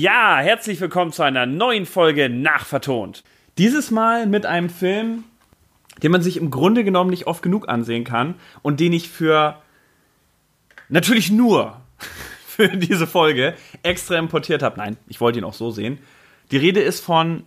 Ja, 0.00 0.38
herzlich 0.38 0.80
willkommen 0.80 1.10
zu 1.10 1.24
einer 1.24 1.44
neuen 1.44 1.84
Folge 1.84 2.28
Nachvertont. 2.28 3.24
Dieses 3.58 3.90
Mal 3.90 4.28
mit 4.28 4.46
einem 4.46 4.70
Film, 4.70 5.24
den 6.04 6.12
man 6.12 6.22
sich 6.22 6.36
im 6.36 6.52
Grunde 6.52 6.84
genommen 6.84 7.10
nicht 7.10 7.26
oft 7.26 7.42
genug 7.42 7.68
ansehen 7.68 8.04
kann 8.04 8.36
und 8.62 8.78
den 8.78 8.92
ich 8.92 9.08
für 9.08 9.60
natürlich 10.88 11.32
nur 11.32 11.80
für 12.46 12.68
diese 12.68 13.08
Folge 13.08 13.56
extra 13.82 14.14
importiert 14.14 14.62
habe. 14.62 14.78
Nein, 14.78 14.98
ich 15.08 15.20
wollte 15.20 15.40
ihn 15.40 15.44
auch 15.44 15.52
so 15.52 15.72
sehen. 15.72 15.98
Die 16.52 16.58
Rede 16.58 16.78
ist 16.78 17.04
von 17.04 17.42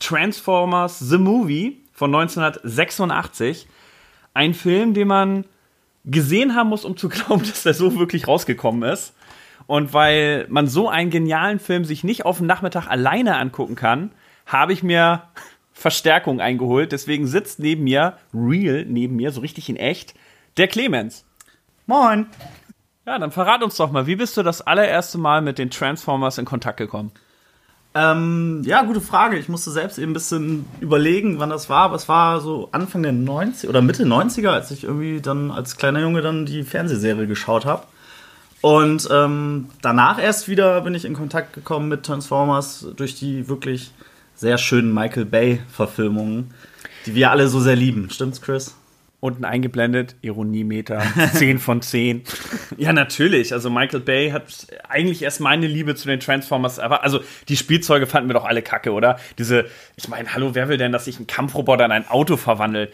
Transformers 0.00 0.98
The 0.98 1.18
Movie 1.18 1.82
von 1.92 2.12
1986. 2.12 3.68
Ein 4.34 4.54
Film, 4.54 4.92
den 4.92 5.06
man 5.06 5.44
gesehen 6.04 6.56
haben 6.56 6.70
muss, 6.70 6.84
um 6.84 6.96
zu 6.96 7.08
glauben, 7.08 7.42
dass 7.48 7.62
der 7.62 7.74
so 7.74 7.96
wirklich 7.96 8.26
rausgekommen 8.26 8.90
ist. 8.90 9.14
Und 9.70 9.94
weil 9.94 10.46
man 10.48 10.66
so 10.66 10.88
einen 10.88 11.10
genialen 11.10 11.60
Film 11.60 11.84
sich 11.84 12.02
nicht 12.02 12.24
auf 12.24 12.38
den 12.38 12.48
Nachmittag 12.48 12.88
alleine 12.88 13.36
angucken 13.36 13.76
kann, 13.76 14.10
habe 14.44 14.72
ich 14.72 14.82
mir 14.82 15.22
Verstärkung 15.72 16.40
eingeholt. 16.40 16.90
Deswegen 16.90 17.28
sitzt 17.28 17.60
neben 17.60 17.84
mir, 17.84 18.14
real 18.34 18.84
neben 18.84 19.14
mir, 19.14 19.30
so 19.30 19.40
richtig 19.40 19.68
in 19.68 19.76
echt, 19.76 20.14
der 20.56 20.66
Clemens. 20.66 21.24
Moin. 21.86 22.26
Ja, 23.06 23.16
dann 23.20 23.30
verrat 23.30 23.62
uns 23.62 23.76
doch 23.76 23.92
mal, 23.92 24.08
wie 24.08 24.16
bist 24.16 24.36
du 24.36 24.42
das 24.42 24.60
allererste 24.60 25.18
Mal 25.18 25.40
mit 25.40 25.56
den 25.56 25.70
Transformers 25.70 26.38
in 26.38 26.46
Kontakt 26.46 26.78
gekommen? 26.78 27.12
Ähm, 27.94 28.62
ja, 28.64 28.82
gute 28.82 29.00
Frage. 29.00 29.38
Ich 29.38 29.48
musste 29.48 29.70
selbst 29.70 29.98
eben 29.98 30.10
ein 30.10 30.14
bisschen 30.14 30.64
überlegen, 30.80 31.38
wann 31.38 31.50
das 31.50 31.70
war, 31.70 31.84
aber 31.84 31.94
es 31.94 32.08
war 32.08 32.40
so 32.40 32.70
Anfang 32.72 33.04
der 33.04 33.12
90er 33.12 33.68
oder 33.68 33.82
Mitte 33.82 34.02
90er, 34.02 34.48
als 34.48 34.72
ich 34.72 34.82
irgendwie 34.82 35.20
dann 35.20 35.52
als 35.52 35.76
kleiner 35.76 36.00
Junge 36.00 36.22
dann 36.22 36.44
die 36.44 36.64
Fernsehserie 36.64 37.28
geschaut 37.28 37.66
habe. 37.66 37.84
Und 38.60 39.08
ähm, 39.10 39.68
danach 39.80 40.22
erst 40.22 40.48
wieder 40.48 40.82
bin 40.82 40.94
ich 40.94 41.04
in 41.04 41.14
Kontakt 41.14 41.54
gekommen 41.54 41.88
mit 41.88 42.04
Transformers 42.04 42.86
durch 42.96 43.14
die 43.14 43.48
wirklich 43.48 43.92
sehr 44.34 44.58
schönen 44.58 44.92
Michael 44.92 45.24
Bay-Verfilmungen, 45.24 46.52
die 47.06 47.14
wir 47.14 47.30
alle 47.30 47.48
so 47.48 47.60
sehr 47.60 47.76
lieben. 47.76 48.10
Stimmt's, 48.10 48.40
Chris? 48.40 48.76
Unten 49.20 49.44
eingeblendet, 49.44 50.16
Ironiemeter, 50.22 51.02
10 51.34 51.58
von 51.58 51.82
10. 51.82 52.22
ja, 52.78 52.94
natürlich. 52.94 53.52
Also 53.52 53.68
Michael 53.68 54.00
Bay 54.00 54.30
hat 54.30 54.44
eigentlich 54.88 55.22
erst 55.22 55.40
meine 55.40 55.66
Liebe 55.66 55.94
zu 55.94 56.08
den 56.08 56.20
Transformers 56.20 56.78
aber 56.78 57.04
Also 57.04 57.20
die 57.48 57.58
Spielzeuge 57.58 58.06
fanden 58.06 58.30
wir 58.30 58.34
doch 58.34 58.46
alle 58.46 58.62
kacke, 58.62 58.92
oder? 58.92 59.18
Diese, 59.36 59.66
ich 59.96 60.08
meine, 60.08 60.32
hallo, 60.32 60.54
wer 60.54 60.70
will 60.70 60.78
denn, 60.78 60.90
dass 60.90 61.04
sich 61.04 61.20
ein 61.20 61.26
Kampfroboter 61.26 61.84
in 61.84 61.92
ein 61.92 62.08
Auto 62.08 62.38
verwandelt? 62.38 62.92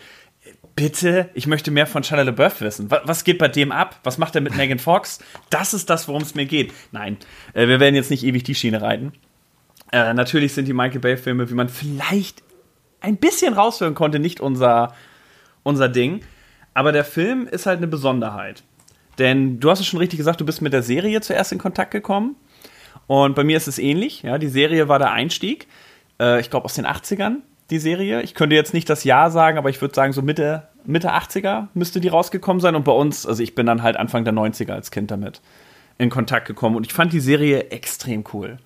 Bitte, 0.76 1.30
ich 1.32 1.46
möchte 1.46 1.70
mehr 1.70 1.86
von 1.86 2.04
Shia 2.04 2.20
LaBeouf 2.20 2.60
wissen. 2.60 2.90
Was, 2.90 3.24
geht 3.24 3.38
bei 3.38 3.48
dem 3.48 3.72
ab? 3.72 3.98
Was 4.04 4.18
macht 4.18 4.34
er 4.34 4.42
mit 4.42 4.54
Megan 4.56 4.78
Fox? 4.78 5.20
Das 5.48 5.72
ist 5.72 5.88
das, 5.88 6.06
worum 6.06 6.20
es 6.20 6.34
mir 6.34 6.44
geht. 6.44 6.74
Nein, 6.92 7.16
äh, 7.54 7.66
wir 7.66 7.80
werden 7.80 7.94
jetzt 7.94 8.10
nicht 8.10 8.22
ewig 8.22 8.44
die 8.44 8.54
Schiene 8.54 8.82
reiten. 8.82 9.14
Äh, 9.90 10.12
natürlich 10.12 10.52
sind 10.52 10.68
die 10.68 10.74
Michael 10.74 11.00
Bay-Filme, 11.00 11.48
wie 11.48 11.54
man 11.54 11.70
vielleicht 11.70 12.42
ein 13.00 13.16
bisschen 13.16 13.54
raushören 13.54 13.94
konnte, 13.94 14.18
nicht 14.18 14.40
unser, 14.40 14.94
unser 15.62 15.88
Ding. 15.88 16.20
Aber 16.74 16.92
der 16.92 17.04
Film 17.04 17.48
ist 17.48 17.64
halt 17.64 17.78
eine 17.78 17.86
Besonderheit. 17.86 18.62
Denn 19.18 19.58
du 19.58 19.70
hast 19.70 19.80
es 19.80 19.86
schon 19.86 19.98
richtig 19.98 20.18
gesagt, 20.18 20.42
du 20.42 20.44
bist 20.44 20.60
mit 20.60 20.74
der 20.74 20.82
Serie 20.82 21.22
zuerst 21.22 21.52
in 21.52 21.58
Kontakt 21.58 21.90
gekommen. 21.90 22.36
Und 23.06 23.34
bei 23.34 23.44
mir 23.44 23.56
ist 23.56 23.66
es 23.66 23.78
ähnlich. 23.78 24.24
Ja, 24.24 24.36
die 24.36 24.48
Serie 24.48 24.88
war 24.88 24.98
der 24.98 25.12
Einstieg. 25.12 25.68
Äh, 26.20 26.40
ich 26.40 26.50
glaube 26.50 26.66
aus 26.66 26.74
den 26.74 26.86
80ern 26.86 27.36
die 27.70 27.78
Serie. 27.78 28.22
Ich 28.22 28.34
könnte 28.34 28.54
jetzt 28.54 28.74
nicht 28.74 28.88
das 28.88 29.04
Jahr 29.04 29.30
sagen, 29.30 29.58
aber 29.58 29.70
ich 29.70 29.80
würde 29.80 29.94
sagen, 29.94 30.12
so 30.12 30.22
Mitte, 30.22 30.68
Mitte 30.84 31.12
80er 31.12 31.68
müsste 31.74 32.00
die 32.00 32.08
rausgekommen 32.08 32.60
sein. 32.60 32.74
Und 32.74 32.84
bei 32.84 32.92
uns, 32.92 33.26
also 33.26 33.42
ich 33.42 33.54
bin 33.54 33.66
dann 33.66 33.82
halt 33.82 33.96
Anfang 33.96 34.24
der 34.24 34.34
90er 34.34 34.72
als 34.72 34.90
Kind 34.90 35.10
damit 35.10 35.40
in 35.98 36.10
Kontakt 36.10 36.46
gekommen. 36.46 36.76
Und 36.76 36.86
ich 36.86 36.92
fand 36.92 37.12
die 37.12 37.20
Serie 37.20 37.70
extrem 37.70 38.24
cool. 38.32 38.58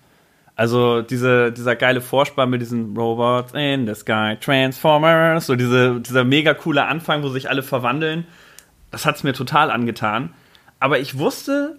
Also 0.57 1.01
diese, 1.01 1.53
dieser 1.53 1.75
geile 1.75 2.03
Vorspann 2.03 2.51
mit 2.51 2.61
diesen 2.61 2.95
Robots 2.95 3.55
in 3.55 3.87
the 3.87 3.95
Sky, 3.95 4.37
Transformers, 4.39 5.47
so 5.47 5.57
diese, 5.57 6.01
dieser 6.01 6.25
mega 6.25 6.53
coole 6.53 6.85
Anfang, 6.85 7.23
wo 7.23 7.29
sich 7.29 7.49
alle 7.49 7.63
verwandeln. 7.63 8.27
Das 8.91 9.07
hat 9.07 9.17
es 9.17 9.23
mir 9.23 9.33
total 9.33 9.71
angetan. 9.71 10.35
Aber 10.79 10.99
ich 10.99 11.19
wusste 11.19 11.79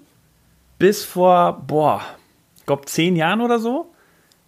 bis 0.80 1.04
vor, 1.04 1.64
boah, 1.68 2.02
ich 2.58 2.66
glaube 2.66 2.86
zehn 2.86 3.16
Jahren 3.16 3.42
oder 3.42 3.60
so, 3.60 3.94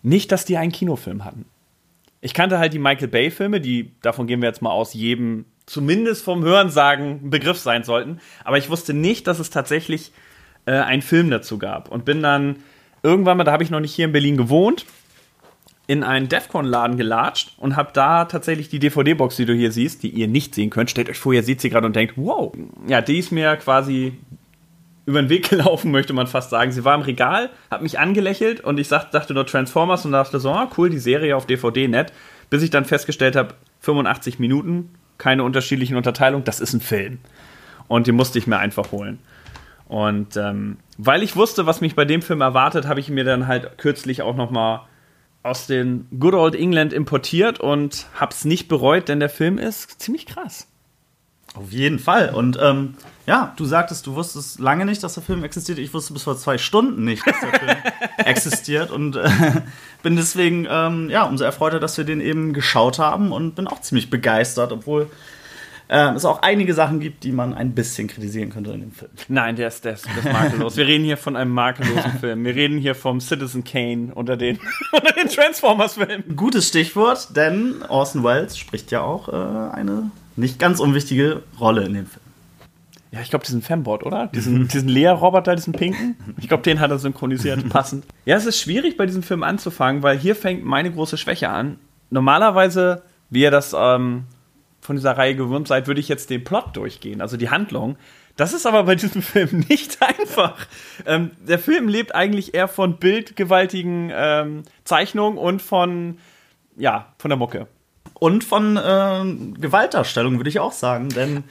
nicht, 0.01 0.31
dass 0.31 0.45
die 0.45 0.57
einen 0.57 0.71
Kinofilm 0.71 1.25
hatten. 1.25 1.45
Ich 2.23 2.33
kannte 2.33 2.57
halt 2.57 2.73
die 2.73 2.79
Michael 2.79 3.09
Bay-Filme, 3.09 3.59
die, 3.59 3.91
davon 4.01 4.27
gehen 4.27 4.41
wir 4.41 4.47
jetzt 4.47 4.61
mal 4.61 4.71
aus, 4.71 4.93
jedem 4.93 5.43
zumindest 5.65 6.23
vom 6.23 6.41
Hörensagen 6.41 7.25
ein 7.25 7.29
Begriff 7.29 7.59
sein 7.59 7.83
sollten. 7.83 8.21
Aber 8.45 8.57
ich 8.57 8.69
wusste 8.69 8.93
nicht, 8.93 9.27
dass 9.27 9.39
es 9.39 9.49
tatsächlich 9.49 10.13
äh, 10.65 10.71
einen 10.71 11.01
Film 11.01 11.29
dazu 11.29 11.57
gab. 11.57 11.91
Und 11.91 12.05
bin 12.05 12.23
dann 12.23 12.57
irgendwann 13.01 13.37
mal, 13.37 13.43
da 13.43 13.51
habe 13.51 13.63
ich 13.63 13.69
noch 13.69 13.81
nicht 13.81 13.93
hier 13.93 14.05
in 14.05 14.13
Berlin 14.13 14.37
gewohnt, 14.37 14.85
in 15.85 16.01
einen 16.01 16.29
Defcon-Laden 16.29 16.95
gelatscht 16.95 17.55
und 17.57 17.75
habe 17.75 17.91
da 17.93 18.23
tatsächlich 18.23 18.69
die 18.69 18.79
DVD-Box, 18.79 19.35
die 19.35 19.45
du 19.45 19.53
hier 19.53 19.73
siehst, 19.73 20.01
die 20.03 20.09
ihr 20.09 20.29
nicht 20.29 20.55
sehen 20.55 20.69
könnt. 20.69 20.89
Stellt 20.89 21.09
euch 21.09 21.19
vor, 21.19 21.33
ihr 21.33 21.43
seht 21.43 21.59
sie 21.59 21.69
gerade 21.69 21.87
und 21.87 21.95
denkt, 21.95 22.13
wow. 22.15 22.53
Ja, 22.87 23.01
die 23.01 23.19
ist 23.19 23.31
mir 23.31 23.57
quasi 23.57 24.13
über 25.05 25.21
den 25.21 25.29
Weg 25.29 25.49
gelaufen, 25.49 25.91
möchte 25.91 26.13
man 26.13 26.27
fast 26.27 26.49
sagen. 26.49 26.71
Sie 26.71 26.85
war 26.85 26.95
im 26.95 27.01
Regal, 27.01 27.49
hat 27.69 27.81
mich 27.81 27.99
angelächelt 27.99 28.61
und 28.61 28.79
ich 28.79 28.87
sag, 28.87 29.11
dachte 29.11 29.33
nur 29.33 29.45
Transformers 29.45 30.05
und 30.05 30.11
dachte 30.11 30.39
so, 30.39 30.51
ah, 30.51 30.69
cool, 30.77 30.89
die 30.89 30.99
Serie 30.99 31.35
auf 31.35 31.45
DVD, 31.45 31.87
nett. 31.87 32.13
Bis 32.49 32.63
ich 32.63 32.69
dann 32.69 32.85
festgestellt 32.85 33.35
habe, 33.35 33.55
85 33.79 34.39
Minuten, 34.39 34.93
keine 35.17 35.43
unterschiedlichen 35.43 35.95
Unterteilungen, 35.97 36.45
das 36.45 36.59
ist 36.59 36.73
ein 36.73 36.81
Film. 36.81 37.19
Und 37.87 38.07
die 38.07 38.11
musste 38.11 38.39
ich 38.39 38.47
mir 38.47 38.59
einfach 38.59 38.91
holen. 38.91 39.19
Und 39.85 40.37
ähm, 40.37 40.77
weil 40.97 41.23
ich 41.23 41.35
wusste, 41.35 41.65
was 41.65 41.81
mich 41.81 41.95
bei 41.95 42.05
dem 42.05 42.21
Film 42.21 42.41
erwartet, 42.41 42.87
habe 42.87 42.99
ich 42.99 43.09
mir 43.09 43.23
dann 43.23 43.47
halt 43.47 43.77
kürzlich 43.77 44.21
auch 44.21 44.35
noch 44.35 44.49
mal 44.49 44.87
aus 45.43 45.67
den 45.67 46.07
Good 46.17 46.33
Old 46.33 46.55
England 46.55 46.93
importiert 46.93 47.59
und 47.59 48.07
hab's 48.19 48.45
nicht 48.45 48.69
bereut, 48.69 49.09
denn 49.09 49.19
der 49.19 49.29
Film 49.29 49.57
ist 49.57 50.01
ziemlich 50.01 50.25
krass. 50.25 50.67
Auf 51.55 51.71
jeden 51.71 51.99
Fall. 51.99 52.33
Und 52.33 52.57
ähm, 52.61 52.95
ja, 53.25 53.53
du 53.55 53.65
sagtest, 53.65 54.07
du 54.07 54.15
wusstest 54.15 54.59
lange 54.59 54.85
nicht, 54.85 55.03
dass 55.03 55.13
der 55.13 55.23
Film 55.23 55.43
existiert. 55.43 55.77
Ich 55.77 55.93
wusste 55.93 56.13
bis 56.13 56.23
vor 56.23 56.37
zwei 56.37 56.57
Stunden 56.57 57.05
nicht, 57.05 57.25
dass 57.25 57.39
der 57.39 57.59
Film 57.59 57.77
existiert. 58.17 58.91
Und 58.91 59.15
äh, 59.15 59.29
bin 60.01 60.15
deswegen 60.15 60.67
ähm, 60.69 61.09
ja, 61.09 61.23
umso 61.23 61.43
erfreuter, 61.43 61.79
dass 61.79 61.97
wir 61.97 62.05
den 62.05 62.21
eben 62.21 62.53
geschaut 62.53 62.99
haben 62.99 63.31
und 63.31 63.55
bin 63.55 63.67
auch 63.67 63.81
ziemlich 63.81 64.09
begeistert, 64.09 64.71
obwohl 64.71 65.09
äh, 65.89 66.09
es 66.15 66.25
auch 66.25 66.41
einige 66.41 66.73
Sachen 66.73 66.99
gibt, 66.99 67.23
die 67.23 67.31
man 67.31 67.53
ein 67.53 67.75
bisschen 67.75 68.07
kritisieren 68.07 68.49
könnte 68.49 68.71
in 68.71 68.81
dem 68.81 68.91
Film. 68.91 69.11
Nein, 69.27 69.55
der 69.55 69.67
ist, 69.67 69.85
der 69.85 69.93
ist, 69.93 70.07
der 70.07 70.17
ist 70.17 70.33
makellos. 70.33 70.75
Wir 70.75 70.87
reden 70.87 71.05
hier 71.05 71.17
von 71.17 71.35
einem 71.35 71.51
makellosen 71.51 72.13
Film. 72.19 72.43
Wir 72.43 72.55
reden 72.55 72.79
hier 72.79 72.95
vom 72.95 73.21
Citizen 73.21 73.63
Kane 73.63 74.11
unter 74.13 74.37
den, 74.37 74.59
unter 74.91 75.13
den 75.13 75.29
Transformers-Filmen. 75.29 76.35
Gutes 76.35 76.67
Stichwort, 76.69 77.35
denn 77.35 77.83
Orson 77.87 78.23
Welles 78.23 78.57
spricht 78.57 78.91
ja 78.91 79.01
auch 79.01 79.29
äh, 79.29 79.75
eine 79.75 80.09
nicht 80.35 80.59
ganz 80.59 80.79
unwichtige 80.79 81.43
Rolle 81.59 81.85
in 81.85 81.93
dem 81.93 82.05
Film. 82.07 82.23
Ja, 83.13 83.21
ich 83.21 83.29
glaube, 83.29 83.45
diesen 83.45 83.61
Fembot, 83.61 84.03
oder? 84.03 84.25
Diesen, 84.33 84.67
diesen 84.67 84.89
Lea-Roboter, 84.89 85.55
diesen 85.55 85.73
pinken. 85.73 86.15
Ich 86.39 86.47
glaube, 86.47 86.63
den 86.63 86.79
hat 86.79 86.89
er 86.89 86.97
synchronisiert, 86.97 87.69
passend. 87.69 88.05
Ja, 88.25 88.35
es 88.35 88.47
ist 88.47 88.59
schwierig, 88.59 88.97
bei 88.97 89.05
diesem 89.05 89.21
Film 89.21 89.43
anzufangen, 89.43 90.01
weil 90.01 90.17
hier 90.17 90.35
fängt 90.35 90.65
meine 90.65 90.91
große 90.91 91.17
Schwäche 91.17 91.49
an. 91.49 91.77
Normalerweise, 92.09 93.03
wie 93.29 93.43
ihr 93.43 93.51
das 93.51 93.75
ähm, 93.77 94.23
von 94.81 94.95
dieser 94.95 95.15
Reihe 95.15 95.35
gewöhnt 95.35 95.67
seid, 95.67 95.85
würde 95.85 95.99
ich 95.99 96.09
jetzt 96.09 96.31
den 96.31 96.43
Plot 96.43 96.75
durchgehen, 96.75 97.21
also 97.21 97.37
die 97.37 97.51
Handlung. 97.51 97.97
Das 98.35 98.51
ist 98.51 98.65
aber 98.65 98.83
bei 98.85 98.95
diesem 98.95 99.21
Film 99.21 99.63
nicht 99.69 100.01
einfach. 100.01 100.65
Ähm, 101.05 101.31
der 101.47 101.59
Film 101.59 101.87
lebt 101.87 102.15
eigentlich 102.15 102.55
eher 102.55 102.67
von 102.67 102.97
bildgewaltigen 102.97 104.11
ähm, 104.11 104.63
Zeichnungen 104.85 105.37
und 105.37 105.61
von, 105.61 106.17
ja, 106.77 107.13
von 107.19 107.29
der 107.29 107.37
Mucke 107.37 107.67
und 108.23 108.45
von 108.45 108.77
äh, 108.77 109.59
Gewaltdarstellung, 109.59 110.37
würde 110.37 110.49
ich 110.49 110.61
auch 110.61 110.71
sagen. 110.71 111.09
Denn 111.09 111.43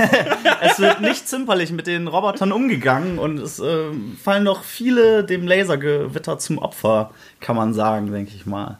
es 0.60 0.78
wird 0.78 1.00
nicht 1.00 1.26
zimperlich 1.26 1.72
mit 1.72 1.88
den 1.88 2.06
Robotern 2.06 2.52
umgegangen 2.52 3.18
und 3.18 3.40
es 3.40 3.58
äh, 3.58 3.86
fallen 4.22 4.44
doch 4.44 4.62
viele 4.62 5.24
dem 5.24 5.44
Lasergewitter 5.44 6.38
zum 6.38 6.58
Opfer, 6.58 7.10
kann 7.40 7.56
man 7.56 7.74
sagen, 7.74 8.12
denke 8.12 8.30
ich 8.32 8.46
mal. 8.46 8.78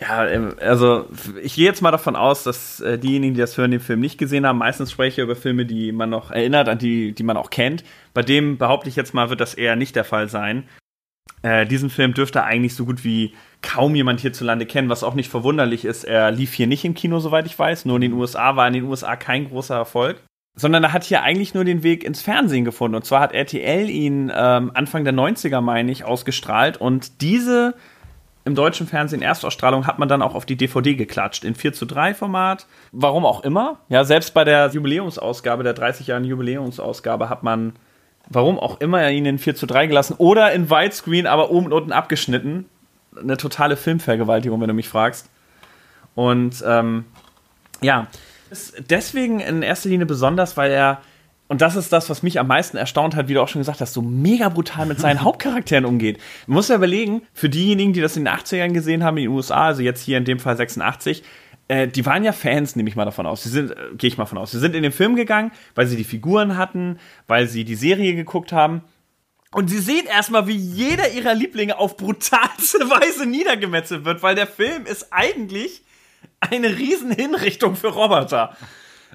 Ja, 0.00 0.26
ähm, 0.26 0.54
also 0.62 1.04
ich 1.42 1.56
gehe 1.56 1.66
jetzt 1.66 1.82
mal 1.82 1.90
davon 1.90 2.16
aus, 2.16 2.42
dass 2.42 2.80
äh, 2.80 2.98
diejenigen, 2.98 3.34
die 3.34 3.40
das 3.42 3.58
hören, 3.58 3.70
den 3.70 3.80
Film 3.80 4.00
nicht 4.00 4.16
gesehen 4.16 4.46
haben, 4.46 4.56
meistens 4.56 4.90
spreche 4.90 5.20
ich 5.20 5.24
über 5.24 5.36
Filme, 5.36 5.66
die 5.66 5.92
man 5.92 6.08
noch 6.08 6.30
erinnert, 6.30 6.70
an 6.70 6.78
die, 6.78 7.12
die 7.12 7.22
man 7.22 7.36
auch 7.36 7.50
kennt. 7.50 7.84
Bei 8.14 8.22
dem 8.22 8.56
behaupte 8.56 8.88
ich 8.88 8.96
jetzt 8.96 9.12
mal, 9.12 9.28
wird 9.28 9.42
das 9.42 9.52
eher 9.52 9.76
nicht 9.76 9.94
der 9.94 10.04
Fall 10.04 10.30
sein. 10.30 10.64
Äh, 11.42 11.66
diesen 11.66 11.90
Film 11.90 12.14
dürfte 12.14 12.44
eigentlich 12.44 12.74
so 12.74 12.84
gut 12.84 13.04
wie 13.04 13.34
kaum 13.62 13.94
jemand 13.94 14.20
hierzulande 14.20 14.66
kennen, 14.66 14.88
was 14.88 15.04
auch 15.04 15.14
nicht 15.14 15.30
verwunderlich 15.30 15.84
ist. 15.84 16.04
Er 16.04 16.30
lief 16.30 16.52
hier 16.54 16.66
nicht 16.66 16.84
im 16.84 16.94
Kino, 16.94 17.18
soweit 17.18 17.46
ich 17.46 17.58
weiß. 17.58 17.84
Nur 17.84 17.96
in 17.96 18.02
den 18.02 18.12
USA 18.12 18.56
war 18.56 18.66
in 18.66 18.74
den 18.74 18.84
USA 18.84 19.16
kein 19.16 19.48
großer 19.48 19.76
Erfolg. 19.76 20.22
Sondern 20.54 20.84
er 20.84 20.92
hat 20.92 21.04
hier 21.04 21.22
eigentlich 21.22 21.54
nur 21.54 21.64
den 21.64 21.82
Weg 21.82 22.04
ins 22.04 22.22
Fernsehen 22.22 22.64
gefunden. 22.64 22.94
Und 22.94 23.04
zwar 23.04 23.20
hat 23.20 23.32
RTL 23.32 23.88
ihn 23.88 24.30
ähm, 24.34 24.70
Anfang 24.74 25.04
der 25.04 25.14
90er, 25.14 25.60
meine 25.60 25.90
ich, 25.90 26.04
ausgestrahlt. 26.04 26.76
Und 26.76 27.22
diese 27.22 27.74
im 28.44 28.54
deutschen 28.54 28.86
Fernsehen 28.86 29.22
Erstausstrahlung 29.22 29.86
hat 29.86 29.98
man 29.98 30.08
dann 30.08 30.20
auch 30.20 30.34
auf 30.34 30.44
die 30.44 30.56
DVD 30.56 30.94
geklatscht, 30.94 31.44
in 31.44 31.54
4 31.54 31.72
zu 31.72 31.86
3 31.86 32.14
Format. 32.14 32.66
Warum 32.90 33.24
auch 33.24 33.44
immer. 33.44 33.78
Ja, 33.88 34.04
selbst 34.04 34.34
bei 34.34 34.44
der 34.44 34.68
Jubiläumsausgabe, 34.68 35.62
der 35.62 35.74
30 35.74 36.08
Jahren 36.08 36.24
Jubiläumsausgabe, 36.24 37.28
hat 37.28 37.42
man 37.42 37.74
warum 38.28 38.58
auch 38.58 38.80
immer 38.80 39.00
er 39.00 39.10
ihn 39.10 39.26
in 39.26 39.38
4 39.38 39.54
zu 39.54 39.66
3 39.66 39.86
gelassen 39.86 40.14
oder 40.18 40.52
in 40.52 40.70
Widescreen, 40.70 41.26
aber 41.26 41.50
oben 41.50 41.66
und 41.66 41.72
unten 41.72 41.92
abgeschnitten. 41.92 42.66
Eine 43.16 43.36
totale 43.36 43.76
Filmvergewaltigung, 43.76 44.60
wenn 44.60 44.68
du 44.68 44.74
mich 44.74 44.88
fragst. 44.88 45.28
Und 46.14 46.62
ähm, 46.66 47.04
ja, 47.80 48.06
ist 48.50 48.74
deswegen 48.90 49.40
in 49.40 49.62
erster 49.62 49.88
Linie 49.88 50.06
besonders, 50.06 50.56
weil 50.56 50.70
er, 50.70 51.00
und 51.48 51.60
das 51.60 51.76
ist 51.76 51.92
das, 51.92 52.08
was 52.08 52.22
mich 52.22 52.38
am 52.38 52.46
meisten 52.46 52.76
erstaunt 52.76 53.16
hat, 53.16 53.28
wie 53.28 53.34
du 53.34 53.42
auch 53.42 53.48
schon 53.48 53.60
gesagt 53.60 53.80
hast, 53.80 53.92
so 53.92 54.02
mega 54.02 54.48
brutal 54.48 54.86
mit 54.86 55.00
seinen 55.00 55.20
Hauptcharakteren 55.22 55.84
umgeht. 55.84 56.18
Man 56.46 56.56
muss 56.56 56.68
ja 56.68 56.76
überlegen, 56.76 57.22
für 57.34 57.48
diejenigen, 57.48 57.92
die 57.92 58.00
das 58.00 58.16
in 58.16 58.24
den 58.24 58.34
80ern 58.34 58.72
gesehen 58.72 59.04
haben 59.04 59.16
in 59.16 59.24
den 59.24 59.32
USA, 59.32 59.66
also 59.66 59.82
jetzt 59.82 60.02
hier 60.02 60.18
in 60.18 60.24
dem 60.24 60.38
Fall 60.38 60.56
86, 60.56 61.22
äh, 61.72 61.88
die 61.88 62.04
waren 62.04 62.22
ja 62.22 62.32
Fans, 62.32 62.76
nehme 62.76 62.90
ich 62.90 62.96
mal 62.96 63.06
davon 63.06 63.26
aus. 63.26 63.44
Sie 63.44 63.48
sind, 63.48 63.70
äh, 63.70 63.76
gehe 63.94 64.08
ich 64.08 64.18
mal 64.18 64.26
von 64.26 64.36
aus. 64.36 64.50
Sie 64.50 64.58
sind 64.58 64.76
in 64.76 64.82
den 64.82 64.92
Film 64.92 65.16
gegangen, 65.16 65.52
weil 65.74 65.86
sie 65.86 65.96
die 65.96 66.04
Figuren 66.04 66.58
hatten, 66.58 66.98
weil 67.26 67.48
sie 67.48 67.64
die 67.64 67.76
Serie 67.76 68.14
geguckt 68.14 68.52
haben. 68.52 68.82
Und 69.52 69.68
sie 69.68 69.78
sehen 69.78 70.04
erstmal, 70.06 70.46
wie 70.46 70.56
jeder 70.56 71.12
ihrer 71.12 71.34
Lieblinge 71.34 71.78
auf 71.78 71.96
brutalste 71.96 72.78
Weise 72.90 73.24
niedergemetzelt 73.24 74.04
wird, 74.04 74.22
weil 74.22 74.34
der 74.34 74.46
Film 74.46 74.84
ist 74.84 75.12
eigentlich 75.12 75.82
eine 76.40 76.76
Riesenhinrichtung 76.76 77.74
für 77.74 77.88
Roboter. 77.88 78.54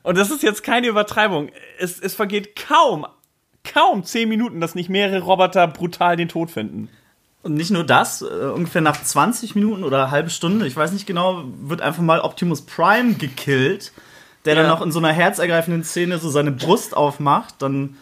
Und 0.02 0.18
das 0.18 0.32
ist 0.32 0.42
jetzt 0.42 0.64
keine 0.64 0.88
Übertreibung. 0.88 1.52
Es, 1.78 2.00
es 2.00 2.16
vergeht 2.16 2.56
kaum, 2.56 3.06
kaum 3.64 4.04
zehn 4.04 4.30
Minuten, 4.30 4.62
dass 4.62 4.74
nicht 4.74 4.90
mehrere 4.90 5.20
Roboter 5.20 5.68
brutal 5.68 6.16
den 6.16 6.30
Tod 6.30 6.50
finden. 6.50 6.90
Und 7.48 7.54
nicht 7.54 7.72
nur 7.72 7.86
das, 7.86 8.22
äh, 8.22 8.26
ungefähr 8.26 8.82
nach 8.82 9.02
20 9.02 9.56
Minuten 9.56 9.86
oder 9.86 10.04
eine 10.04 10.12
halbe 10.12 10.30
Stunde, 10.30 10.68
ich 10.68 10.76
weiß 10.76 10.92
nicht 10.92 11.08
genau, 11.08 11.46
wird 11.62 11.80
einfach 11.80 12.04
mal 12.04 12.20
Optimus 12.20 12.64
Prime 12.64 13.14
gekillt, 13.14 13.94
der 14.44 14.56
ja. 14.56 14.62
dann 14.62 14.70
noch 14.70 14.82
in 14.82 14.92
so 14.92 15.00
einer 15.00 15.14
herzergreifenden 15.14 15.86
Szene 15.86 16.18
so 16.20 16.30
seine 16.30 16.52
Brust 16.52 16.96
aufmacht, 16.96 17.56
dann 17.60 17.96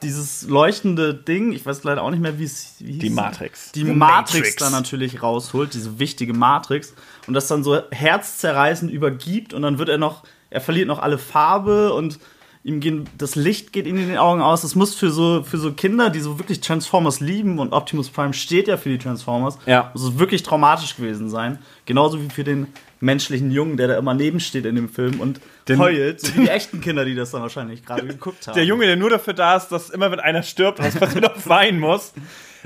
dieses 0.00 0.48
leuchtende 0.48 1.12
Ding, 1.12 1.52
ich 1.52 1.66
weiß 1.66 1.84
leider 1.84 2.02
auch 2.02 2.10
nicht 2.10 2.22
mehr, 2.22 2.38
wie 2.38 2.44
es 2.44 2.76
hieß. 2.78 2.98
Die 2.98 3.10
Matrix. 3.10 3.72
Die, 3.72 3.84
die 3.84 3.92
Matrix, 3.92 4.34
Matrix 4.34 4.56
dann 4.56 4.72
natürlich 4.72 5.22
rausholt, 5.22 5.74
diese 5.74 5.98
wichtige 5.98 6.32
Matrix. 6.32 6.94
Und 7.26 7.34
das 7.34 7.46
dann 7.46 7.62
so 7.62 7.78
herzzerreißend 7.90 8.90
übergibt 8.90 9.52
und 9.52 9.60
dann 9.60 9.78
wird 9.78 9.90
er 9.90 9.98
noch, 9.98 10.22
er 10.48 10.62
verliert 10.62 10.88
noch 10.88 11.00
alle 11.00 11.18
Farbe 11.18 11.92
und 11.92 12.18
ihm 12.64 12.80
gehen, 12.80 13.08
das 13.16 13.34
Licht 13.36 13.72
geht 13.72 13.86
ihm 13.86 13.96
in 13.96 14.08
den 14.08 14.18
Augen 14.18 14.42
aus. 14.42 14.62
Das 14.62 14.74
muss 14.74 14.94
für 14.94 15.10
so, 15.10 15.42
für 15.42 15.58
so 15.58 15.72
Kinder, 15.72 16.10
die 16.10 16.20
so 16.20 16.38
wirklich 16.38 16.60
Transformers 16.60 17.20
lieben 17.20 17.58
und 17.58 17.72
Optimus 17.72 18.10
Prime 18.10 18.34
steht 18.34 18.68
ja 18.68 18.76
für 18.76 18.88
die 18.88 18.98
Transformers, 18.98 19.58
ja. 19.66 19.90
muss 19.94 20.02
es 20.02 20.18
wirklich 20.18 20.42
traumatisch 20.42 20.96
gewesen 20.96 21.30
sein. 21.30 21.58
Genauso 21.86 22.20
wie 22.20 22.28
für 22.28 22.44
den 22.44 22.66
menschlichen 23.00 23.50
Jungen, 23.50 23.76
der 23.76 23.88
da 23.88 23.98
immer 23.98 24.14
nebensteht 24.14 24.64
in 24.66 24.74
dem 24.74 24.88
Film 24.88 25.20
und 25.20 25.40
den, 25.68 25.78
heult, 25.78 26.20
so 26.20 26.34
wie 26.34 26.40
die 26.40 26.48
echten 26.48 26.80
Kinder, 26.80 27.04
die 27.04 27.14
das 27.14 27.30
dann 27.30 27.42
wahrscheinlich 27.42 27.84
gerade 27.84 28.06
geguckt 28.06 28.46
haben. 28.46 28.54
Der 28.54 28.64
Junge, 28.64 28.86
der 28.86 28.96
nur 28.96 29.10
dafür 29.10 29.34
da 29.34 29.56
ist, 29.56 29.68
dass 29.68 29.90
immer 29.90 30.10
wenn 30.10 30.20
einer 30.20 30.42
stirbt, 30.42 30.80
was 30.80 30.96
passiert, 30.96 31.24
auch 31.30 31.46
weinen 31.46 31.78
muss. 31.78 32.12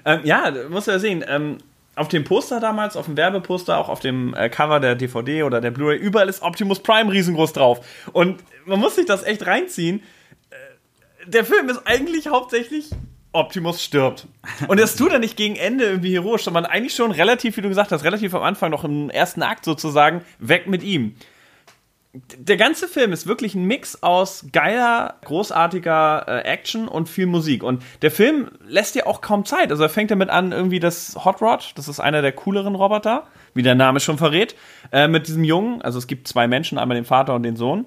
Ähm, 0.05 0.21
ja, 0.25 0.53
muss 0.71 0.87
ja 0.87 0.99
sehen. 0.99 1.25
Ähm, 1.29 1.59
auf 1.94 2.09
dem 2.09 2.25
Poster 2.25 2.61
damals, 2.61 2.97
auf 2.97 3.06
dem 3.06 3.17
Werbeposter, 3.17 3.79
auch 3.79 3.89
auf 3.89 4.00
dem 4.00 4.35
äh, 4.35 4.49
Cover 4.49 4.81
der 4.81 4.94
DVD 4.94 5.43
oder 5.43 5.61
der 5.61 5.71
Blu-ray, 5.71 5.99
überall 5.99 6.29
ist 6.29 6.43
Optimus 6.43 6.81
Prime 6.81 7.12
riesengroß 7.12 7.53
drauf. 7.53 7.85
Und 8.12 8.43
man 8.65 8.81
muss 8.81 8.97
sich 8.97 9.06
das 9.06 9.23
echt 9.23 9.47
reinziehen. 9.47 10.03
Äh, 10.50 11.31
der 11.31 11.44
Film 11.44 11.69
ist 11.69 11.83
eigentlich 11.85 12.29
hauptsächlich 12.29 12.91
Optimus 13.33 13.83
stirbt. 13.83 14.27
Und 14.69 14.79
das 14.79 14.97
tut 14.97 15.12
er 15.12 15.19
nicht 15.19 15.37
gegen 15.37 15.56
Ende 15.56 15.85
irgendwie 15.85 16.12
heroisch, 16.12 16.44
sondern 16.44 16.67
eigentlich 16.67 16.94
schon 16.94 17.11
relativ, 17.11 17.56
wie 17.56 17.62
du 17.62 17.69
gesagt 17.69 17.93
hast, 17.93 18.05
relativ 18.05 18.35
am 18.35 18.43
Anfang, 18.43 18.71
noch 18.71 18.85
im 18.85 19.09
ersten 19.11 19.43
Akt 19.43 19.65
sozusagen, 19.65 20.23
weg 20.39 20.67
mit 20.67 20.83
ihm. 20.83 21.17
Der 22.14 22.59
ganze 22.59 22.88
Film 22.88 23.12
ist 23.12 23.26
wirklich 23.26 23.55
ein 23.55 23.64
Mix 23.64 24.03
aus 24.03 24.44
geiler, 24.53 25.14
großartiger 25.25 26.25
äh, 26.29 26.41
Action 26.43 26.87
und 26.87 27.09
viel 27.09 27.25
Musik. 27.25 27.62
Und 27.62 27.82
der 28.03 28.11
Film 28.11 28.50
lässt 28.67 28.94
dir 28.94 29.06
auch 29.06 29.23
kaum 29.23 29.47
Zeit. 29.47 29.70
Also 29.70 29.82
er 29.82 29.88
fängt 29.88 30.11
damit 30.11 30.29
an, 30.29 30.53
irgendwie 30.53 30.79
das 30.79 31.25
Hot 31.25 31.41
Rod, 31.41 31.73
das 31.75 31.88
ist 31.88 32.00
einer 32.00 32.20
der 32.20 32.32
cooleren 32.32 32.75
Roboter, 32.75 33.26
wie 33.55 33.62
der 33.62 33.75
Name 33.75 33.99
schon 33.99 34.19
verrät, 34.19 34.55
äh, 34.93 35.09
mit 35.09 35.26
diesem 35.26 35.43
Jungen, 35.43 35.81
also 35.81 35.99
es 35.99 36.06
gibt 36.06 36.29
zwei 36.29 36.47
Menschen, 36.49 36.76
einmal 36.76 36.97
den 36.97 37.06
Vater 37.06 37.35
und 37.35 37.44
den 37.44 37.56
Sohn, 37.56 37.87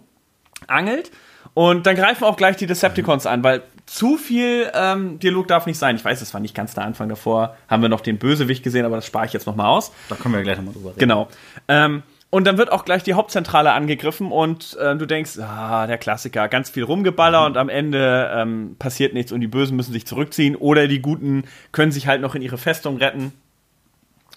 angelt. 0.65 1.11
Und 1.53 1.85
dann 1.85 1.95
greifen 1.95 2.23
auch 2.23 2.35
gleich 2.35 2.57
die 2.57 2.65
Decepticons 2.65 3.27
an, 3.27 3.43
weil 3.43 3.61
zu 3.85 4.17
viel 4.17 4.71
ähm, 4.73 5.19
Dialog 5.19 5.47
darf 5.47 5.67
nicht 5.67 5.77
sein. 5.77 5.95
Ich 5.95 6.03
weiß, 6.03 6.21
es 6.21 6.33
war 6.33 6.41
nicht 6.41 6.55
ganz 6.55 6.73
der 6.73 6.83
Anfang 6.83 7.09
davor. 7.09 7.55
Haben 7.67 7.83
wir 7.83 7.89
noch 7.89 8.01
den 8.01 8.17
Bösewicht 8.17 8.63
gesehen, 8.63 8.85
aber 8.85 8.95
das 8.95 9.05
spare 9.05 9.27
ich 9.27 9.33
jetzt 9.33 9.45
nochmal 9.45 9.67
aus. 9.67 9.91
Da 10.09 10.15
können 10.15 10.33
wir 10.33 10.41
gleich 10.41 10.57
nochmal 10.57 10.73
drüber 10.73 10.89
reden. 10.89 10.99
Genau. 10.99 11.27
Ähm, 11.67 12.01
und 12.29 12.45
dann 12.45 12.57
wird 12.57 12.71
auch 12.71 12.85
gleich 12.85 13.03
die 13.03 13.13
Hauptzentrale 13.13 13.71
angegriffen 13.71 14.31
und 14.31 14.75
äh, 14.77 14.95
du 14.95 15.05
denkst, 15.05 15.39
ah, 15.39 15.87
der 15.87 15.97
Klassiker, 15.97 16.47
ganz 16.47 16.69
viel 16.69 16.83
Rumgeballer 16.83 17.41
mhm. 17.41 17.45
und 17.45 17.57
am 17.57 17.69
Ende 17.69 18.31
ähm, 18.33 18.75
passiert 18.77 19.13
nichts 19.13 19.31
und 19.31 19.41
die 19.41 19.47
Bösen 19.47 19.77
müssen 19.77 19.93
sich 19.93 20.05
zurückziehen 20.05 20.55
oder 20.55 20.87
die 20.87 21.01
Guten 21.01 21.45
können 21.71 21.91
sich 21.91 22.07
halt 22.07 22.21
noch 22.21 22.35
in 22.35 22.41
ihre 22.41 22.57
Festung 22.57 22.97
retten. 22.97 23.33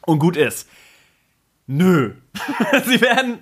Und 0.07 0.21
gut 0.21 0.37
ist. 0.37 0.69
Nö. 1.67 2.15
Sie 2.87 3.01
werden 3.01 3.41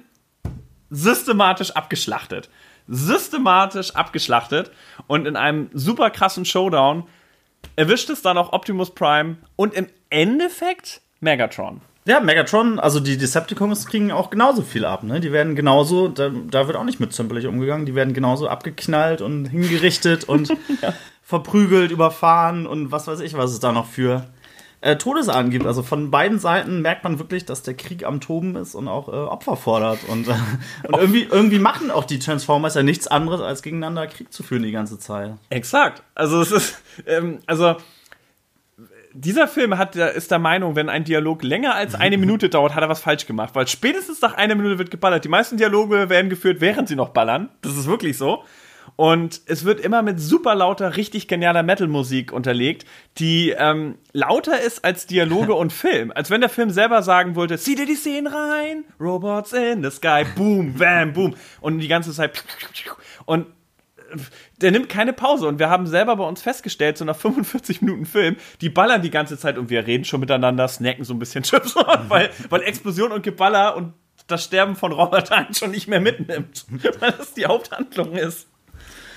systematisch 0.90 1.70
abgeschlachtet 1.72 2.48
systematisch 2.88 3.94
abgeschlachtet 3.94 4.70
und 5.06 5.26
in 5.26 5.36
einem 5.36 5.70
super 5.72 6.10
krassen 6.10 6.44
Showdown 6.44 7.04
erwischt 7.74 8.10
es 8.10 8.22
dann 8.22 8.38
auch 8.38 8.52
Optimus 8.52 8.94
Prime 8.94 9.36
und 9.56 9.74
im 9.74 9.88
Endeffekt 10.10 11.00
Megatron. 11.20 11.80
Ja, 12.06 12.20
Megatron, 12.20 12.78
also 12.78 13.00
die 13.00 13.16
Decepticons 13.16 13.86
kriegen 13.86 14.12
auch 14.12 14.30
genauso 14.30 14.62
viel 14.62 14.84
ab, 14.84 15.02
ne? 15.02 15.18
Die 15.18 15.32
werden 15.32 15.56
genauso, 15.56 16.06
da, 16.06 16.30
da 16.30 16.68
wird 16.68 16.76
auch 16.76 16.84
nicht 16.84 17.00
mit 17.00 17.12
zimperlich 17.12 17.46
umgegangen, 17.46 17.84
die 17.84 17.96
werden 17.96 18.14
genauso 18.14 18.48
abgeknallt 18.48 19.20
und 19.20 19.46
hingerichtet 19.46 20.22
und 20.24 20.48
ja. 20.82 20.94
verprügelt, 21.22 21.90
überfahren 21.90 22.66
und 22.66 22.92
was 22.92 23.08
weiß 23.08 23.18
ich, 23.20 23.36
was 23.36 23.50
es 23.50 23.58
da 23.58 23.72
noch 23.72 23.86
für 23.86 24.28
äh, 24.82 24.96
Todesahnen 24.96 25.50
gibt. 25.50 25.66
Also 25.66 25.82
von 25.82 26.12
beiden 26.12 26.38
Seiten 26.38 26.80
merkt 26.80 27.02
man 27.02 27.18
wirklich, 27.18 27.44
dass 27.44 27.64
der 27.64 27.74
Krieg 27.74 28.04
am 28.04 28.20
Toben 28.20 28.54
ist 28.54 28.76
und 28.76 28.86
auch 28.86 29.08
äh, 29.08 29.10
Opfer 29.10 29.56
fordert. 29.56 29.98
Und, 30.08 30.28
äh, 30.28 30.34
und 30.86 31.00
irgendwie, 31.00 31.24
irgendwie 31.24 31.58
machen 31.58 31.90
auch 31.90 32.04
die 32.04 32.20
Transformers 32.20 32.74
ja 32.74 32.84
nichts 32.84 33.08
anderes, 33.08 33.40
als 33.40 33.62
gegeneinander 33.62 34.06
Krieg 34.06 34.32
zu 34.32 34.44
führen 34.44 34.62
die 34.62 34.70
ganze 34.70 35.00
Zeit. 35.00 35.34
Exakt. 35.50 36.04
Also 36.14 36.40
es 36.40 36.52
ist, 36.52 36.82
ähm, 37.06 37.40
also 37.46 37.74
dieser 39.20 39.48
Film 39.48 39.78
hat, 39.78 39.96
ist 39.96 40.30
der 40.30 40.38
Meinung, 40.38 40.76
wenn 40.76 40.88
ein 40.88 41.04
Dialog 41.04 41.42
länger 41.42 41.74
als 41.74 41.94
eine 41.94 42.18
Minute 42.18 42.48
dauert, 42.48 42.74
hat 42.74 42.82
er 42.82 42.88
was 42.88 43.00
falsch 43.00 43.26
gemacht. 43.26 43.54
Weil 43.54 43.66
spätestens 43.66 44.20
nach 44.20 44.34
einer 44.34 44.54
Minute 44.54 44.78
wird 44.78 44.90
geballert. 44.90 45.24
Die 45.24 45.28
meisten 45.28 45.56
Dialoge 45.56 46.08
werden 46.08 46.28
geführt, 46.28 46.60
während 46.60 46.88
sie 46.88 46.96
noch 46.96 47.10
ballern. 47.10 47.48
Das 47.62 47.76
ist 47.76 47.86
wirklich 47.86 48.16
so. 48.16 48.44
Und 48.94 49.42
es 49.46 49.64
wird 49.64 49.80
immer 49.80 50.02
mit 50.02 50.20
super 50.20 50.54
lauter, 50.54 50.96
richtig 50.96 51.28
genialer 51.28 51.62
Metal-Musik 51.62 52.32
unterlegt, 52.32 52.86
die 53.18 53.50
ähm, 53.50 53.98
lauter 54.12 54.60
ist 54.60 54.84
als 54.84 55.06
Dialoge 55.06 55.54
und 55.54 55.72
Film. 55.72 56.12
Als 56.14 56.30
wenn 56.30 56.40
der 56.40 56.50
Film 56.50 56.70
selber 56.70 57.02
sagen 57.02 57.34
wollte, 57.34 57.58
zieh 57.58 57.74
dir 57.74 57.86
die 57.86 57.96
Szenen 57.96 58.26
rein, 58.26 58.84
Robots 59.00 59.52
in 59.52 59.82
the 59.82 59.90
sky, 59.90 60.24
boom, 60.36 60.74
bam, 60.74 61.12
boom. 61.12 61.34
Und 61.60 61.80
die 61.80 61.88
ganze 61.88 62.12
Zeit. 62.12 62.42
Und 63.24 63.46
der 64.60 64.70
nimmt 64.70 64.88
keine 64.88 65.12
Pause. 65.12 65.46
Und 65.48 65.58
wir 65.58 65.70
haben 65.70 65.86
selber 65.86 66.16
bei 66.16 66.24
uns 66.24 66.42
festgestellt, 66.42 66.98
so 66.98 67.04
nach 67.04 67.16
45 67.16 67.82
Minuten 67.82 68.06
Film, 68.06 68.36
die 68.60 68.68
ballern 68.68 69.02
die 69.02 69.10
ganze 69.10 69.38
Zeit 69.38 69.58
und 69.58 69.70
wir 69.70 69.86
reden 69.86 70.04
schon 70.04 70.20
miteinander, 70.20 70.66
snacken 70.68 71.04
so 71.04 71.14
ein 71.14 71.18
bisschen 71.18 71.42
Chips, 71.44 71.74
weil, 72.08 72.30
weil 72.48 72.62
Explosion 72.62 73.12
und 73.12 73.22
Geballer 73.22 73.76
und 73.76 73.94
das 74.26 74.44
Sterben 74.44 74.76
von 74.76 74.92
Robotern 74.92 75.54
schon 75.54 75.70
nicht 75.70 75.88
mehr 75.88 76.00
mitnimmt, 76.00 76.66
weil 77.00 77.12
das 77.12 77.34
die 77.34 77.46
Haupthandlung 77.46 78.12
ist. 78.12 78.48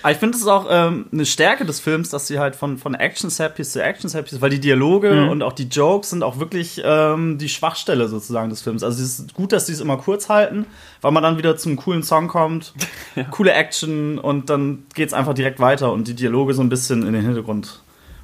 Aber 0.02 0.12
ich 0.12 0.18
finde 0.18 0.38
es 0.38 0.48
auch 0.48 0.68
ähm, 0.70 1.08
eine 1.12 1.26
Stärke 1.26 1.66
des 1.66 1.80
Films, 1.80 2.10
dass 2.10 2.28
sie 2.28 2.40
halt 2.40 2.56
von, 2.56 2.78
von 2.78 2.96
Action-Sappies 2.96 3.74
zu 3.74 3.84
Action-Sappies, 3.84 4.42
weil 4.42 4.50
die 4.50 4.60
Dialoge 4.60 5.12
mhm. 5.12 5.30
und 5.30 5.44
auch 5.44 5.54
die 5.54 5.68
Jokes 5.68 6.12
sind 6.12 6.24
auch 6.24 6.40
wirklich 6.40 6.82
ähm, 6.84 7.38
die 7.38 7.50
Schwachstelle 7.50 8.08
sozusagen 8.08 8.50
des 8.50 8.62
Films. 8.62 8.84
Also 8.84 9.04
es 9.04 9.20
ist 9.20 9.34
gut, 9.34 9.52
dass 9.52 9.68
sie 9.68 9.74
es 9.74 9.82
immer 9.82 9.98
kurz 9.98 10.30
halten, 10.30 10.66
weil 11.02 11.12
man 11.12 11.24
dann 11.24 11.38
wieder 11.38 11.58
zum 11.58 11.76
coolen 11.76 12.04
Song 12.04 12.28
kommt, 12.28 12.74
ja. 13.16 13.24
coole 13.26 13.52
Action 13.52 14.18
und 14.18 14.50
dann 14.50 14.84
geht 14.96 15.10
es 15.10 15.14
einfach 15.14 15.34
direkt 15.34 15.60
weiter 15.60 15.92
und 15.92 16.08
die 16.08 16.16
Dialoge 16.16 16.54
so 16.54 16.62
ein 16.62 16.70
bisschen 16.70 17.06
in 17.06 17.14
den 17.14 17.24
Hintergrund 17.24 17.82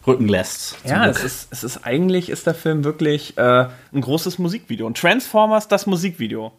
rücken 0.08 0.27
lässt. 0.27 0.77
Ja, 0.86 1.08
es 1.08 1.24
ist, 1.24 1.48
es 1.51 1.63
ist 1.63 1.86
eigentlich 1.86 2.29
ist 2.29 2.46
der 2.46 2.53
Film 2.53 2.84
wirklich 2.84 3.38
äh, 3.38 3.67
ein 3.94 4.01
großes 4.01 4.39
Musikvideo. 4.39 4.86
Und 4.86 4.98
Transformers, 4.98 5.67
das 5.67 5.88
Musikvideo. 5.88 6.51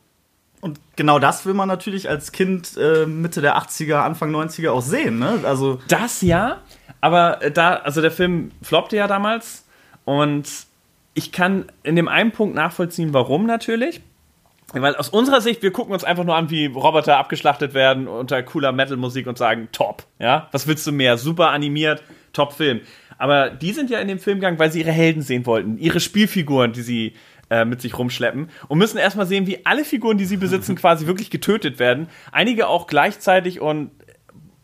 Und 0.61 0.81
genau 0.97 1.19
das 1.19 1.47
will 1.47 1.55
man 1.55 1.69
natürlich 1.69 2.09
als 2.09 2.33
Kind 2.33 2.77
äh, 2.77 3.07
Mitte 3.07 3.41
der 3.41 3.57
80er, 3.59 3.97
Anfang 3.97 4.35
90er 4.35 4.71
auch 4.71 4.83
sehen, 4.83 5.19
ne? 5.19 5.41
Also 5.45 5.81
das 5.89 6.23
ja, 6.23 6.63
aber 7.01 7.39
da, 7.53 7.75
also 7.75 8.01
der 8.01 8.11
Film 8.11 8.51
floppte 8.63 8.97
ja 8.97 9.07
damals 9.07 9.65
und 10.05 10.49
ich 11.15 11.33
kann 11.33 11.67
in 11.83 11.97
dem 11.97 12.09
einen 12.09 12.33
Punkt 12.33 12.55
nachvollziehen, 12.55 13.15
warum 13.15 13.47
natürlich. 13.47 14.01
Weil 14.73 14.97
aus 14.97 15.09
unserer 15.09 15.41
Sicht, 15.41 15.63
wir 15.63 15.71
gucken 15.71 15.93
uns 15.95 16.03
einfach 16.03 16.25
nur 16.25 16.35
an, 16.35 16.51
wie 16.51 16.67
Roboter 16.67 17.19
abgeschlachtet 17.19 17.73
werden 17.73 18.09
unter 18.09 18.43
cooler 18.43 18.73
Metal-Musik 18.73 19.27
und 19.27 19.39
sagen, 19.39 19.69
top, 19.73 20.05
ja? 20.19 20.49
Was 20.51 20.67
willst 20.67 20.87
du 20.87 20.93
mehr? 20.93 21.17
Super 21.17 21.51
animiert, 21.51 22.03
top 22.33 22.53
Film. 22.53 22.81
Aber 23.19 23.49
die 23.51 23.73
sind 23.73 23.91
ja 23.91 24.01
in 24.01 24.09
dem 24.09 24.19
Film 24.19 24.39
gegangen, 24.39 24.59
weil 24.59 24.71
sie 24.71 24.81
ihre 24.81 24.93
Helden 24.93 25.23
sehen 25.23 25.47
wollten, 25.47 25.79
ihre 25.79 26.01
Spielfiguren, 26.01 26.73
die 26.73 26.83
sie 26.83 27.15
äh, 27.51 27.65
mit 27.65 27.81
sich 27.81 27.99
rumschleppen 27.99 28.51
und 28.69 28.79
müssen 28.79 28.99
erstmal 28.99 29.27
sehen, 29.27 29.47
wie 29.47 29.65
alle 29.65 29.85
Figuren, 29.85 30.19
die 30.19 30.25
sie 30.25 30.37
besitzen, 30.37 30.75
quasi 30.77 31.07
wirklich 31.07 31.31
getötet 31.31 31.79
werden. 31.79 32.09
Einige 32.33 32.69
auch 32.69 32.87
gleichzeitig 32.87 33.61
und 33.61 33.91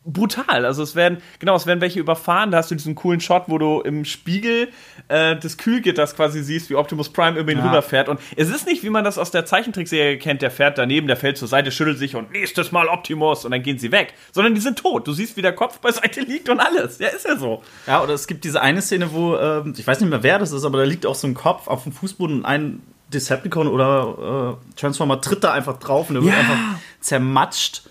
brutal. 0.04 0.64
Also 0.66 0.82
es 0.82 0.96
werden, 0.96 1.18
genau, 1.38 1.54
es 1.54 1.66
werden 1.66 1.80
welche 1.80 2.00
überfahren. 2.00 2.50
Da 2.50 2.58
hast 2.58 2.70
du 2.70 2.74
diesen 2.74 2.94
coolen 2.94 3.20
Shot, 3.20 3.44
wo 3.46 3.58
du 3.58 3.80
im 3.80 4.04
Spiegel 4.04 4.68
äh, 5.08 5.36
des 5.36 5.58
Kühlgitters 5.58 6.16
quasi 6.16 6.42
siehst, 6.42 6.70
wie 6.70 6.74
Optimus 6.74 7.10
Prime 7.10 7.38
über 7.38 7.52
ihn 7.52 7.58
ja. 7.58 7.66
rüberfährt. 7.66 8.08
Und 8.08 8.20
es 8.36 8.50
ist 8.50 8.66
nicht, 8.66 8.82
wie 8.82 8.90
man 8.90 9.04
das 9.04 9.18
aus 9.18 9.30
der 9.30 9.46
Zeichentrickserie 9.46 10.18
kennt, 10.18 10.42
der 10.42 10.50
fährt 10.50 10.78
daneben, 10.78 11.06
der 11.06 11.16
fällt 11.16 11.38
zur 11.38 11.48
Seite, 11.48 11.70
schüttelt 11.70 11.98
sich 11.98 12.16
und 12.16 12.32
nächstes 12.32 12.72
Mal 12.72 12.88
Optimus 12.88 13.44
und 13.44 13.52
dann 13.52 13.62
gehen 13.62 13.78
sie 13.78 13.92
weg. 13.92 14.14
Sondern 14.32 14.54
die 14.54 14.60
sind 14.60 14.78
tot. 14.78 15.06
Du 15.06 15.12
siehst, 15.12 15.36
wie 15.36 15.42
der 15.42 15.54
Kopf 15.54 15.78
beiseite 15.78 16.20
liegt 16.20 16.48
und 16.48 16.60
alles. 16.60 16.98
Ja, 16.98 17.08
ist 17.08 17.26
ja 17.26 17.36
so. 17.36 17.62
Ja, 17.86 18.02
oder 18.02 18.14
es 18.14 18.26
gibt 18.26 18.44
diese 18.44 18.60
eine 18.60 18.82
Szene, 18.82 19.12
wo, 19.12 19.36
äh, 19.36 19.62
ich 19.76 19.86
weiß 19.86 20.00
nicht 20.00 20.10
mehr, 20.10 20.22
wer 20.22 20.38
das 20.38 20.52
ist, 20.52 20.64
aber 20.64 20.78
da 20.78 20.84
liegt 20.84 21.06
auch 21.06 21.14
so 21.14 21.26
ein 21.26 21.34
Kopf 21.34 21.68
auf 21.68 21.84
dem 21.84 21.92
Fußboden 21.92 22.38
und 22.38 22.44
ein 22.44 22.82
Decepticon 23.12 23.68
oder 23.68 24.58
äh, 24.58 24.80
Transformer 24.80 25.20
tritt 25.20 25.44
da 25.44 25.52
einfach 25.52 25.78
drauf 25.78 26.08
und 26.08 26.14
der 26.14 26.24
ja. 26.24 26.30
wird 26.30 26.38
einfach 26.38 26.78
zermatscht. 27.00 27.82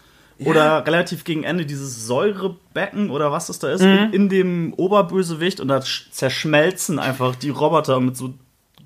Oder 0.45 0.85
relativ 0.85 1.23
gegen 1.23 1.43
Ende 1.43 1.65
dieses 1.65 2.05
Säurebecken 2.07 3.09
oder 3.09 3.31
was 3.31 3.47
das 3.47 3.59
da 3.59 3.71
ist, 3.71 3.81
mhm. 3.81 4.09
in 4.11 4.29
dem 4.29 4.73
Oberbösewicht 4.73 5.59
und 5.59 5.67
da 5.67 5.81
zerschmelzen 5.81 6.99
einfach 6.99 7.35
die 7.35 7.49
Roboter 7.49 7.99
mit 7.99 8.17
so 8.17 8.33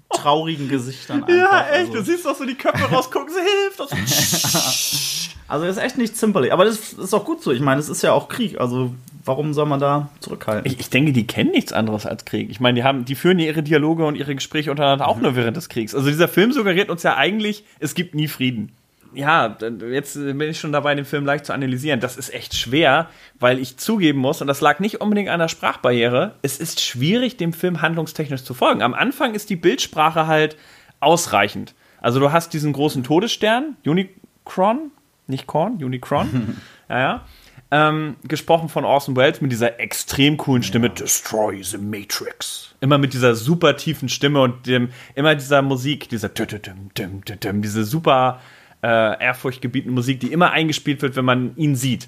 traurigen 0.10 0.70
Gesichtern. 0.70 1.24
Einfach. 1.24 1.36
Ja, 1.36 1.68
echt, 1.72 1.90
also. 1.90 1.94
du 1.94 2.02
siehst 2.04 2.26
doch 2.26 2.36
so 2.36 2.46
die 2.46 2.56
Köpfe 2.56 2.86
rausgucken, 2.86 3.34
sie 3.34 3.40
hilft. 3.40 3.80
also 5.48 5.66
das 5.66 5.78
ist 5.78 5.84
echt 5.84 5.98
nicht 5.98 6.16
zimperlich. 6.18 6.54
Aber 6.54 6.66
das 6.66 6.94
ist 6.94 7.14
auch 7.14 7.26
gut 7.26 7.42
so. 7.42 7.52
Ich 7.52 7.62
meine, 7.62 7.80
es 7.80 7.90
ist 7.90 8.02
ja 8.02 8.14
auch 8.14 8.28
Krieg. 8.28 8.60
Also 8.60 8.94
warum 9.24 9.54
soll 9.54 9.66
man 9.66 9.80
da 9.80 10.10
zurückhalten? 10.20 10.72
Ich, 10.72 10.80
ich, 10.80 10.90
denke, 10.90 11.12
die 11.12 11.28
kennen 11.28 11.52
nichts 11.52 11.74
anderes 11.74 12.06
als 12.06 12.26
Krieg. 12.26 12.50
Ich 12.50 12.60
meine, 12.60 12.80
die 12.80 12.84
haben, 12.84 13.06
die 13.06 13.16
führen 13.16 13.40
ja 13.40 13.46
ihre 13.46 13.64
Dialoge 13.64 14.06
und 14.06 14.16
ihre 14.16 14.36
Gespräche 14.36 14.72
untereinander 14.72 15.08
auch 15.08 15.18
mhm. 15.18 15.24
nur 15.24 15.36
während 15.36 15.58
des 15.58 15.70
Kriegs. 15.70 15.96
Also 15.96 16.08
dieser 16.10 16.28
Film 16.28 16.52
suggeriert 16.52 16.90
uns 16.90 17.04
ja 17.04 17.16
eigentlich, 17.16 17.64
es 17.80 17.96
gibt 17.96 18.16
nie 18.16 18.28
Frieden 18.28 18.72
ja, 19.16 19.58
jetzt 19.92 20.16
bin 20.16 20.42
ich 20.42 20.60
schon 20.60 20.72
dabei, 20.72 20.96
den 20.96 21.06
Film 21.06 21.26
leicht 21.26 21.46
zu 21.46 21.54
analysieren. 21.54 22.00
Das 22.00 22.18
ist 22.18 22.34
echt 22.34 22.56
schwer, 22.56 23.10
weil 23.40 23.60
ich 23.60 23.78
zugeben 23.78 24.20
muss, 24.20 24.42
und 24.42 24.48
das 24.48 24.62
lag 24.62 24.80
nicht 24.80 25.02
unbedingt 25.02 25.30
an 25.30 25.40
der 25.40 25.48
Sprachbarriere, 25.48 26.36
es 26.42 26.60
ist 26.60 26.82
schwierig, 26.82 27.38
dem 27.38 27.54
Film 27.54 27.82
handlungstechnisch 27.82 28.44
zu 28.44 28.54
folgen. 28.54 28.82
Am 28.82 28.94
Anfang 28.94 29.34
ist 29.34 29.50
die 29.50 29.56
Bildsprache 29.56 30.28
halt 30.28 30.58
ausreichend. 31.00 31.74
Also 32.02 32.20
du 32.20 32.32
hast 32.32 32.54
diesen 32.54 32.74
großen 32.74 33.04
Todesstern, 33.04 33.78
Unicron, 33.86 34.92
nicht 35.28 35.48
Korn, 35.48 35.84
Unicron, 35.84 36.58
ja, 36.90 37.00
ja. 37.00 37.26
Ähm, 37.72 38.18
gesprochen 38.24 38.70
von 38.70 38.86
Orson 38.86 39.16
Welles 39.16 39.42
mit 39.42 39.52
dieser 39.52 39.80
extrem 39.80 40.38
coolen 40.38 40.62
Stimme, 40.62 40.88
ja. 40.88 40.94
Destroy 40.94 41.64
the 41.64 41.80
Matrix. 41.80 42.76
Immer 42.80 43.00
mit 43.00 43.14
dieser 43.14 43.34
super 43.34 43.76
tiefen 43.76 44.08
Stimme 44.08 44.40
und 44.42 44.68
dem, 44.68 44.90
immer 45.16 45.34
dieser 45.34 45.64
Musik, 45.64 46.08
dieser 46.08 46.30
diese 46.30 47.84
super 47.84 48.40
äh, 48.86 49.24
ehrfurchtgebietende 49.24 49.96
Musik, 49.96 50.20
die 50.20 50.32
immer 50.32 50.52
eingespielt 50.52 51.02
wird, 51.02 51.16
wenn 51.16 51.26
man 51.26 51.56
ihn 51.58 51.76
sieht. 51.76 52.08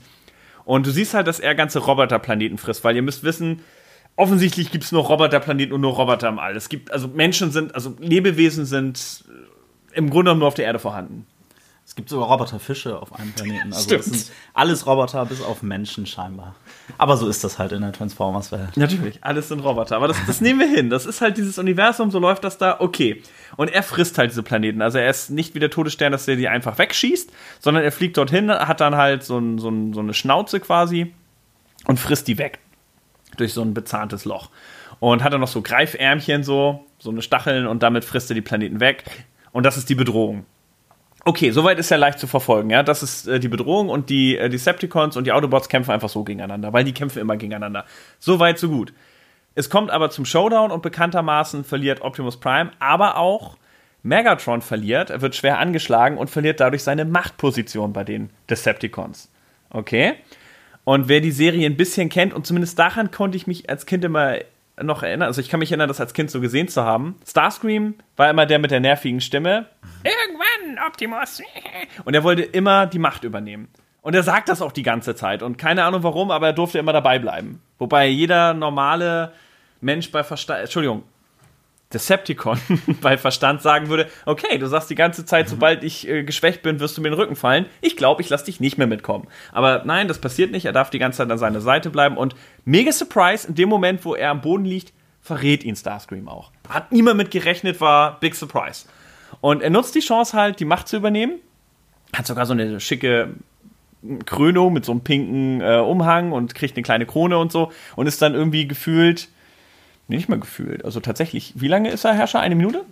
Und 0.64 0.86
du 0.86 0.92
siehst 0.92 1.16
halt, 1.16 1.26
dass 1.26 1.40
er 1.40 1.56
ganze 1.56 1.80
Roboterplaneten 1.80 2.60
frisst, 2.60 2.84
weil 2.84 2.96
ihr 2.96 3.02
müsst 3.02 3.24
wissen, 3.24 3.62
offensichtlich 4.16 4.70
gibt 4.70 4.84
es 4.84 4.92
nur 4.92 5.04
Roboterplaneten 5.04 5.74
und 5.74 5.82
nur 5.82 5.94
Roboter 5.94 6.28
im 6.28 6.38
All. 6.38 6.56
Es 6.56 6.70
gibt, 6.70 6.92
also 6.92 7.08
Menschen 7.08 7.52
sind, 7.52 7.74
also 7.74 7.96
Lebewesen 8.00 8.66
sind 8.66 9.24
im 9.94 10.12
Grunde 10.12 10.26
genommen 10.26 10.40
nur 10.40 10.50
auf 10.50 10.54
der 10.54 10.66
Erde 10.66 10.78
vorhanden. 10.78 11.26
Es 11.88 11.96
gibt 11.96 12.10
sogar 12.10 12.28
Roboterfische 12.28 13.02
auf 13.02 13.18
einem 13.18 13.32
Planeten. 13.32 13.72
Also 13.72 13.84
Stimmt. 13.84 14.00
das 14.00 14.06
sind 14.08 14.32
alles 14.54 14.86
Roboter 14.86 15.26
bis 15.26 15.42
auf 15.42 15.64
Menschen 15.64 16.06
scheinbar. 16.06 16.54
Aber 16.98 17.16
so 17.16 17.30
ist 17.30 17.46
das 17.46 17.60
halt 17.60 17.72
in 17.72 17.82
der 17.82 17.94
Transformers-Welt. 17.94 18.76
Natürlich, 18.76 19.24
alles 19.24 19.48
sind 19.48 19.62
Roboter. 19.62 19.96
Aber 19.96 20.10
das, 20.10 20.18
das 20.28 20.42
nehmen 20.42 20.60
wir 20.60 20.68
hin. 20.68 20.90
Das 20.90 21.06
ist 21.06 21.22
halt 21.22 21.38
dieses 21.38 21.58
Universum, 21.58 22.12
so 22.12 22.20
läuft 22.20 22.44
das 22.44 22.58
da, 22.58 22.82
okay. 22.82 23.24
Und 23.56 23.70
er 23.70 23.84
frisst 23.84 24.18
halt 24.18 24.32
diese 24.32 24.44
Planeten. 24.44 24.82
Also 24.82 24.98
er 24.98 25.10
ist 25.10 25.30
nicht 25.30 25.56
wie 25.56 25.60
der 25.60 25.70
Todesstern, 25.70 26.12
dass 26.12 26.28
er 26.28 26.36
die 26.36 26.50
einfach 26.50 26.78
wegschießt, 26.78 27.32
sondern 27.60 27.86
er 27.86 27.94
fliegt 27.94 28.18
dorthin, 28.18 28.52
hat 28.52 28.82
dann 28.82 28.98
halt 28.98 29.24
so, 29.24 29.38
ein, 29.38 29.58
so, 29.58 29.70
ein, 29.70 29.94
so 29.94 30.02
eine 30.02 30.14
Schnauze 30.14 30.60
quasi 30.60 31.14
und 31.86 32.02
frisst 32.02 32.28
die 32.28 32.38
weg. 32.38 32.60
Durch 33.38 33.54
so 33.54 33.62
ein 33.62 33.74
bezahntes 33.74 34.26
Loch. 34.26 34.50
Und 35.00 35.24
hat 35.24 35.32
dann 35.32 35.40
noch 35.40 35.48
so 35.48 35.62
Greifärmchen, 35.62 36.44
so, 36.44 36.86
so 37.00 37.12
eine 37.12 37.22
Stacheln 37.22 37.66
und 37.66 37.82
damit 37.82 38.04
frisst 38.04 38.30
er 38.30 38.36
die 38.36 38.42
Planeten 38.42 38.82
weg. 38.82 39.06
Und 39.54 39.66
das 39.66 39.78
ist 39.78 39.88
die 39.88 39.96
Bedrohung. 39.96 40.46
Okay, 41.28 41.52
soweit 41.52 41.78
ist 41.78 41.90
ja 41.90 41.98
leicht 41.98 42.20
zu 42.20 42.26
verfolgen, 42.26 42.70
ja. 42.70 42.84
Das 42.84 43.04
ist 43.04 43.28
äh, 43.28 43.38
die 43.42 43.50
Bedrohung 43.50 43.90
und 43.90 44.10
die 44.10 44.38
äh, 44.38 44.48
Decepticons 44.48 45.18
und 45.18 45.28
die 45.28 45.34
Autobots 45.34 45.68
kämpfen 45.68 45.92
einfach 45.92 46.08
so 46.08 46.24
gegeneinander, 46.24 46.72
weil 46.72 46.86
die 46.86 46.94
kämpfen 46.94 47.20
immer 47.20 47.36
gegeneinander. 47.36 47.84
So 48.18 48.40
weit, 48.40 48.58
so 48.58 48.70
gut. 48.70 48.94
Es 49.54 49.70
kommt 49.70 49.92
aber 49.92 50.10
zum 50.10 50.24
Showdown 50.24 50.72
und 50.72 50.82
bekanntermaßen 50.84 51.66
verliert 51.66 52.00
Optimus 52.00 52.40
Prime, 52.40 52.72
aber 52.80 53.18
auch 53.18 53.58
Megatron 54.04 54.62
verliert, 54.62 55.10
er 55.10 55.22
wird 55.22 55.36
schwer 55.36 55.60
angeschlagen 55.60 56.18
und 56.18 56.30
verliert 56.30 56.62
dadurch 56.62 56.84
seine 56.84 57.04
Machtposition 57.04 57.92
bei 57.92 58.06
den 58.06 58.30
Decepticons. 58.50 59.30
Okay? 59.70 60.14
Und 60.86 61.10
wer 61.10 61.20
die 61.20 61.32
Serie 61.32 61.66
ein 61.66 61.76
bisschen 61.76 62.08
kennt, 62.08 62.34
und 62.34 62.48
zumindest 62.48 62.80
daran 62.80 63.12
konnte 63.12 63.36
ich 63.36 63.48
mich 63.48 63.70
als 63.70 63.86
Kind 63.86 64.06
immer 64.06 64.38
noch 64.82 65.04
erinnern, 65.04 65.28
also 65.28 65.42
ich 65.42 65.50
kann 65.50 65.60
mich 65.60 65.72
erinnern, 65.72 65.88
das 65.88 66.00
als 66.00 66.14
Kind 66.14 66.30
so 66.30 66.40
gesehen 66.40 66.68
zu 66.68 66.84
haben. 66.84 67.16
Starscream 67.28 67.96
war 68.16 68.30
immer 68.30 68.46
der 68.46 68.60
mit 68.60 68.72
der 68.72 68.80
nervigen 68.80 69.22
Stimme. 69.22 69.66
Irgendwann, 70.04 70.47
Optimus. 70.86 71.42
Und 72.06 72.14
er 72.14 72.24
wollte 72.24 72.44
immer 72.44 72.86
die 72.88 73.00
Macht 73.00 73.24
übernehmen. 73.24 73.70
Und 74.02 74.14
er 74.14 74.24
sagt 74.24 74.50
das 74.50 74.62
auch 74.62 74.72
die 74.72 74.84
ganze 74.84 75.16
Zeit. 75.16 75.44
Und 75.44 75.58
keine 75.58 75.84
Ahnung 75.84 76.04
warum, 76.04 76.32
aber 76.32 76.48
er 76.48 76.54
durfte 76.54 76.80
immer 76.80 76.94
dabei 76.94 77.20
bleiben. 77.20 77.62
Wobei 77.78 78.08
jeder 78.08 78.54
normale 78.54 79.34
Mensch 79.82 80.12
bei 80.12 80.24
Verstand, 80.24 80.62
Entschuldigung, 80.62 81.04
Decepticon 81.94 82.60
bei 83.02 83.18
Verstand 83.18 83.62
sagen 83.62 83.90
würde, 83.90 84.10
okay, 84.26 84.58
du 84.58 84.68
sagst 84.68 84.90
die 84.90 84.96
ganze 84.96 85.26
Zeit, 85.26 85.48
mhm. 85.48 85.50
sobald 85.52 85.84
ich 85.84 86.08
äh, 86.08 86.24
geschwächt 86.24 86.62
bin, 86.62 86.80
wirst 86.80 86.98
du 86.98 87.02
mir 87.02 87.08
in 87.08 87.14
den 87.14 87.20
Rücken 87.20 87.36
fallen. 87.36 87.66
Ich 87.82 87.96
glaube, 87.96 88.22
ich 88.22 88.30
lasse 88.30 88.46
dich 88.46 88.60
nicht 88.60 88.78
mehr 88.78 88.88
mitkommen. 88.88 89.28
Aber 89.52 89.84
nein, 89.86 90.08
das 90.08 90.20
passiert 90.20 90.52
nicht. 90.52 90.66
Er 90.66 90.74
darf 90.74 90.90
die 90.90 91.00
ganze 91.00 91.18
Zeit 91.18 91.32
an 91.32 91.38
seiner 91.38 91.62
Seite 91.62 91.90
bleiben. 91.90 92.18
Und 92.18 92.36
mega 92.66 92.92
Surprise, 92.92 93.48
in 93.48 93.56
dem 93.56 93.70
Moment, 93.70 94.04
wo 94.04 94.16
er 94.16 94.32
am 94.32 94.42
Boden 94.42 94.66
liegt, 94.66 94.94
verrät 95.22 95.64
ihn 95.64 95.76
Starscream 95.76 96.28
auch. 96.28 96.52
Hat 96.70 96.92
niemand 96.92 97.18
mit 97.18 97.32
gerechnet, 97.32 97.80
war 97.82 98.20
Big 98.20 98.36
Surprise. 98.36 98.86
Und 99.42 99.62
er 99.62 99.70
nutzt 99.70 99.96
die 99.96 100.00
Chance 100.00 100.38
halt, 100.38 100.60
die 100.60 100.66
Macht 100.66 100.88
zu 100.88 100.98
übernehmen. 100.98 101.34
Hat 102.14 102.28
sogar 102.28 102.46
so 102.46 102.54
eine 102.54 102.80
schicke 102.80 103.30
Krönung 104.26 104.74
mit 104.74 104.86
so 104.86 104.92
einem 104.92 105.02
pinken 105.02 105.62
äh, 105.62 105.78
Umhang 105.78 106.32
und 106.32 106.56
kriegt 106.56 106.76
eine 106.76 106.84
kleine 106.84 107.06
Krone 107.06 107.38
und 107.38 107.52
so. 107.52 107.72
Und 107.96 108.08
ist 108.08 108.22
dann 108.22 108.34
irgendwie 108.34 108.68
gefühlt 108.68 109.30
nicht 110.08 110.30
mal 110.30 110.40
gefühlt. 110.40 110.86
Also 110.86 111.00
tatsächlich, 111.00 111.54
wie 111.56 111.68
lange 111.68 111.92
ist 111.92 112.06
er 112.06 112.14
Herrscher? 112.14 112.40
Eine 112.40 112.56
Minute? 112.56 112.86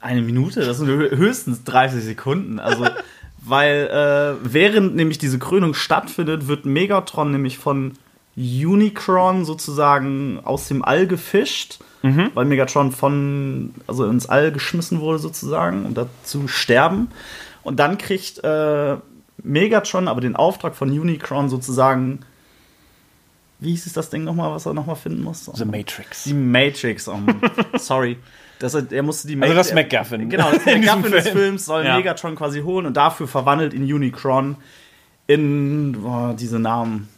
Eine 0.00 0.22
Minute? 0.22 0.64
Das 0.64 0.78
sind 0.78 0.88
höchstens 0.88 1.64
30 1.64 2.02
Sekunden. 2.02 2.58
Also, 2.58 2.86
weil 3.44 3.88
äh, 3.88 4.36
während 4.42 4.96
nämlich 4.96 5.18
diese 5.18 5.38
Krönung 5.38 5.74
stattfindet, 5.74 6.48
wird 6.48 6.64
Megatron 6.64 7.30
nämlich 7.30 7.58
von 7.58 7.92
Unicron 8.36 9.44
sozusagen 9.44 10.40
aus 10.44 10.68
dem 10.68 10.84
All 10.84 11.06
gefischt, 11.06 11.80
mhm. 12.02 12.30
weil 12.34 12.46
Megatron 12.46 12.92
von, 12.92 13.74
also 13.86 14.06
ins 14.06 14.26
All 14.26 14.52
geschmissen 14.52 15.00
wurde 15.00 15.18
sozusagen, 15.18 15.84
um 15.86 15.94
dazu 15.94 16.48
sterben. 16.48 17.08
Und 17.62 17.78
dann 17.78 17.98
kriegt 17.98 18.42
äh, 18.42 18.96
Megatron 19.42 20.08
aber 20.08 20.20
den 20.20 20.36
Auftrag 20.36 20.74
von 20.74 20.90
Unicron 20.90 21.48
sozusagen 21.48 22.20
wie 23.62 23.70
hieß 23.70 23.86
es 23.86 23.92
das 23.92 24.10
Ding 24.10 24.24
nochmal, 24.24 24.50
was 24.50 24.66
er 24.66 24.74
nochmal 24.74 24.96
finden 24.96 25.22
muss? 25.22 25.44
The 25.44 25.64
Matrix. 25.64 26.24
Die 26.24 26.34
Matrix, 26.34 27.06
um, 27.06 27.26
sorry. 27.78 28.18
Das, 28.58 28.74
er 28.74 29.02
musste 29.04 29.28
die 29.28 29.40
also 29.40 29.54
das 29.54 29.72
MacGuffin. 29.72 30.28
Genau, 30.28 30.50
das 30.50 30.66
MacGuffin 30.66 31.12
des 31.12 31.28
Films 31.28 31.64
soll 31.66 31.84
ja. 31.84 31.96
Megatron 31.96 32.34
quasi 32.34 32.62
holen 32.62 32.86
und 32.86 32.96
dafür 32.96 33.28
verwandelt 33.28 33.72
ihn 33.72 33.84
Unicron 33.84 34.56
in 35.28 35.96
oh, 36.04 36.32
diese 36.32 36.58
Namen. 36.58 37.08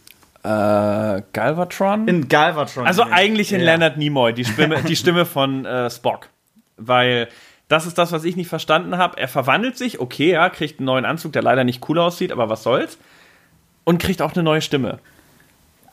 Äh, 0.45 1.23
Galvatron? 1.33 2.07
In 2.07 2.29
Galvatron. 2.29 2.87
Also 2.87 3.05
eigentlich 3.05 3.53
in 3.53 3.61
ja. 3.61 3.67
Leonard 3.67 3.97
Nimoy, 3.97 4.33
die 4.33 4.45
Stimme, 4.45 4.83
die 4.89 4.97
Stimme 4.97 5.25
von 5.25 5.65
äh, 5.65 5.91
Spock. 5.91 6.29
Weil 6.77 7.29
das 7.69 7.87
ist 7.87 7.99
das, 7.99 8.13
was 8.13 8.25
ich 8.25 8.37
nicht 8.37 8.49
verstanden 8.49 8.99
habe. 8.99 9.19
Er 9.19 9.29
verwandelt 9.29 9.77
sich, 9.77 10.01
okay, 10.01 10.33
ja, 10.33 10.49
kriegt 10.51 10.79
einen 10.79 10.87
neuen 10.87 11.05
Anzug, 11.05 11.33
der 11.33 11.43
leider 11.43 11.65
nicht 11.65 11.89
cool 11.89 11.99
aussieht, 11.99 12.31
aber 12.31 12.49
was 12.49 12.63
soll's. 12.63 12.99
Und 13.85 13.99
kriegt 13.99 14.23
auch 14.23 14.35
eine 14.35 14.43
neue 14.43 14.61
Stimme 14.61 15.01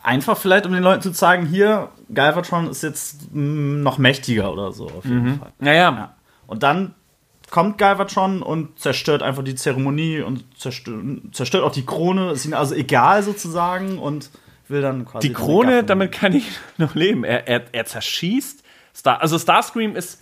einfach 0.03 0.38
vielleicht, 0.38 0.65
um 0.65 0.74
den 0.74 0.84
Leuten 0.84 1.01
zu 1.01 1.12
zeigen, 1.12 1.46
hier, 1.46 1.89
Galvatron 2.13 2.70
ist 2.70 2.84
jetzt 2.84 3.34
mm, 3.34 3.81
noch 3.81 3.98
mächtiger 3.98 4.51
oder 4.51 4.72
so, 4.72 4.88
auf 4.88 5.05
jeden 5.05 5.24
mhm. 5.24 5.39
Fall. 5.39 5.51
Naja. 5.60 5.91
Ja. 5.91 6.15
Und 6.48 6.63
dann 6.63 6.93
kommt 7.50 7.77
Galvatron 7.77 8.41
und 8.41 8.79
zerstört 8.79 9.24
einfach 9.24 9.43
die 9.43 9.55
Zeremonie 9.55 10.22
und 10.22 10.43
zerstört, 10.58 11.03
zerstört 11.31 11.63
auch 11.63 11.72
die 11.72 11.86
Krone. 11.86 12.31
Ist 12.31 12.46
ihm 12.46 12.53
also 12.53 12.75
egal 12.75 13.24
sozusagen 13.24 14.00
und 14.00 14.29
will 14.72 14.82
dann 14.82 15.06
quasi. 15.06 15.28
Die 15.28 15.34
Krone, 15.34 15.84
damit 15.84 16.12
kann 16.12 16.34
ich 16.34 16.46
noch 16.78 16.96
leben. 16.96 17.24
Er, 17.24 17.48
er, 17.48 17.63
er 17.72 17.86
zerschießt. 17.86 18.63
Star, 18.96 19.22
also 19.22 19.38
Starscream 19.38 19.96
ist 19.96 20.22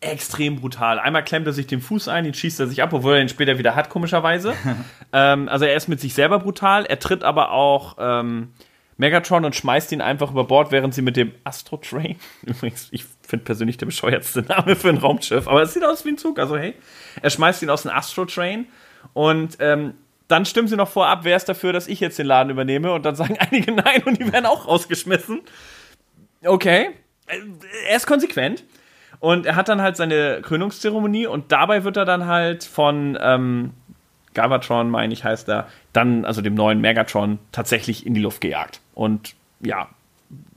extrem 0.00 0.56
brutal. 0.56 0.98
Einmal 0.98 1.24
klemmt 1.24 1.46
er 1.46 1.52
sich 1.52 1.66
den 1.66 1.80
Fuß 1.80 2.08
ein, 2.08 2.24
den 2.24 2.34
schießt 2.34 2.60
er 2.60 2.66
sich 2.66 2.82
ab, 2.82 2.92
obwohl 2.92 3.14
er 3.14 3.22
ihn 3.22 3.28
später 3.28 3.58
wieder 3.58 3.74
hat, 3.74 3.88
komischerweise. 3.88 4.54
ähm, 5.12 5.48
also 5.48 5.64
er 5.64 5.76
ist 5.76 5.88
mit 5.88 6.00
sich 6.00 6.14
selber 6.14 6.38
brutal. 6.40 6.84
Er 6.84 6.98
tritt 6.98 7.22
aber 7.22 7.52
auch. 7.52 7.96
Ähm, 7.98 8.48
Megatron 8.96 9.44
und 9.44 9.56
schmeißt 9.56 9.92
ihn 9.92 10.00
einfach 10.00 10.30
über 10.30 10.44
Bord, 10.44 10.70
während 10.70 10.94
sie 10.94 11.02
mit 11.02 11.16
dem 11.16 11.32
Astro 11.42 11.78
Train, 11.78 12.16
übrigens, 12.42 12.88
ich 12.92 13.04
finde 13.26 13.44
persönlich 13.44 13.76
der 13.76 13.86
bescheuertste 13.86 14.42
Name 14.42 14.76
für 14.76 14.88
ein 14.88 14.98
Raumschiff, 14.98 15.48
aber 15.48 15.62
es 15.62 15.74
sieht 15.74 15.84
aus 15.84 16.04
wie 16.04 16.10
ein 16.10 16.18
Zug, 16.18 16.38
also 16.38 16.56
hey, 16.56 16.74
er 17.20 17.30
schmeißt 17.30 17.62
ihn 17.62 17.70
aus 17.70 17.82
dem 17.82 17.90
Astro 17.90 18.24
Train 18.24 18.66
und 19.12 19.56
ähm, 19.60 19.94
dann 20.28 20.44
stimmen 20.46 20.68
sie 20.68 20.76
noch 20.76 20.88
vorab, 20.88 21.20
wer 21.22 21.36
ist 21.36 21.48
dafür, 21.48 21.72
dass 21.72 21.86
ich 21.86 22.00
jetzt 22.00 22.18
den 22.18 22.26
Laden 22.26 22.50
übernehme 22.50 22.92
und 22.92 23.04
dann 23.04 23.14
sagen 23.14 23.36
einige 23.50 23.72
nein 23.72 24.02
und 24.04 24.20
die 24.20 24.32
werden 24.32 24.46
auch 24.46 24.66
rausgeschmissen. 24.66 25.42
Okay, 26.44 26.90
Äh, 27.26 27.38
er 27.88 27.96
ist 27.96 28.06
konsequent 28.06 28.64
und 29.20 29.46
er 29.46 29.56
hat 29.56 29.68
dann 29.68 29.80
halt 29.80 29.96
seine 29.96 30.40
Krönungszeremonie 30.42 31.26
und 31.26 31.52
dabei 31.52 31.84
wird 31.84 31.96
er 31.96 32.04
dann 32.04 32.26
halt 32.26 32.64
von 32.64 33.18
ähm, 33.20 33.72
Galvatron, 34.34 34.90
meine 34.90 35.12
ich, 35.12 35.24
heißt 35.24 35.48
er, 35.48 35.68
dann, 35.92 36.24
also 36.24 36.42
dem 36.42 36.54
neuen 36.54 36.80
Megatron, 36.80 37.38
tatsächlich 37.52 38.04
in 38.04 38.14
die 38.14 38.20
Luft 38.20 38.40
gejagt. 38.40 38.80
Und 38.94 39.34
ja, 39.60 39.88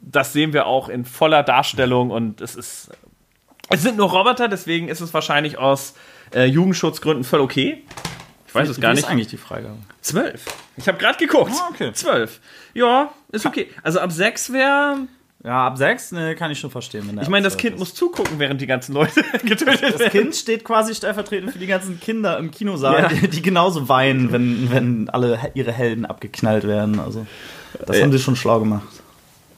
das 0.02 0.34
sehen 0.34 0.54
wir 0.54 0.66
auch 0.66 0.90
in 0.90 1.06
voller 1.06 1.44
Darstellung 1.44 2.12
und 2.12 2.42
es 2.42 2.56
ist. 2.56 2.92
Es 3.70 3.84
sind 3.84 3.98
nur 3.98 4.10
Roboter, 4.10 4.48
deswegen 4.48 4.88
ist 4.88 5.02
es 5.02 5.14
wahrscheinlich 5.14 5.58
aus 5.58 5.94
äh, 6.34 6.46
Jugendschutzgründen 6.46 7.26
voll 7.26 7.42
okay. 7.42 7.84
Ich 8.64 8.70
weiß 8.70 8.76
es 8.76 8.82
gar 8.82 8.92
nicht. 8.94 9.04
ist 9.04 9.10
eigentlich 9.10 9.28
die 9.28 9.38
Freigabe? 9.38 9.78
Zwölf. 10.02 10.46
Ich 10.78 10.88
habe 10.88 10.98
gerade 10.98 11.18
geguckt. 11.18 11.52
Ah, 11.56 11.70
okay. 11.72 11.92
Zwölf. 11.94 12.40
Ja, 12.74 13.12
ist 13.32 13.46
okay. 13.46 13.70
Also 13.84 14.00
ab 14.00 14.12
sechs 14.12 14.52
wäre. 14.54 14.98
Ja, 15.44 15.68
ab 15.68 15.78
sechs 15.78 16.12
ne, 16.12 16.36
kann 16.36 16.50
ich 16.52 16.60
schon 16.60 16.72
verstehen. 16.72 17.18
Ich 17.22 17.30
meine, 17.30 17.44
das 17.44 17.58
Kind 17.58 17.76
ist. 17.76 17.80
muss 17.80 17.94
zugucken, 17.94 18.40
während 18.40 18.60
die 18.60 18.66
ganzen 18.68 18.94
Leute 18.94 19.22
getötet 19.44 19.82
Das 19.84 20.00
werden. 20.00 20.10
Kind 20.12 20.36
steht 20.36 20.64
quasi 20.64 20.94
stellvertretend 20.96 21.52
für 21.54 21.60
die 21.60 21.68
ganzen 21.68 22.00
Kinder 22.00 22.38
im 22.40 22.52
Kinosaal, 22.52 23.04
Ja. 23.04 23.08
die, 23.08 23.28
die 23.28 23.42
genauso 23.42 23.88
weinen, 23.88 24.32
wenn, 24.32 24.72
wenn 24.72 25.10
alle 25.10 25.40
ihre 25.54 25.72
Helden 25.72 26.06
abgeknallt 26.06 26.66
werden. 26.66 27.00
Also, 27.00 27.26
das 27.86 27.98
Ja. 27.98 28.04
haben 28.04 28.12
sie 28.12 28.20
schon 28.20 28.36
schlau 28.36 28.60
gemacht. 28.60 28.88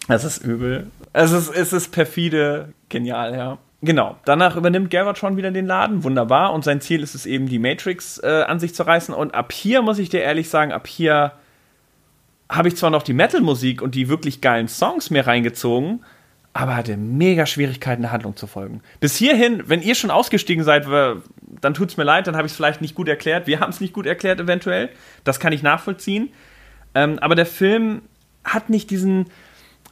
Das 0.08 0.24
ist 0.26 0.40
übel. 0.44 0.92
Es 1.14 1.32
ist, 1.32 1.50
es 1.50 1.72
ist 1.74 1.92
perfide, 1.92 2.74
genial, 2.90 3.34
ja. 3.36 3.58
Genau. 3.82 4.18
Danach 4.26 4.56
übernimmt 4.56 4.92
Galvatron 4.92 5.38
wieder 5.38 5.52
den 5.52 5.66
Laden, 5.66 6.04
wunderbar. 6.04 6.54
Und 6.54 6.64
sein 6.64 6.82
Ziel 6.82 7.02
ist 7.02 7.16
es 7.16 7.26
eben, 7.26 7.48
die 7.48 7.60
Matrix 7.60 8.18
äh, 8.22 8.44
an 8.46 8.60
sich 8.60 8.76
zu 8.76 8.84
reißen. 8.84 9.14
Und 9.14 9.34
ab 9.34 9.54
hier 9.54 9.82
muss 9.82 10.00
ich 10.00 10.10
dir 10.10 10.22
ehrlich 10.22 10.50
sagen, 10.50 10.72
ab 10.72 10.88
hier 10.88 11.34
habe 12.50 12.68
ich 12.68 12.76
zwar 12.76 12.90
noch 12.90 13.04
die 13.04 13.14
Metal-Musik 13.14 13.82
und 13.82 13.96
die 13.96 14.10
wirklich 14.10 14.42
geilen 14.42 14.68
Songs 14.68 15.12
mir 15.12 15.28
reingezogen, 15.28 16.04
aber 16.52 16.76
hatte 16.76 16.98
mega 16.98 17.46
Schwierigkeiten, 17.46 18.02
der 18.02 18.12
Handlung 18.12 18.36
zu 18.36 18.48
folgen. 18.48 18.82
Bis 19.00 19.16
hierhin, 19.16 19.64
wenn 19.68 19.82
ihr 19.82 19.94
schon 19.94 20.10
ausgestiegen 20.10 20.64
seid, 20.64 20.88
dann 21.62 21.74
tut's 21.74 21.96
mir 21.96 22.04
leid, 22.04 22.26
dann 22.26 22.36
habe 22.36 22.48
ich 22.48 22.54
es 22.54 22.58
vielleicht 22.58 22.82
nicht 22.82 22.96
gut 22.96 23.08
erklärt. 23.08 23.46
Wir 23.46 23.60
haben 23.60 23.70
es 23.70 23.80
nicht 23.80 23.94
gut 23.94 24.08
erklärt, 24.08 24.40
eventuell. 24.40 24.90
Das 25.24 25.40
kann 25.40 25.54
ich 25.54 25.62
nachvollziehen. 25.62 26.30
Ähm, 26.96 27.20
aber 27.20 27.36
der 27.36 27.46
Film 27.46 28.02
hat 28.44 28.70
nicht 28.70 28.90
diesen, 28.90 29.28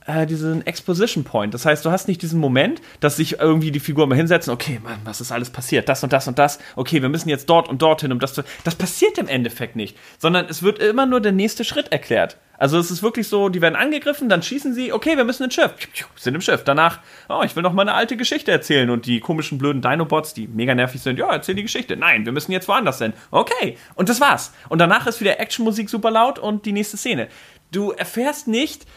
äh, 0.08 0.26
diesen 0.26 0.66
Exposition 0.66 1.24
Point. 1.24 1.54
Das 1.54 1.66
heißt, 1.66 1.86
du 1.86 1.92
hast 1.92 2.08
nicht 2.08 2.22
diesen 2.22 2.40
Moment, 2.40 2.82
dass 3.00 3.18
sich 3.18 3.40
irgendwie 3.40 3.72
die 3.72 3.80
Figuren 3.80 4.10
mal 4.10 4.16
hinsetzen, 4.16 4.52
okay, 4.52 4.80
Mann, 4.82 5.00
was 5.04 5.22
ist 5.22 5.32
alles 5.32 5.50
passiert? 5.50 5.88
Das 5.90 6.04
und 6.04 6.14
das 6.14 6.28
und 6.28 6.40
das. 6.40 6.60
Okay, 6.76 7.02
wir 7.02 7.10
müssen 7.10 7.30
jetzt 7.30 7.50
dort 7.50 7.70
und 7.70 7.82
dorthin, 7.82 8.12
um 8.12 8.20
das 8.20 8.34
zu. 8.34 8.44
Das 8.64 8.76
passiert 8.76 9.18
im 9.18 9.28
Endeffekt 9.28 9.76
nicht. 9.76 9.98
Sondern 10.18 10.48
es 10.50 10.64
wird 10.64 10.80
immer 10.80 11.06
nur 11.06 11.22
der 11.22 11.34
nächste 11.34 11.64
Schritt 11.64 11.92
erklärt. 11.92 12.38
Also 12.60 12.80
es 12.80 12.90
ist 12.90 13.04
wirklich 13.04 13.28
so, 13.28 13.50
die 13.50 13.62
werden 13.62 13.76
angegriffen, 13.76 14.30
dann 14.30 14.42
schießen 14.42 14.74
sie, 14.74 14.92
okay, 14.92 15.16
wir 15.16 15.26
müssen 15.26 15.44
ins 15.44 15.54
Schiff. 15.54 15.74
Sind 16.16 16.34
im 16.34 16.42
Schiff. 16.42 16.64
Danach, 16.64 17.02
oh, 17.30 17.44
ich 17.46 17.56
will 17.56 17.62
noch 17.62 17.74
mal 17.74 17.84
eine 17.84 17.94
alte 17.94 18.18
Geschichte 18.18 18.52
erzählen. 18.52 18.90
Und 18.90 19.06
die 19.06 19.20
komischen 19.20 19.60
blöden 19.60 19.82
Dinobots, 19.82 20.34
die 20.34 20.48
mega 20.48 20.74
nervig 20.74 21.02
sind, 21.02 21.20
ja, 21.20 21.32
erzähl 21.32 21.54
die 21.54 21.62
Geschichte. 21.62 21.98
Nein, 21.98 22.26
wir 22.26 22.32
müssen 22.32 22.52
jetzt 22.52 22.68
woanders 22.68 22.98
hin. 22.98 23.14
Okay. 23.30 23.78
Und 23.94 24.10
das 24.10 24.22
war's. 24.22 24.54
Und 24.70 24.80
danach 24.80 25.06
ist 25.06 25.22
wieder 25.22 25.40
Actionmusik 25.40 25.90
super 25.90 26.10
laut 26.10 26.40
und 26.40 26.66
die 26.66 26.72
nächste 26.72 26.98
Szene. 26.98 27.28
Du 27.72 27.92
erfährst 27.92 28.48
nicht, 28.48 28.88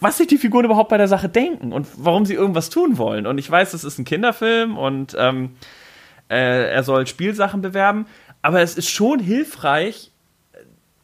was 0.00 0.18
sich 0.18 0.26
die 0.26 0.38
Figuren 0.38 0.64
überhaupt 0.64 0.88
bei 0.88 0.96
der 0.96 1.08
Sache 1.08 1.28
denken 1.28 1.72
und 1.72 1.86
warum 1.96 2.26
sie 2.26 2.34
irgendwas 2.34 2.70
tun 2.70 2.98
wollen. 2.98 3.26
Und 3.26 3.38
ich 3.38 3.50
weiß, 3.50 3.72
das 3.72 3.84
ist 3.84 3.98
ein 3.98 4.04
Kinderfilm 4.04 4.76
und 4.76 5.14
ähm, 5.18 5.56
äh, 6.28 6.70
er 6.70 6.82
soll 6.82 7.06
Spielsachen 7.06 7.60
bewerben, 7.60 8.06
aber 8.42 8.62
es 8.62 8.76
ist 8.76 8.88
schon 8.88 9.18
hilfreich, 9.18 10.10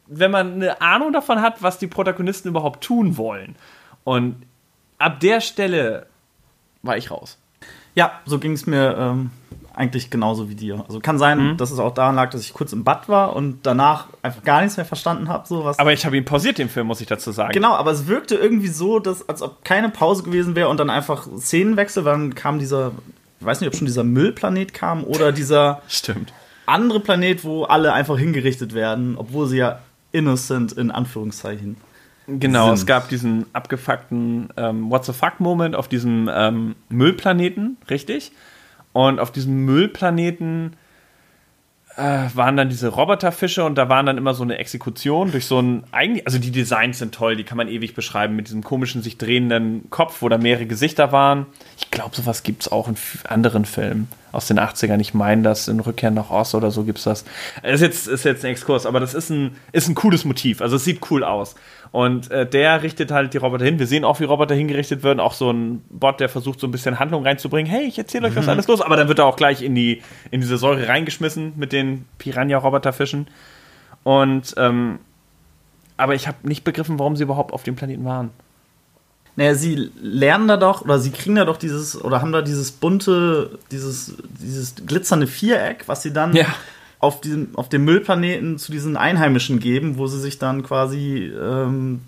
wenn 0.07 0.31
man 0.31 0.53
eine 0.53 0.81
Ahnung 0.81 1.13
davon 1.13 1.41
hat, 1.41 1.61
was 1.61 1.77
die 1.77 1.87
Protagonisten 1.87 2.49
überhaupt 2.49 2.83
tun 2.83 3.17
wollen. 3.17 3.55
Und 4.03 4.43
ab 4.97 5.19
der 5.19 5.41
Stelle 5.41 6.07
war 6.81 6.97
ich 6.97 7.11
raus. 7.11 7.37
Ja, 7.93 8.21
so 8.25 8.39
ging 8.39 8.53
es 8.53 8.65
mir 8.65 8.95
ähm, 8.97 9.31
eigentlich 9.77 10.09
genauso 10.09 10.49
wie 10.49 10.55
dir. 10.55 10.83
Also 10.87 10.99
kann 10.99 11.19
sein, 11.19 11.55
dass 11.57 11.69
es 11.69 11.77
auch 11.77 11.93
daran 11.93 12.15
lag, 12.15 12.31
dass 12.31 12.41
ich 12.41 12.53
kurz 12.53 12.73
im 12.73 12.83
Bad 12.83 13.07
war 13.07 13.35
und 13.35 13.59
danach 13.63 14.07
einfach 14.23 14.43
gar 14.43 14.61
nichts 14.61 14.75
mehr 14.75 14.85
verstanden 14.85 15.29
habe. 15.29 15.47
So 15.47 15.63
was. 15.63 15.77
Aber 15.77 15.93
ich 15.93 16.05
habe 16.05 16.17
ihn 16.17 16.25
pausiert, 16.25 16.57
den 16.57 16.67
Film, 16.67 16.87
muss 16.87 16.99
ich 16.99 17.07
dazu 17.07 17.31
sagen. 17.31 17.53
Genau, 17.53 17.73
aber 17.73 17.91
es 17.91 18.07
wirkte 18.07 18.35
irgendwie 18.35 18.69
so, 18.69 18.99
dass, 18.99 19.29
als 19.29 19.43
ob 19.43 19.63
keine 19.63 19.89
Pause 19.89 20.23
gewesen 20.23 20.55
wäre 20.55 20.69
und 20.69 20.79
dann 20.79 20.89
einfach 20.89 21.27
Szenenwechsel, 21.37 22.03
dann 22.03 22.33
kam 22.33 22.57
dieser, 22.57 22.91
ich 23.39 23.45
weiß 23.45 23.61
nicht, 23.61 23.67
ob 23.67 23.75
schon 23.75 23.85
dieser 23.85 24.03
Müllplanet 24.03 24.73
kam 24.73 25.03
oder 25.03 25.31
dieser 25.31 25.83
Stimmt. 25.87 26.33
andere 26.65 26.99
Planet, 26.99 27.43
wo 27.43 27.63
alle 27.63 27.93
einfach 27.93 28.17
hingerichtet 28.17 28.73
werden, 28.73 29.15
obwohl 29.15 29.47
sie 29.47 29.57
ja 29.57 29.79
innocent 30.11 30.71
in 30.73 30.89
Anführungszeichen. 30.89 31.77
Genau, 32.25 32.65
sind. 32.65 32.73
es 32.73 32.85
gab 32.87 33.09
diesen 33.09 33.45
abgefuckten 33.53 34.49
ähm, 34.57 34.89
What 34.89 35.05
the 35.05 35.13
fuck-Moment 35.13 35.75
auf 35.75 35.87
diesem 35.87 36.29
ähm, 36.33 36.75
Müllplaneten, 36.89 37.77
richtig? 37.89 38.31
Und 38.97 39.19
auf 39.19 39.31
diesem 39.31 39.63
Müllplaneten 39.63 40.75
äh, 41.97 42.01
waren 42.33 42.57
dann 42.57 42.67
diese 42.67 42.87
Roboterfische 42.87 43.63
und 43.63 43.75
da 43.75 43.89
waren 43.89 44.07
dann 44.07 44.17
immer 44.17 44.33
so 44.33 44.41
eine 44.41 44.57
Exekution 44.57 45.29
durch 45.29 45.45
so 45.45 45.59
ein, 45.59 45.83
eigentlich, 45.91 46.25
also 46.25 46.39
die 46.39 46.49
Designs 46.49 46.97
sind 46.97 47.13
toll, 47.13 47.35
die 47.35 47.43
kann 47.43 47.57
man 47.57 47.67
ewig 47.67 47.93
beschreiben, 47.93 48.35
mit 48.35 48.47
diesem 48.47 48.63
komischen, 48.63 49.03
sich 49.03 49.19
drehenden 49.19 49.87
Kopf, 49.91 50.23
wo 50.23 50.29
da 50.29 50.39
mehrere 50.39 50.65
Gesichter 50.65 51.11
waren. 51.11 51.45
Ich 51.77 51.91
glaube, 51.91 52.15
sowas 52.15 52.41
gibt 52.41 52.63
es 52.63 52.71
auch 52.71 52.87
in 52.87 52.95
anderen 53.27 53.65
Filmen 53.65 54.07
aus 54.31 54.47
den 54.47 54.59
80ern. 54.59 54.99
Ich 54.99 55.13
meine, 55.13 55.43
das 55.43 55.67
in 55.67 55.79
Rückkehr 55.79 56.09
nach 56.09 56.31
Ost 56.31 56.55
oder 56.55 56.71
so 56.71 56.83
gibt 56.83 56.97
es 56.97 57.03
das. 57.03 57.23
Ist 57.61 57.81
jetzt, 57.81 58.07
ist 58.07 58.25
jetzt 58.25 58.43
ein 58.43 58.49
Exkurs, 58.49 58.87
aber 58.87 58.99
das 58.99 59.13
ist 59.13 59.29
ein, 59.29 59.57
ist 59.73 59.87
ein 59.89 59.93
cooles 59.93 60.25
Motiv. 60.25 60.59
Also 60.59 60.77
es 60.77 60.85
sieht 60.85 61.11
cool 61.11 61.23
aus. 61.23 61.53
Und 61.91 62.29
äh, 62.31 62.45
der 62.47 62.83
richtet 62.83 63.11
halt 63.11 63.33
die 63.33 63.37
Roboter 63.37 63.65
hin. 63.65 63.79
Wir 63.79 63.87
sehen 63.87 64.03
auch, 64.03 64.19
wie 64.19 64.25
Roboter 64.25 64.55
hingerichtet 64.55 65.03
werden. 65.03 65.19
Auch 65.19 65.33
so 65.33 65.51
ein 65.51 65.83
Bot, 65.89 66.19
der 66.19 66.29
versucht, 66.29 66.59
so 66.59 66.67
ein 66.67 66.71
bisschen 66.71 66.99
Handlung 66.99 67.23
reinzubringen. 67.23 67.71
Hey, 67.71 67.85
ich 67.85 67.97
erzähle 67.97 68.27
euch, 68.27 68.35
was 68.35 68.47
alles 68.47 68.67
los. 68.67 68.81
Aber 68.81 68.95
dann 68.97 69.07
wird 69.07 69.19
er 69.19 69.25
auch 69.25 69.35
gleich 69.35 69.61
in, 69.61 69.75
die, 69.75 70.01
in 70.31 70.41
diese 70.41 70.57
Säure 70.57 70.87
reingeschmissen 70.87 71.53
mit 71.55 71.71
den 71.71 72.05
Piranha-Roboterfischen. 72.17 73.27
Und, 74.03 74.53
ähm, 74.57 74.99
aber 75.97 76.15
ich 76.15 76.27
habe 76.27 76.47
nicht 76.47 76.63
begriffen, 76.63 76.99
warum 76.99 77.15
sie 77.15 77.23
überhaupt 77.23 77.53
auf 77.53 77.63
dem 77.63 77.75
Planeten 77.75 78.05
waren. 78.05 78.29
Naja, 79.35 79.53
sie 79.53 79.91
lernen 80.01 80.47
da 80.47 80.57
doch, 80.57 80.81
oder 80.81 80.97
sie 80.97 81.11
kriegen 81.11 81.35
da 81.35 81.45
doch 81.45 81.57
dieses, 81.57 82.03
oder 82.03 82.21
haben 82.21 82.31
da 82.31 82.41
dieses 82.41 82.71
bunte, 82.71 83.59
dieses, 83.69 84.15
dieses 84.41 84.75
glitzernde 84.75 85.27
Viereck, 85.27 85.83
was 85.87 86.01
sie 86.01 86.11
dann 86.11 86.35
Ja. 86.35 86.47
Auf, 86.99 87.21
diesem, 87.21 87.55
auf 87.55 87.69
dem 87.69 87.85
Müllplaneten 87.85 88.57
zu 88.57 88.71
diesen 88.71 88.97
Einheimischen 88.97 89.59
geben, 89.59 89.97
wo 89.97 90.07
sie 90.07 90.19
sich 90.19 90.39
dann 90.39 90.63
quasi, 90.63 91.31
ähm, 91.39 92.01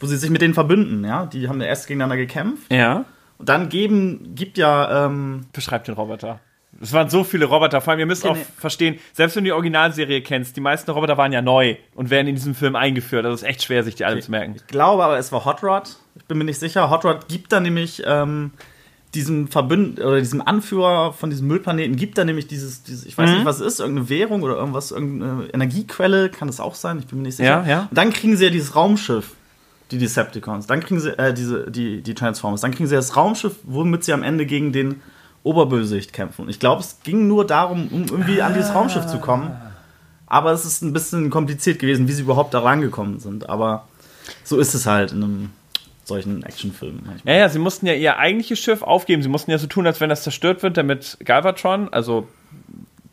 wo 0.00 0.06
sie 0.06 0.16
sich 0.16 0.30
mit 0.30 0.42
denen 0.42 0.54
verbünden, 0.54 1.04
ja. 1.04 1.26
Die 1.26 1.48
haben 1.48 1.60
ja 1.60 1.66
erst 1.66 1.86
gegeneinander 1.86 2.16
gekämpft. 2.16 2.72
Ja. 2.72 3.04
Und 3.38 3.48
dann 3.48 3.68
geben, 3.68 4.34
gibt 4.34 4.58
ja, 4.58 5.06
ähm, 5.06 5.46
Beschreibt 5.52 5.88
den 5.88 5.94
Roboter. 5.94 6.40
Es 6.80 6.92
waren 6.92 7.08
so 7.08 7.22
viele 7.22 7.44
Roboter. 7.44 7.80
Vor 7.80 7.92
allem, 7.92 8.00
ihr 8.00 8.06
müsst 8.06 8.26
auch 8.26 8.36
verstehen, 8.56 8.98
selbst 9.12 9.36
wenn 9.36 9.44
du 9.44 9.48
die 9.48 9.52
Originalserie 9.52 10.22
kennst, 10.22 10.56
die 10.56 10.60
meisten 10.60 10.90
Roboter 10.90 11.16
waren 11.16 11.32
ja 11.32 11.40
neu 11.40 11.76
und 11.94 12.10
werden 12.10 12.26
in 12.26 12.34
diesem 12.34 12.54
Film 12.54 12.74
eingeführt. 12.74 13.24
Also 13.24 13.34
es 13.34 13.42
ist 13.42 13.48
echt 13.48 13.62
schwer, 13.62 13.84
sich 13.84 13.94
die 13.94 14.04
alle 14.04 14.20
zu 14.20 14.30
merken. 14.30 14.54
ich 14.56 14.66
glaube 14.66 15.04
aber, 15.04 15.18
es 15.18 15.30
war 15.30 15.44
Hot 15.44 15.62
Rod. 15.62 15.96
Ich 16.16 16.24
bin 16.24 16.38
mir 16.38 16.44
nicht 16.44 16.58
sicher. 16.58 16.90
Hot 16.90 17.04
Rod 17.04 17.28
gibt 17.28 17.52
da 17.52 17.60
nämlich 17.60 18.02
ähm, 18.04 18.50
diesem 19.14 19.48
Verbünd 19.48 20.00
oder 20.00 20.18
diesem 20.18 20.40
Anführer 20.42 21.12
von 21.12 21.30
diesem 21.30 21.46
Müllplaneten 21.48 21.96
gibt 21.96 22.18
da 22.18 22.24
nämlich 22.24 22.46
dieses, 22.46 22.82
dieses 22.82 23.06
ich 23.06 23.16
weiß 23.16 23.28
Mhm. 23.30 23.36
nicht, 23.36 23.44
was 23.44 23.60
es 23.60 23.74
ist, 23.74 23.80
irgendeine 23.80 24.08
Währung 24.08 24.42
oder 24.42 24.56
irgendwas, 24.56 24.90
irgendeine 24.90 25.48
Energiequelle, 25.52 26.30
kann 26.30 26.48
das 26.48 26.60
auch 26.60 26.74
sein, 26.74 26.98
ich 26.98 27.06
bin 27.06 27.18
mir 27.18 27.24
nicht 27.28 27.36
sicher. 27.36 27.64
Ja, 27.64 27.66
ja. 27.66 27.80
Und 27.90 27.96
dann 27.96 28.12
kriegen 28.12 28.36
sie 28.36 28.44
ja 28.44 28.50
dieses 28.50 28.74
Raumschiff, 28.74 29.32
die 29.90 29.98
Decepticons, 29.98 30.66
dann 30.66 30.80
kriegen 30.80 31.00
sie, 31.00 31.16
äh, 31.18 31.32
diese, 31.32 31.70
die, 31.70 32.02
die 32.02 32.14
Transformers, 32.14 32.60
dann 32.60 32.72
kriegen 32.72 32.88
sie 32.88 32.94
das 32.94 33.16
Raumschiff, 33.16 33.54
womit 33.64 34.02
sie 34.04 34.12
am 34.12 34.22
Ende 34.22 34.46
gegen 34.46 34.72
den 34.72 35.00
Oberbösewicht 35.44 36.12
kämpfen. 36.12 36.42
Und 36.42 36.48
ich 36.48 36.58
glaube, 36.58 36.80
es 36.80 36.98
ging 37.04 37.28
nur 37.28 37.46
darum, 37.46 37.88
um 37.88 38.04
irgendwie 38.06 38.40
an 38.42 38.54
dieses 38.54 38.74
Raumschiff 38.74 39.06
zu 39.06 39.18
kommen. 39.18 39.50
Aber 40.26 40.52
es 40.52 40.64
ist 40.64 40.82
ein 40.82 40.92
bisschen 40.94 41.28
kompliziert 41.30 41.78
gewesen, 41.78 42.08
wie 42.08 42.12
sie 42.12 42.22
überhaupt 42.22 42.54
da 42.54 42.60
rangekommen 42.60 43.20
sind. 43.20 43.48
Aber 43.50 43.86
so 44.42 44.58
ist 44.58 44.74
es 44.74 44.86
halt 44.86 45.12
in 45.12 45.22
einem 45.22 45.50
solchen 46.04 46.42
Actionfilm. 46.42 47.00
manchmal. 47.04 47.34
Ja, 47.34 47.40
ja, 47.40 47.48
sie 47.48 47.58
mussten 47.58 47.86
ja 47.86 47.94
ihr 47.94 48.18
eigentliches 48.18 48.58
Schiff 48.58 48.82
aufgeben. 48.82 49.22
Sie 49.22 49.28
mussten 49.28 49.50
ja 49.50 49.58
so 49.58 49.66
tun, 49.66 49.86
als 49.86 50.00
wenn 50.00 50.08
das 50.08 50.22
zerstört 50.22 50.62
wird, 50.62 50.76
damit 50.76 51.18
Galvatron, 51.24 51.88
also 51.92 52.28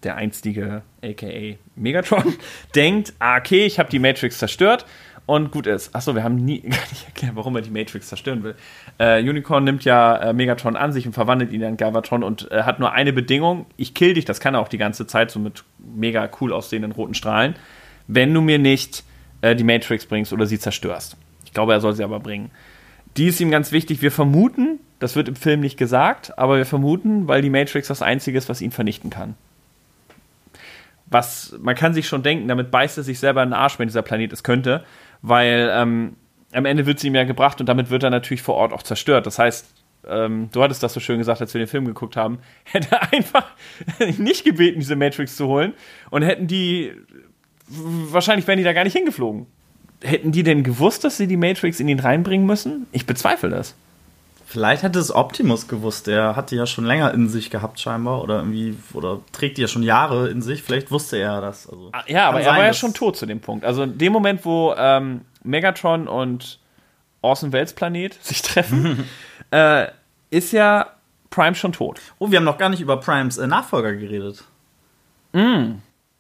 der 0.03 0.15
einstige, 0.15 0.81
aka 1.03 1.55
Megatron, 1.75 2.35
denkt, 2.75 3.13
ah, 3.19 3.37
okay, 3.37 3.65
ich 3.65 3.79
habe 3.79 3.89
die 3.89 3.99
Matrix 3.99 4.39
zerstört 4.39 4.85
und 5.25 5.51
gut 5.51 5.67
ist. 5.67 5.95
Achso, 5.95 6.15
wir 6.15 6.23
haben 6.23 6.35
nie 6.35 6.59
gar 6.61 6.69
nicht 6.69 7.05
erklärt, 7.05 7.35
warum 7.35 7.55
er 7.55 7.61
die 7.61 7.69
Matrix 7.69 8.07
zerstören 8.07 8.43
will. 8.43 8.55
Äh, 8.97 9.21
Unicorn 9.21 9.63
nimmt 9.63 9.85
ja 9.85 10.17
äh, 10.17 10.33
Megatron 10.33 10.75
an 10.75 10.91
sich 10.91 11.05
und 11.05 11.13
verwandelt 11.13 11.51
ihn 11.51 11.61
in 11.61 11.77
Galvatron 11.77 12.23
und 12.23 12.51
äh, 12.51 12.63
hat 12.63 12.79
nur 12.79 12.91
eine 12.91 13.13
Bedingung, 13.13 13.65
ich 13.77 13.93
kill 13.93 14.13
dich, 14.13 14.25
das 14.25 14.39
kann 14.39 14.55
er 14.55 14.59
auch 14.59 14.67
die 14.67 14.77
ganze 14.77 15.07
Zeit, 15.07 15.31
so 15.31 15.39
mit 15.39 15.63
mega 15.79 16.29
cool 16.39 16.51
aussehenden 16.51 16.91
roten 16.91 17.13
Strahlen, 17.13 17.55
wenn 18.07 18.33
du 18.33 18.41
mir 18.41 18.59
nicht 18.59 19.03
äh, 19.41 19.55
die 19.55 19.63
Matrix 19.63 20.05
bringst 20.05 20.33
oder 20.33 20.45
sie 20.45 20.59
zerstörst. 20.59 21.17
Ich 21.45 21.53
glaube, 21.53 21.73
er 21.73 21.81
soll 21.81 21.93
sie 21.93 22.03
aber 22.03 22.19
bringen. 22.19 22.49
Die 23.17 23.27
ist 23.27 23.39
ihm 23.41 23.51
ganz 23.51 23.71
wichtig. 23.71 24.01
Wir 24.01 24.11
vermuten, 24.11 24.79
das 24.99 25.15
wird 25.15 25.27
im 25.27 25.35
Film 25.35 25.59
nicht 25.61 25.77
gesagt, 25.77 26.37
aber 26.37 26.57
wir 26.57 26.65
vermuten, 26.65 27.27
weil 27.27 27.41
die 27.41 27.49
Matrix 27.49 27.87
das 27.87 28.01
Einzige 28.01 28.37
ist, 28.37 28.49
was 28.49 28.61
ihn 28.61 28.71
vernichten 28.71 29.09
kann. 29.09 29.35
was 31.07 31.55
man 31.61 31.75
kann 31.75 31.93
sich 31.93 32.07
schon 32.07 32.23
denken, 32.23 32.47
damit 32.47 32.71
beißt 32.71 32.97
er 32.97 33.03
sich 33.03 33.19
selber 33.19 33.43
in 33.43 33.49
den 33.49 33.53
Arsch, 33.53 33.77
wenn 33.79 33.87
dieser 33.87 34.01
Planet 34.01 34.31
es 34.31 34.43
könnte, 34.43 34.83
weil 35.21 35.69
ähm, 35.73 36.15
am 36.53 36.65
Ende 36.65 36.85
wird 36.85 36.99
sie 36.99 37.07
ihm 37.07 37.15
ja 37.15 37.25
gebracht 37.25 37.59
und 37.59 37.67
damit 37.67 37.89
wird 37.89 38.03
er 38.03 38.09
natürlich 38.09 38.41
vor 38.41 38.55
Ort 38.55 38.73
auch 38.73 38.83
zerstört. 38.83 39.25
Das 39.25 39.37
heißt, 39.37 39.73
ähm, 40.07 40.49
du 40.51 40.63
hattest 40.63 40.81
das 40.83 40.93
so 40.93 40.99
schön 40.99 41.17
gesagt, 41.17 41.41
als 41.41 41.53
wir 41.53 41.59
den 41.59 41.67
Film 41.67 41.85
geguckt 41.85 42.15
haben, 42.15 42.39
hätte 42.63 42.95
er 42.95 43.13
einfach 43.13 43.45
nicht 44.17 44.45
gebeten, 44.45 44.79
diese 44.79 44.95
Matrix 44.95 45.35
zu 45.35 45.47
holen 45.47 45.73
und 46.11 46.23
hätten 46.23 46.47
die, 46.47 46.93
wahrscheinlich 47.67 48.47
wären 48.47 48.57
die 48.57 48.63
da 48.63 48.73
gar 48.73 48.85
nicht 48.85 48.95
hingeflogen. 48.95 49.47
Hätten 50.01 50.31
die 50.31 50.43
denn 50.43 50.63
gewusst, 50.63 51.03
dass 51.03 51.17
sie 51.17 51.27
die 51.27 51.37
Matrix 51.37 51.79
in 51.79 51.87
ihn 51.87 51.99
reinbringen 51.99 52.45
müssen? 52.45 52.87
Ich 52.91 53.05
bezweifle 53.05 53.49
das. 53.49 53.75
Vielleicht 54.51 54.83
hätte 54.83 54.99
es 54.99 55.15
Optimus 55.15 55.69
gewusst, 55.69 56.07
der 56.07 56.35
hat 56.35 56.51
die 56.51 56.57
ja 56.57 56.65
schon 56.65 56.83
länger 56.83 57.13
in 57.13 57.29
sich 57.29 57.49
gehabt 57.49 57.79
scheinbar 57.79 58.21
oder 58.21 58.39
irgendwie 58.39 58.75
oder 58.93 59.21
trägt 59.31 59.57
die 59.57 59.61
ja 59.61 59.69
schon 59.69 59.81
Jahre 59.81 60.27
in 60.27 60.41
sich. 60.41 60.61
Vielleicht 60.61 60.91
wusste 60.91 61.17
er 61.17 61.39
das. 61.39 61.69
Also, 61.69 61.89
ah, 61.93 62.03
ja, 62.07 62.27
aber 62.27 62.41
er 62.41 62.57
war 62.57 62.65
ja 62.65 62.73
schon 62.73 62.93
tot 62.93 63.15
zu 63.15 63.25
dem 63.25 63.39
Punkt. 63.39 63.63
Also 63.63 63.83
in 63.83 63.97
dem 63.97 64.11
Moment, 64.11 64.43
wo 64.43 64.73
ähm, 64.77 65.21
Megatron 65.43 66.09
und 66.09 66.59
Orson 67.21 67.53
Welles 67.53 67.71
Planet 67.71 68.13
sich 68.21 68.41
treffen, 68.41 69.07
äh, 69.51 69.87
ist 70.31 70.51
ja 70.51 70.87
Prime 71.29 71.55
schon 71.55 71.71
tot. 71.71 72.01
Oh, 72.19 72.29
wir 72.29 72.37
haben 72.37 72.43
noch 72.43 72.57
gar 72.57 72.67
nicht 72.67 72.81
über 72.81 72.97
Primes 72.97 73.37
äh, 73.37 73.47
Nachfolger 73.47 73.93
geredet. 73.93 74.43
Mm. 75.31 75.75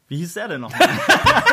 Wie 0.07 0.17
hieß 0.17 0.35
der 0.35 0.47
denn 0.47 0.61
noch? 0.61 0.73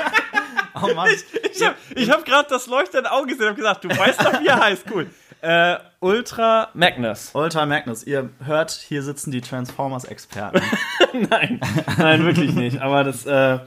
oh 0.75 0.95
Mann. 0.95 1.09
Ich, 1.09 1.25
ich 1.55 2.11
habe 2.11 2.13
hab 2.13 2.25
gerade 2.25 2.49
das 2.49 2.67
leuchtende 2.67 3.11
Auge 3.11 3.29
gesehen 3.29 3.49
und 3.49 3.57
gesagt, 3.57 3.85
du 3.85 3.89
weißt 3.89 4.21
doch, 4.21 4.41
wie 4.41 4.47
er 4.47 4.61
heißt. 4.61 4.85
Cool. 4.91 5.09
Äh, 5.41 5.77
Ultra 6.01 6.69
Magnus. 6.75 7.31
Ultra 7.35 7.67
Magnus. 7.67 8.05
Ihr 8.05 8.31
hört, 8.45 8.71
hier 8.73 9.03
sitzen 9.03 9.31
die 9.31 9.41
Transformers-Experten. 9.41 10.61
nein, 11.31 11.61
nein, 11.97 12.25
wirklich 12.25 12.55
nicht. 12.55 12.81
Aber 12.81 13.05
das, 13.05 13.25
äh, 13.27 13.59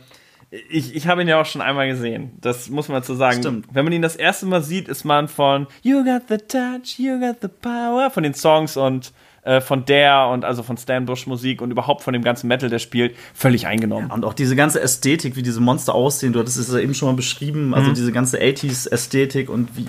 ich, 0.70 0.96
ich 0.96 1.08
habe 1.08 1.22
ihn 1.22 1.30
ja 1.30 1.40
auch 1.40 1.46
schon 1.46 1.62
einmal 1.62 1.88
gesehen. 1.88 2.38
Das 2.42 2.70
muss 2.70 2.90
man 2.90 3.04
zu 3.04 3.16
sagen. 3.16 3.40
Stimmt. 3.40 3.68
Wenn 3.72 3.86
man 3.86 3.94
ihn 3.94 4.02
das 4.02 4.18
erste 4.18 4.46
Mal 4.46 4.62
sieht, 4.62 4.90
ist 4.90 5.06
man 5.06 5.30
von 5.30 5.68
You 5.82 6.04
Got 6.04 6.24
the 6.28 6.38
Touch, 6.38 6.98
You 7.00 7.20
Got 7.20 7.38
the 7.42 7.48
Power, 7.48 8.10
von 8.10 8.24
den 8.24 8.34
Songs 8.34 8.76
und 8.76 9.14
äh, 9.44 9.62
von 9.62 9.86
der 9.86 10.28
und 10.28 10.46
also 10.46 10.64
von 10.64 10.78
Stan 10.78 11.06
Bush 11.06 11.26
Musik 11.28 11.62
und 11.62 11.72
überhaupt 11.72 12.04
von 12.04 12.14
dem 12.14 12.24
ganzen 12.24 12.48
Metal, 12.48 12.70
der 12.70 12.80
spielt, 12.80 13.16
völlig 13.34 13.68
eingenommen. 13.68 14.08
Ja, 14.10 14.14
und 14.14 14.24
auch 14.24 14.34
diese 14.34 14.56
ganze 14.56 14.80
Ästhetik, 14.82 15.36
wie 15.36 15.42
diese 15.42 15.60
Monster 15.60 15.96
aussehen, 15.96 16.34
du 16.34 16.40
hattest 16.40 16.58
es 16.58 16.72
ja 16.72 16.80
eben 16.80 16.94
schon 16.94 17.10
mal 17.10 17.16
beschrieben, 17.16 17.74
also 17.74 17.90
mhm. 17.90 17.96
diese 17.96 18.12
ganze 18.12 18.40
80s 18.40 18.90
Ästhetik 18.90 19.50
und 19.50 19.76
wie, 19.76 19.88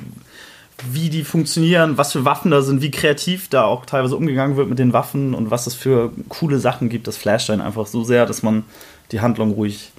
wie 0.90 1.10
die 1.10 1.22
funktionieren, 1.22 1.98
was 1.98 2.12
für 2.12 2.24
Waffen 2.24 2.50
da 2.50 2.62
sind, 2.62 2.80
wie 2.80 2.90
kreativ 2.90 3.48
da 3.48 3.64
auch 3.64 3.84
teilweise 3.84 4.16
umgegangen 4.16 4.56
wird 4.56 4.68
mit 4.68 4.78
den 4.78 4.92
Waffen 4.92 5.34
und 5.34 5.50
was 5.50 5.66
es 5.66 5.74
für 5.74 6.12
coole 6.28 6.58
Sachen 6.58 6.88
gibt. 6.88 7.06
Das 7.06 7.16
flasht 7.16 7.50
einen 7.50 7.60
einfach 7.60 7.86
so 7.86 8.04
sehr, 8.04 8.26
dass 8.26 8.42
man 8.42 8.64
die 9.10 9.20
Handlung 9.20 9.52
ruhig 9.52 9.92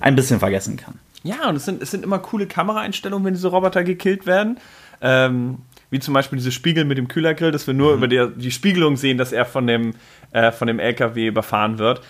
ein 0.00 0.16
bisschen 0.16 0.38
vergessen 0.38 0.76
kann. 0.76 0.98
Ja, 1.22 1.48
und 1.48 1.56
es 1.56 1.64
sind, 1.64 1.82
es 1.82 1.90
sind 1.90 2.04
immer 2.04 2.18
coole 2.18 2.46
Kameraeinstellungen, 2.46 3.24
wenn 3.24 3.34
diese 3.34 3.48
Roboter 3.48 3.84
gekillt 3.84 4.26
werden. 4.26 4.58
Ähm, 5.00 5.58
wie 5.92 6.00
zum 6.00 6.14
Beispiel 6.14 6.38
diese 6.38 6.52
Spiegel 6.52 6.86
mit 6.86 6.96
dem 6.96 7.06
Kühlergrill, 7.06 7.52
dass 7.52 7.66
wir 7.66 7.74
nur 7.74 7.90
mhm. 7.92 7.98
über 7.98 8.08
die, 8.08 8.40
die 8.40 8.50
Spiegelung 8.50 8.96
sehen, 8.96 9.18
dass 9.18 9.30
er 9.30 9.44
von 9.44 9.66
dem, 9.66 9.94
äh, 10.32 10.50
von 10.50 10.66
dem 10.66 10.80
LKW 10.80 11.26
überfahren 11.26 11.78
wird. 11.78 12.00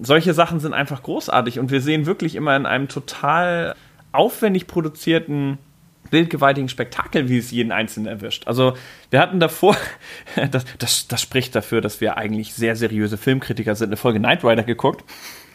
Solche 0.00 0.32
Sachen 0.34 0.60
sind 0.60 0.72
einfach 0.72 1.02
großartig 1.02 1.58
und 1.58 1.72
wir 1.72 1.80
sehen 1.80 2.06
wirklich 2.06 2.36
immer 2.36 2.54
in 2.56 2.64
einem 2.64 2.86
total 2.86 3.74
aufwendig 4.12 4.68
produzierten 4.68 5.58
bildgewaltigen 6.10 6.68
Spektakel, 6.68 7.28
wie 7.28 7.38
es 7.38 7.50
jeden 7.50 7.72
Einzelnen 7.72 8.06
erwischt. 8.06 8.46
Also 8.46 8.74
wir 9.10 9.18
hatten 9.18 9.40
davor, 9.40 9.76
das, 10.52 10.64
das, 10.78 11.08
das 11.08 11.20
spricht 11.20 11.56
dafür, 11.56 11.80
dass 11.80 12.00
wir 12.00 12.16
eigentlich 12.16 12.54
sehr 12.54 12.76
seriöse 12.76 13.16
Filmkritiker 13.16 13.74
sind, 13.74 13.88
eine 13.88 13.96
Folge 13.96 14.20
Knight 14.20 14.44
Rider 14.44 14.62
geguckt. 14.62 15.04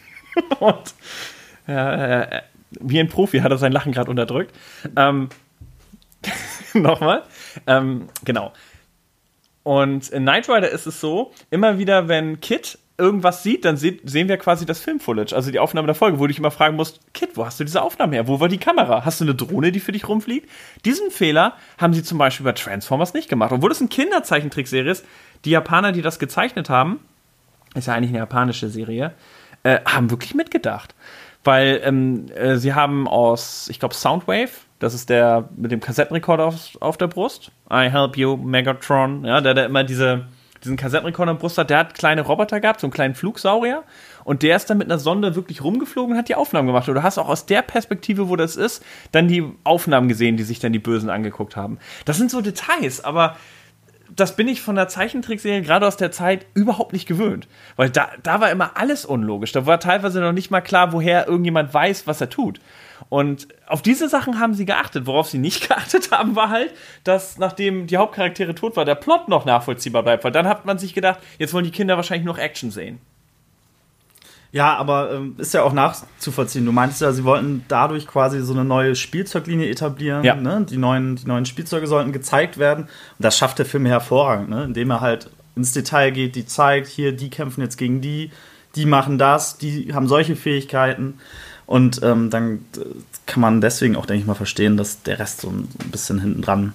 Und 0.58 0.94
äh, 1.66 2.42
wie 2.78 3.00
ein 3.00 3.08
Profi 3.08 3.38
hat 3.38 3.50
er 3.50 3.56
sein 3.56 3.72
Lachen 3.72 3.92
gerade 3.92 4.10
unterdrückt. 4.10 4.54
Ähm, 4.96 5.30
Nochmal. 6.74 7.24
Ähm, 7.66 8.08
genau. 8.24 8.52
Und 9.62 10.08
in 10.08 10.22
Knight 10.22 10.48
Rider 10.48 10.70
ist 10.70 10.86
es 10.86 11.00
so, 11.00 11.32
immer 11.50 11.78
wieder, 11.78 12.08
wenn 12.08 12.40
Kit 12.40 12.78
irgendwas 13.00 13.42
sieht, 13.42 13.64
dann 13.64 13.76
se 13.76 13.94
sehen 14.04 14.28
wir 14.28 14.36
quasi 14.36 14.66
das 14.66 14.78
Film-Footage, 14.80 15.34
also 15.34 15.50
die 15.50 15.58
Aufnahme 15.58 15.86
der 15.86 15.94
Folge, 15.94 16.18
wo 16.18 16.24
du 16.24 16.28
dich 16.28 16.38
immer 16.38 16.50
fragen 16.50 16.76
musst, 16.76 17.00
Kit, 17.14 17.30
wo 17.34 17.46
hast 17.46 17.58
du 17.58 17.64
diese 17.64 17.82
Aufnahme 17.82 18.14
her? 18.14 18.28
Wo 18.28 18.40
war 18.40 18.48
die 18.48 18.58
Kamera? 18.58 19.04
Hast 19.04 19.20
du 19.20 19.24
eine 19.24 19.34
Drohne, 19.34 19.72
die 19.72 19.80
für 19.80 19.92
dich 19.92 20.06
rumfliegt? 20.06 20.48
Diesen 20.84 21.10
Fehler 21.10 21.54
haben 21.78 21.94
sie 21.94 22.02
zum 22.02 22.18
Beispiel 22.18 22.44
bei 22.44 22.52
Transformers 22.52 23.14
nicht 23.14 23.28
gemacht. 23.28 23.52
Obwohl 23.52 23.72
es 23.72 23.80
eine 23.80 23.88
Kinderzeichentrickserie 23.88 24.90
ist, 24.90 25.04
die 25.44 25.50
Japaner, 25.50 25.92
die 25.92 26.02
das 26.02 26.18
gezeichnet 26.18 26.68
haben, 26.68 27.00
ist 27.74 27.86
ja 27.86 27.94
eigentlich 27.94 28.10
eine 28.10 28.18
japanische 28.18 28.68
Serie, 28.68 29.14
äh, 29.62 29.80
haben 29.86 30.10
wirklich 30.10 30.34
mitgedacht. 30.34 30.94
Weil 31.44 31.80
ähm, 31.84 32.26
äh, 32.34 32.56
sie 32.56 32.74
haben 32.74 33.08
aus, 33.08 33.68
ich 33.70 33.78
glaube, 33.78 33.94
Soundwave, 33.94 34.50
das 34.78 34.94
ist 34.94 35.08
der 35.08 35.48
mit 35.56 35.72
dem 35.72 35.80
Kassettenrekorder 35.80 36.44
auf, 36.44 36.76
auf 36.80 36.96
der 36.96 37.06
Brust, 37.08 37.50
I 37.72 37.90
Help 37.90 38.16
You, 38.16 38.36
Megatron, 38.36 39.24
ja, 39.24 39.40
der, 39.40 39.54
der 39.54 39.66
immer 39.66 39.84
diese 39.84 40.26
diesen 40.64 40.76
Kassettenrekorder 40.76 41.32
im 41.32 41.38
Brust 41.38 41.58
hat, 41.58 41.70
der 41.70 41.78
hat 41.78 41.94
kleine 41.94 42.22
Roboter 42.22 42.60
gehabt, 42.60 42.80
so 42.80 42.86
einen 42.86 42.92
kleinen 42.92 43.14
Flugsaurier. 43.14 43.82
Und 44.24 44.42
der 44.42 44.56
ist 44.56 44.68
dann 44.68 44.78
mit 44.78 44.88
einer 44.90 44.98
Sonde 44.98 45.34
wirklich 45.34 45.64
rumgeflogen 45.64 46.12
und 46.12 46.18
hat 46.18 46.28
die 46.28 46.34
Aufnahmen 46.34 46.66
gemacht. 46.66 46.88
Und 46.88 46.94
du 46.94 47.02
hast 47.02 47.18
auch 47.18 47.28
aus 47.28 47.46
der 47.46 47.62
Perspektive, 47.62 48.28
wo 48.28 48.36
das 48.36 48.56
ist, 48.56 48.84
dann 49.12 49.28
die 49.28 49.44
Aufnahmen 49.64 50.08
gesehen, 50.08 50.36
die 50.36 50.42
sich 50.42 50.58
dann 50.58 50.72
die 50.72 50.78
Bösen 50.78 51.10
angeguckt 51.10 51.56
haben. 51.56 51.78
Das 52.04 52.18
sind 52.18 52.30
so 52.30 52.40
Details, 52.40 53.02
aber 53.02 53.36
das 54.16 54.36
bin 54.36 54.48
ich 54.48 54.60
von 54.60 54.76
der 54.76 54.88
Zeichentrickserie 54.88 55.62
gerade 55.62 55.86
aus 55.86 55.96
der 55.96 56.10
Zeit 56.10 56.46
überhaupt 56.54 56.92
nicht 56.92 57.06
gewöhnt. 57.06 57.48
Weil 57.76 57.90
da, 57.90 58.10
da 58.22 58.40
war 58.40 58.50
immer 58.50 58.76
alles 58.76 59.04
unlogisch. 59.04 59.52
Da 59.52 59.66
war 59.66 59.80
teilweise 59.80 60.20
noch 60.20 60.32
nicht 60.32 60.50
mal 60.50 60.60
klar, 60.60 60.92
woher 60.92 61.26
irgendjemand 61.26 61.72
weiß, 61.72 62.06
was 62.06 62.20
er 62.20 62.30
tut. 62.30 62.60
Und 63.08 63.48
auf 63.66 63.82
diese 63.82 64.08
Sachen 64.08 64.38
haben 64.38 64.54
sie 64.54 64.66
geachtet. 64.66 65.06
Worauf 65.06 65.28
sie 65.28 65.38
nicht 65.38 65.68
geachtet 65.68 66.10
haben, 66.10 66.36
war 66.36 66.50
halt, 66.50 66.72
dass 67.04 67.38
nachdem 67.38 67.86
die 67.86 67.96
Hauptcharaktere 67.96 68.54
tot 68.54 68.76
war, 68.76 68.84
der 68.84 68.94
Plot 68.94 69.28
noch 69.28 69.44
nachvollziehbar 69.44 70.02
bleibt. 70.02 70.24
Weil 70.24 70.32
dann 70.32 70.48
hat 70.48 70.66
man 70.66 70.78
sich 70.78 70.94
gedacht, 70.94 71.20
jetzt 71.38 71.54
wollen 71.54 71.64
die 71.64 71.70
Kinder 71.70 71.96
wahrscheinlich 71.96 72.26
noch 72.26 72.38
Action 72.38 72.70
sehen. 72.70 73.00
Ja, 74.52 74.76
aber 74.76 75.12
ähm, 75.12 75.34
ist 75.38 75.54
ja 75.54 75.62
auch 75.62 75.72
nachzuvollziehen. 75.72 76.66
Du 76.66 76.72
meinst 76.72 77.00
ja, 77.00 77.12
sie 77.12 77.22
wollten 77.24 77.64
dadurch 77.68 78.06
quasi 78.06 78.40
so 78.40 78.52
eine 78.52 78.64
neue 78.64 78.96
Spielzeuglinie 78.96 79.68
etablieren. 79.70 80.24
Ja. 80.24 80.34
Ne? 80.34 80.66
Die, 80.68 80.76
neuen, 80.76 81.16
die 81.16 81.26
neuen 81.26 81.46
Spielzeuge 81.46 81.86
sollten 81.86 82.12
gezeigt 82.12 82.58
werden. 82.58 82.84
Und 82.84 82.90
das 83.24 83.38
schafft 83.38 83.58
der 83.60 83.66
Film 83.66 83.86
hervorragend, 83.86 84.50
ne? 84.50 84.64
indem 84.64 84.90
er 84.90 85.00
halt 85.00 85.30
ins 85.54 85.72
Detail 85.72 86.10
geht, 86.10 86.34
die 86.34 86.46
zeigt, 86.46 86.88
hier, 86.88 87.12
die 87.12 87.30
kämpfen 87.30 87.60
jetzt 87.60 87.76
gegen 87.76 88.00
die, 88.00 88.30
die 88.76 88.86
machen 88.86 89.18
das, 89.18 89.58
die 89.58 89.92
haben 89.92 90.08
solche 90.08 90.34
Fähigkeiten. 90.34 91.18
Und 91.66 92.00
ähm, 92.02 92.30
dann 92.30 92.64
äh, 92.76 92.80
kann 93.26 93.40
man 93.40 93.60
deswegen 93.60 93.94
auch, 93.94 94.06
denke 94.06 94.22
ich 94.22 94.26
mal, 94.26 94.34
verstehen, 94.34 94.76
dass 94.76 95.02
der 95.02 95.20
Rest 95.20 95.42
so 95.42 95.48
ein 95.50 95.68
bisschen 95.92 96.20
hinten 96.20 96.42
dran 96.42 96.72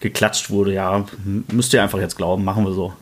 geklatscht 0.00 0.50
wurde. 0.50 0.72
Ja, 0.72 1.04
müsst 1.52 1.72
ihr 1.72 1.82
einfach 1.82 2.00
jetzt 2.00 2.16
glauben, 2.16 2.44
machen 2.44 2.64
wir 2.64 2.72
so. 2.72 2.92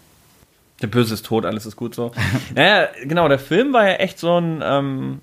Der 0.83 0.87
Böse 0.87 1.15
ist 1.15 1.27
tot, 1.27 1.45
alles 1.45 1.67
ist 1.67 1.77
gut 1.77 1.95
so. 1.95 2.13
naja, 2.55 2.89
genau, 3.05 3.29
der 3.29 3.39
Film 3.39 3.73
war 3.73 3.87
ja 3.87 3.95
echt 3.97 4.19
so 4.19 4.39
ein, 4.39 4.63
ähm, 4.65 5.21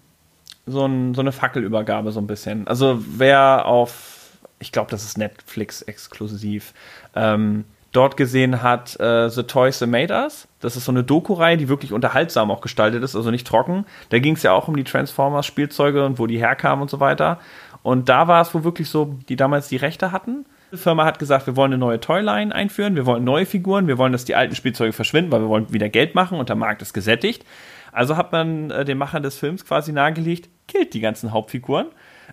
so, 0.65 0.85
ein 0.85 1.13
so 1.13 1.21
eine 1.21 1.31
Fackelübergabe, 1.31 2.11
so 2.11 2.19
ein 2.19 2.27
bisschen. 2.27 2.67
Also 2.67 3.03
wer 3.07 3.65
auf, 3.65 4.37
ich 4.59 4.71
glaube, 4.71 4.91
das 4.91 5.03
ist 5.03 5.17
Netflix 5.17 5.81
exklusiv, 5.81 6.73
ähm, 7.15 7.65
dort 7.91 8.17
gesehen 8.17 8.61
hat 8.61 8.99
äh, 8.99 9.29
The 9.29 9.43
Toys 9.43 9.79
That 9.79 9.89
Made 9.89 10.13
Us. 10.13 10.47
Das 10.59 10.75
ist 10.75 10.85
so 10.85 10.91
eine 10.91 11.03
Doku-Reihe, 11.03 11.57
die 11.57 11.69
wirklich 11.69 11.93
unterhaltsam 11.93 12.51
auch 12.51 12.61
gestaltet 12.61 13.03
ist, 13.03 13.15
also 13.15 13.31
nicht 13.31 13.47
trocken. 13.47 13.85
Da 14.09 14.19
ging 14.19 14.35
es 14.35 14.43
ja 14.43 14.51
auch 14.51 14.67
um 14.67 14.75
die 14.75 14.83
Transformers-Spielzeuge 14.83 16.05
und 16.05 16.19
wo 16.19 16.27
die 16.27 16.37
herkamen 16.37 16.83
und 16.83 16.89
so 16.89 16.99
weiter. 16.99 17.39
Und 17.83 18.09
da 18.09 18.27
war 18.27 18.41
es, 18.41 18.53
wo 18.53 18.63
wirklich 18.63 18.89
so, 18.89 19.17
die 19.29 19.35
damals 19.35 19.69
die 19.69 19.77
Rechte 19.77 20.11
hatten. 20.11 20.45
Die 20.71 20.77
Firma 20.77 21.05
hat 21.05 21.17
gesagt, 21.17 21.47
wir 21.47 21.55
wollen 21.55 21.73
eine 21.73 21.79
neue 21.79 21.99
Toyline 21.99 22.53
einführen, 22.53 22.95
wir 22.95 23.05
wollen 23.05 23.23
neue 23.23 23.45
Figuren, 23.45 23.87
wir 23.87 23.97
wollen, 23.97 24.11
dass 24.11 24.25
die 24.25 24.35
alten 24.35 24.55
Spielzeuge 24.55 24.91
verschwinden, 24.91 25.31
weil 25.31 25.41
wir 25.41 25.47
wollen 25.47 25.71
wieder 25.71 25.87
Geld 25.87 26.13
machen 26.13 26.39
und 26.39 26.49
der 26.49 26.57
Markt 26.57 26.81
ist 26.81 26.93
gesättigt. 26.93 27.45
Also 27.93 28.17
hat 28.17 28.31
man 28.33 28.69
äh, 28.69 28.83
den 28.83 28.97
Machern 28.97 29.23
des 29.23 29.37
Films 29.37 29.65
quasi 29.65 29.93
nahegelegt, 29.93 30.49
killt 30.67 30.93
die 30.93 30.99
ganzen 30.99 31.31
Hauptfiguren 31.31 31.87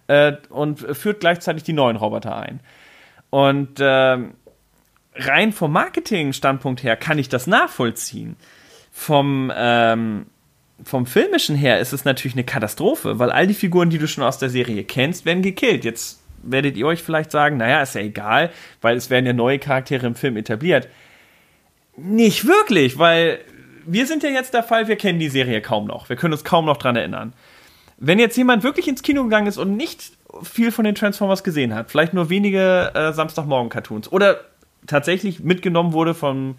äh, 0.09 0.33
und 0.51 0.81
führt 0.81 1.21
gleichzeitig 1.21 1.63
die 1.63 1.73
neuen 1.73 1.97
Roboter 1.97 2.37
ein. 2.37 2.61
Und 3.31 3.79
äh, 3.79 4.19
rein 5.15 5.53
vom 5.53 5.73
Marketing-Standpunkt 5.73 6.83
her 6.83 6.97
kann 6.97 7.19
ich 7.19 7.29
das 7.29 7.47
nachvollziehen. 7.47 8.37
Vom, 8.91 9.53
ähm, 9.55 10.27
vom 10.83 11.07
filmischen 11.07 11.57
her 11.57 11.79
ist 11.79 11.93
es 11.93 12.05
natürlich 12.05 12.35
eine 12.35 12.45
Katastrophe, 12.45 13.19
weil 13.21 13.31
all 13.31 13.47
die 13.47 13.55
Figuren, 13.55 13.91
die 13.91 13.99
du 13.99 14.09
schon 14.09 14.25
aus 14.25 14.39
der 14.39 14.51
Serie 14.51 14.83
kennst, 14.85 15.25
werden 15.25 15.43
gekillt. 15.43 15.85
Jetzt 15.85 16.24
werdet 16.47 16.77
ihr 16.77 16.87
euch 16.87 17.03
vielleicht 17.03 17.31
sagen, 17.31 17.57
naja, 17.57 17.83
ist 17.83 17.95
ja 17.95 18.01
egal, 18.01 18.51
weil 18.81 18.97
es 18.97 19.11
werden 19.11 19.27
ja 19.27 19.33
neue 19.33 19.59
Charaktere 19.59 20.07
im 20.07 20.15
Film 20.15 20.37
etabliert. 20.37 20.89
Nicht 21.97 22.47
wirklich, 22.47 22.99
weil 22.99 23.41
wir 23.87 24.07
sind 24.07 24.23
ja 24.23 24.31
jetzt 24.31 24.55
der 24.55 24.63
Fall, 24.63 24.89
wir 24.89 24.97
kennen 24.97 25.19
die 25.19 25.29
Serie 25.29 25.61
kaum 25.61 25.87
noch. 25.87 26.09
Wir 26.09 26.17
können 26.17 26.33
uns 26.33 26.45
kaum 26.45 26.65
noch 26.65 26.77
dran 26.77 26.97
erinnern. 26.97 27.33
Wenn 27.99 28.19
jetzt 28.19 28.37
jemand 28.37 28.63
wirklich 28.63 28.89
ins 28.89 29.03
Kino 29.03 29.25
gegangen 29.25 29.47
ist 29.47 29.59
und 29.59 29.77
nicht 29.77 30.13
viel 30.43 30.73
von 30.73 30.85
den 30.85 30.95
Transformers 30.95 31.45
gesehen 31.45 31.75
hat, 31.75 31.91
vielleicht 31.91 32.13
nur 32.13 32.29
wenige 32.29 32.91
äh, 32.95 33.13
Samstagmorgen-Cartoons 33.13 34.11
oder 34.11 34.41
tatsächlich 34.87 35.41
mitgenommen 35.41 35.93
wurde 35.93 36.15
vom 36.15 36.57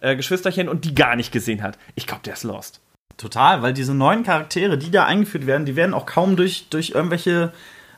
äh, 0.00 0.16
Geschwisterchen 0.16 0.68
und 0.68 0.84
die 0.84 0.94
gar 0.94 1.16
nicht 1.16 1.32
gesehen 1.32 1.62
hat. 1.62 1.78
Ich 1.94 2.06
glaube, 2.06 2.22
der 2.24 2.34
ist 2.34 2.44
lost. 2.44 2.80
Total, 3.16 3.62
weil 3.62 3.72
diese 3.72 3.94
neuen 3.94 4.24
Charaktere, 4.24 4.76
die 4.76 4.90
da 4.90 5.06
eingeführt 5.06 5.46
werden, 5.46 5.64
die 5.64 5.74
werden 5.74 5.94
auch 5.94 6.06
kaum 6.06 6.36
durch, 6.36 6.68
durch 6.68 6.90
irgendwelche 6.90 7.52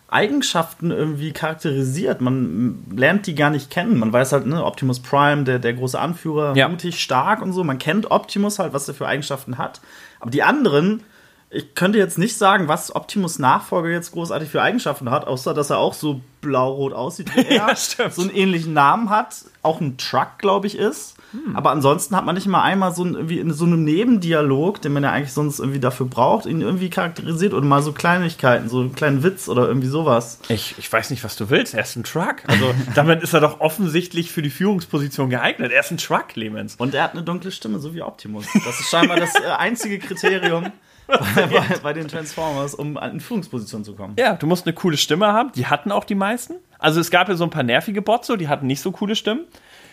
Eigenschaften 0.09 0.91
irgendwie 0.91 1.33
charakterisiert. 1.33 2.21
Man 2.21 2.85
lernt 2.95 3.27
die 3.27 3.35
gar 3.35 3.51
nicht 3.51 3.71
kennen. 3.71 3.99
Man 3.99 4.13
weiß 4.13 4.33
halt, 4.33 4.47
ne, 4.47 4.65
Optimus 4.65 5.01
Prime, 5.01 5.45
der, 5.45 5.59
der 5.59 5.75
große 5.75 5.99
Anführer, 6.01 6.57
Ja. 6.57 6.69
mutig, 6.69 7.01
stark 7.01 7.43
und 7.43 7.53
so. 7.53 7.63
Man 7.63 7.79
kennt 7.79 8.11
Optimus 8.11 8.59
halt, 8.59 8.73
was 8.73 8.89
er 8.89 8.95
für 8.95 9.07
Eigenschaften 9.07 9.59
hat. 9.59 9.81
Aber 10.21 10.31
die 10.31 10.43
anderen, 10.43 11.03
ich 11.51 11.75
könnte 11.75 11.99
jetzt 11.99 12.19
nicht 12.19 12.37
sagen, 12.37 12.69
was 12.69 12.95
Optimus 12.95 13.39
Nachfolger 13.39 13.89
jetzt 13.89 14.13
großartig 14.13 14.51
für 14.51 14.61
Eigenschaften 14.61 15.11
hat, 15.11 15.27
außer 15.27 15.55
dass 15.55 15.71
er 15.71 15.79
auch 15.79 15.95
so 15.95 16.21
blau-rot 16.43 16.93
aussieht 16.93 17.35
wie 17.35 17.41
er. 17.49 17.69
Ja, 17.69 17.77
stimmt. 17.77 18.15
So 18.15 18.23
einen 18.23 18.31
ähnlichen 18.31 18.75
Namen 18.75 19.09
hat, 19.09 19.37
auch 19.63 19.81
ein 19.81 19.97
Truck, 19.97 20.39
glaube 20.39 20.67
ich, 20.67 20.77
ist. 20.77 21.17
Hm. 21.33 21.57
Aber 21.57 21.71
ansonsten 21.71 22.17
hat 22.17 22.25
man 22.27 22.35
nicht 22.35 22.47
mal 22.47 22.63
einmal 22.63 22.95
so 22.95 23.05
ein, 23.05 23.29
in 23.29 23.53
so 23.53 23.65
einem 23.65 23.85
Nebendialog, 23.85 24.81
den 24.83 24.93
man 24.93 25.03
ja 25.03 25.11
eigentlich 25.11 25.33
sonst 25.33 25.59
irgendwie 25.59 25.81
dafür 25.81 26.07
braucht, 26.07 26.47
ihn 26.47 26.61
irgendwie 26.61 26.91
charakterisiert 26.91 27.55
oder 27.55 27.67
mal 27.67 27.83
so 27.83 27.93
Kleinigkeiten, 27.93 28.69
so 28.69 28.81
einen 28.81 28.95
kleinen 28.95 29.23
Witz 29.23 29.49
oder 29.49 29.69
irgendwie 29.69 29.89
sowas. 29.89 30.41
Ich, 30.49 30.75
ich 30.79 30.91
weiß 30.91 31.11
nicht, 31.11 31.25
was 31.25 31.37
du 31.37 31.49
willst. 31.49 31.75
Er 31.75 31.83
ist 31.83 31.97
ein 31.97 32.05
Truck. 32.05 32.37
Also 32.47 32.75
damit 32.95 33.23
ist 33.23 33.33
er 33.33 33.41
doch 33.41 33.61
offensichtlich 33.61 34.33
für 34.33 34.43
die 34.43 34.51
Führungsposition 34.51 35.31
geeignet. 35.31 35.73
Er 35.73 35.81
ist 35.81 35.91
ein 35.91 35.99
Truck, 35.99 36.29
Clemens. 36.29 36.77
Und 36.77 36.95
er 36.95 37.05
hat 37.05 37.13
eine 37.13 37.23
dunkle 37.23 37.53
Stimme, 37.53 37.79
so 37.79 37.95
wie 37.95 38.03
Optimus. 38.03 38.47
Das 38.53 38.81
ist 38.81 38.91
scheinbar 38.91 39.19
das 39.19 39.35
äh, 39.35 39.49
einzige 39.59 39.99
Kriterium 39.99 40.73
bei, 41.35 41.63
bei, 41.83 41.93
den 41.93 42.07
Transformers, 42.07 42.75
um 42.75 42.97
in 42.99 43.21
Führungsposition 43.21 43.83
zu 43.85 43.95
kommen. 43.95 44.15
Ja, 44.19 44.35
du 44.35 44.47
musst 44.47 44.67
eine 44.67 44.75
coole 44.75 44.97
Stimme 44.97 45.27
haben. 45.29 45.51
Die 45.53 45.67
hatten 45.67 45.91
auch 45.91 46.05
die 46.05 46.15
meisten. 46.15 46.55
Also 46.79 47.01
es 47.01 47.11
gab 47.11 47.29
ja 47.29 47.35
so 47.35 47.45
ein 47.45 47.51
paar 47.51 47.63
nervige 47.63 48.03
Bots, 48.03 48.27
so, 48.27 48.37
die 48.37 48.49
hatten 48.49 48.67
nicht 48.67 48.81
so 48.81 48.93
coole 48.93 49.17
Stimmen. 49.17 49.47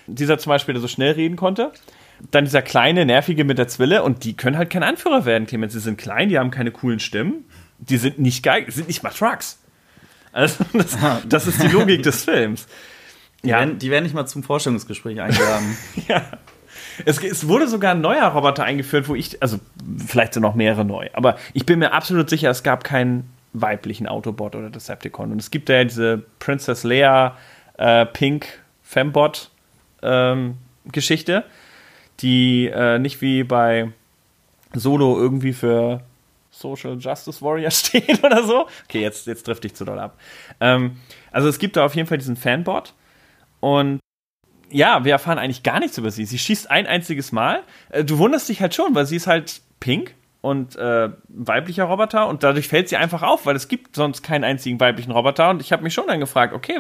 Dieser 0.07 0.37
zum 0.37 0.51
Beispiel, 0.51 0.73
der 0.73 0.81
so 0.81 0.87
schnell 0.87 1.13
reden 1.13 1.35
konnte. 1.35 1.71
Dann 2.31 2.45
dieser 2.45 2.61
kleine, 2.61 3.05
nervige 3.05 3.43
mit 3.43 3.57
der 3.57 3.67
Zwille. 3.67 4.03
Und 4.03 4.23
die 4.23 4.35
können 4.35 4.57
halt 4.57 4.69
kein 4.69 4.83
Anführer 4.83 5.25
werden, 5.25 5.47
Clemens. 5.47 5.73
Sie 5.73 5.79
sind 5.79 5.97
klein, 5.97 6.29
die 6.29 6.37
haben 6.37 6.51
keine 6.51 6.71
coolen 6.71 6.99
Stimmen. 6.99 7.45
Die 7.79 7.97
sind 7.97 8.19
nicht 8.19 8.43
geil, 8.43 8.65
sind 8.69 8.87
nicht 8.87 9.03
mal 9.03 9.09
Trucks. 9.09 9.59
Also 10.31 10.63
das, 10.73 10.97
das 11.27 11.47
ist 11.47 11.63
die 11.63 11.67
Logik 11.67 12.03
des 12.03 12.23
Films. 12.25 12.67
Die, 13.43 13.49
Ja. 13.49 13.59
werden, 13.59 13.79
die 13.79 13.89
werden 13.89 14.03
nicht 14.03 14.15
mal 14.15 14.25
zum 14.25 14.43
Vorstellungsgespräch 14.43 15.19
eingeladen. 15.21 15.77
Ja. 16.07 16.23
Es, 17.03 17.21
es 17.21 17.47
wurde 17.47 17.67
sogar 17.67 17.91
ein 17.91 18.01
neuer 18.01 18.27
Roboter 18.27 18.63
eingeführt, 18.63 19.09
wo 19.09 19.15
ich, 19.15 19.41
also 19.41 19.59
vielleicht 20.05 20.33
sind 20.33 20.43
noch 20.43 20.55
mehrere 20.55 20.85
neu, 20.85 21.09
aber 21.13 21.37
ich 21.53 21.65
bin 21.65 21.79
mir 21.79 21.91
absolut 21.91 22.29
sicher, 22.29 22.49
es 22.49 22.63
gab 22.63 22.83
keinen 22.83 23.29
weiblichen 23.61 24.07
Autobot 24.07 24.55
oder 24.55 24.69
Decepticon. 24.69 25.31
Und 25.31 25.39
es 25.39 25.51
gibt 25.51 25.69
ja 25.69 25.83
diese 25.83 26.23
Princess 26.39 26.83
Leia 26.83 27.37
äh, 27.77 28.05
Pink 28.05 28.47
Fembot 28.83 29.49
ähm, 30.01 30.57
Geschichte, 30.91 31.43
die 32.19 32.67
äh, 32.67 32.99
nicht 32.99 33.21
wie 33.21 33.43
bei 33.43 33.91
Solo 34.73 35.17
irgendwie 35.17 35.53
für 35.53 36.01
Social 36.51 36.97
Justice 36.99 37.41
Warrior 37.41 37.71
steht 37.71 38.23
oder 38.23 38.43
so. 38.43 38.67
Okay, 38.85 39.01
jetzt, 39.01 39.27
jetzt 39.27 39.43
trifft 39.43 39.65
ich 39.65 39.73
zu 39.73 39.85
doll 39.85 39.99
ab. 39.99 40.17
Ähm, 40.59 40.97
also 41.31 41.49
es 41.49 41.59
gibt 41.59 41.75
da 41.75 41.85
auf 41.85 41.95
jeden 41.95 42.07
Fall 42.07 42.17
diesen 42.17 42.35
Fanbot 42.35 42.93
und 43.59 43.99
ja, 44.75 45.05
wir 45.05 45.13
erfahren 45.13 45.39
eigentlich 45.39 45.63
gar 45.63 45.79
nichts 45.79 45.97
über 45.97 46.11
sie. 46.11 46.25
Sie 46.25 46.37
schießt 46.37 46.69
ein 46.69 46.85
einziges 46.85 47.31
Mal. 47.31 47.63
Äh, 47.89 48.03
Du 48.03 48.17
wunderst 48.17 48.49
dich 48.49 48.61
halt 48.61 48.75
schon, 48.75 48.93
weil 48.93 49.05
sie 49.05 49.15
ist 49.15 49.27
halt 49.27 49.61
pink 49.79 50.13
und 50.41 50.75
äh, 50.75 51.09
weiblicher 51.29 51.85
Roboter 51.85 52.27
und 52.27 52.43
dadurch 52.43 52.67
fällt 52.67 52.89
sie 52.89 52.97
einfach 52.97 53.23
auf, 53.23 53.45
weil 53.45 53.55
es 53.55 53.67
gibt 53.67 53.95
sonst 53.95 54.21
keinen 54.21 54.43
einzigen 54.43 54.79
weiblichen 54.79 55.11
Roboter 55.11 55.49
und 55.49 55.61
ich 55.61 55.71
habe 55.71 55.81
mich 55.81 55.93
schon 55.93 56.05
dann 56.07 56.19
gefragt, 56.19 56.53
okay, 56.53 56.77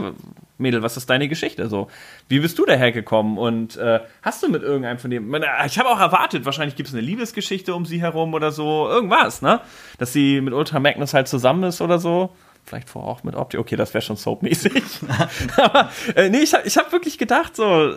Mädel, 0.57 0.83
was 0.83 0.97
ist 0.97 1.09
deine 1.09 1.27
Geschichte 1.27 1.67
so? 1.67 1.87
Wie 2.27 2.39
bist 2.39 2.59
du 2.59 2.65
dahergekommen 2.65 3.37
und 3.37 3.75
äh, 3.77 4.01
hast 4.21 4.43
du 4.43 4.49
mit 4.49 4.61
irgendeinem 4.61 4.99
von 4.99 5.09
dem, 5.09 5.33
ich 5.65 5.79
habe 5.79 5.89
auch 5.89 5.99
erwartet, 5.99 6.45
wahrscheinlich 6.45 6.75
gibt 6.75 6.89
es 6.89 6.93
eine 6.95 7.01
Liebesgeschichte 7.01 7.73
um 7.73 7.85
sie 7.85 8.01
herum 8.01 8.33
oder 8.33 8.51
so, 8.51 8.87
irgendwas, 8.87 9.41
ne? 9.41 9.61
Dass 9.97 10.13
sie 10.13 10.41
mit 10.41 10.53
Ultra 10.53 10.79
Magnus 10.79 11.13
halt 11.13 11.27
zusammen 11.27 11.63
ist 11.63 11.81
oder 11.81 11.97
so. 11.97 12.29
Vielleicht 12.65 12.89
vorher 12.89 13.11
auch 13.11 13.23
mit 13.23 13.35
Opti. 13.35 13.57
Okay, 13.57 13.75
das 13.75 13.93
wäre 13.93 14.01
schon 14.01 14.15
soapmäßig. 14.15 14.83
Aber 15.57 15.91
äh, 16.15 16.29
nee, 16.29 16.39
ich 16.39 16.53
habe 16.53 16.67
ich 16.67 16.77
hab 16.77 16.91
wirklich 16.91 17.17
gedacht, 17.17 17.55
so, 17.55 17.93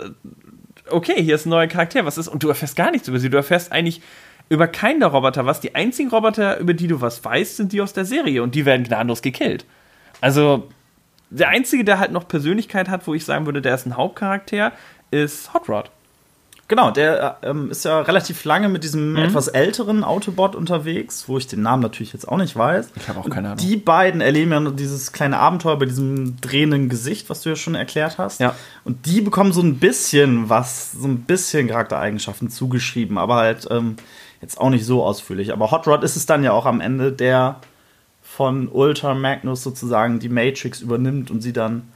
okay, 0.90 1.22
hier 1.22 1.36
ist 1.36 1.46
ein 1.46 1.50
neuer 1.50 1.66
Charakter, 1.66 2.04
was 2.04 2.18
ist? 2.18 2.28
Und 2.28 2.42
du 2.42 2.48
erfährst 2.48 2.76
gar 2.76 2.90
nichts 2.90 3.08
über 3.08 3.18
sie. 3.18 3.30
Du 3.30 3.36
erfährst 3.36 3.72
eigentlich 3.72 4.02
über 4.48 4.66
keinen 4.66 5.00
der 5.00 5.08
Roboter 5.08 5.46
was. 5.46 5.60
Die 5.60 5.74
einzigen 5.74 6.10
Roboter, 6.10 6.58
über 6.58 6.74
die 6.74 6.86
du 6.86 7.00
was 7.00 7.24
weißt, 7.24 7.56
sind 7.56 7.72
die 7.72 7.80
aus 7.80 7.92
der 7.92 8.04
Serie 8.04 8.42
und 8.42 8.54
die 8.54 8.66
werden 8.66 8.84
gnadenlos 8.84 9.22
gekillt. 9.22 9.64
Also, 10.20 10.68
der 11.30 11.48
einzige, 11.48 11.84
der 11.84 11.98
halt 11.98 12.12
noch 12.12 12.26
Persönlichkeit 12.26 12.88
hat, 12.88 13.06
wo 13.06 13.14
ich 13.14 13.24
sagen 13.24 13.46
würde, 13.46 13.62
der 13.62 13.74
ist 13.74 13.86
ein 13.86 13.96
Hauptcharakter, 13.96 14.72
ist 15.10 15.52
Hot 15.54 15.68
Rod. 15.68 15.90
Genau, 16.68 16.90
der 16.90 17.38
äh, 17.42 17.48
ähm, 17.48 17.70
ist 17.70 17.86
ja 17.86 18.02
relativ 18.02 18.44
lange 18.44 18.68
mit 18.68 18.84
diesem 18.84 19.16
etwas 19.16 19.48
älteren 19.48 20.04
Autobot 20.04 20.54
unterwegs, 20.54 21.24
wo 21.26 21.38
ich 21.38 21.46
den 21.46 21.62
Namen 21.62 21.82
natürlich 21.82 22.12
jetzt 22.12 22.28
auch 22.28 22.36
nicht 22.36 22.54
weiß. 22.54 22.90
Ich 22.94 23.08
habe 23.08 23.20
auch 23.20 23.30
keine 23.30 23.48
Ahnung. 23.48 23.64
Die 23.64 23.78
beiden 23.78 24.20
erleben 24.20 24.52
ja 24.52 24.60
nur 24.60 24.72
dieses 24.72 25.12
kleine 25.12 25.38
Abenteuer 25.38 25.78
bei 25.78 25.86
diesem 25.86 26.38
drehenden 26.42 26.90
Gesicht, 26.90 27.30
was 27.30 27.40
du 27.40 27.48
ja 27.48 27.56
schon 27.56 27.74
erklärt 27.74 28.18
hast. 28.18 28.40
Ja. 28.40 28.54
Und 28.84 29.06
die 29.06 29.22
bekommen 29.22 29.52
so 29.52 29.62
ein 29.62 29.78
bisschen 29.78 30.50
was, 30.50 30.92
so 30.92 31.08
ein 31.08 31.22
bisschen 31.22 31.68
Charaktereigenschaften 31.68 32.50
zugeschrieben, 32.50 33.16
aber 33.16 33.36
halt 33.36 33.66
ähm, 33.70 33.96
jetzt 34.42 34.60
auch 34.60 34.68
nicht 34.68 34.84
so 34.84 35.02
ausführlich. 35.02 35.54
Aber 35.54 35.70
Hot 35.70 35.86
Rod 35.86 36.04
ist 36.04 36.16
es 36.16 36.26
dann 36.26 36.44
ja 36.44 36.52
auch 36.52 36.66
am 36.66 36.82
Ende, 36.82 37.12
der 37.12 37.56
von 38.22 38.68
Ultra 38.68 39.14
Magnus 39.14 39.62
sozusagen 39.62 40.18
die 40.18 40.28
Matrix 40.28 40.82
übernimmt 40.82 41.30
und 41.30 41.40
sie 41.40 41.54
dann 41.54 41.88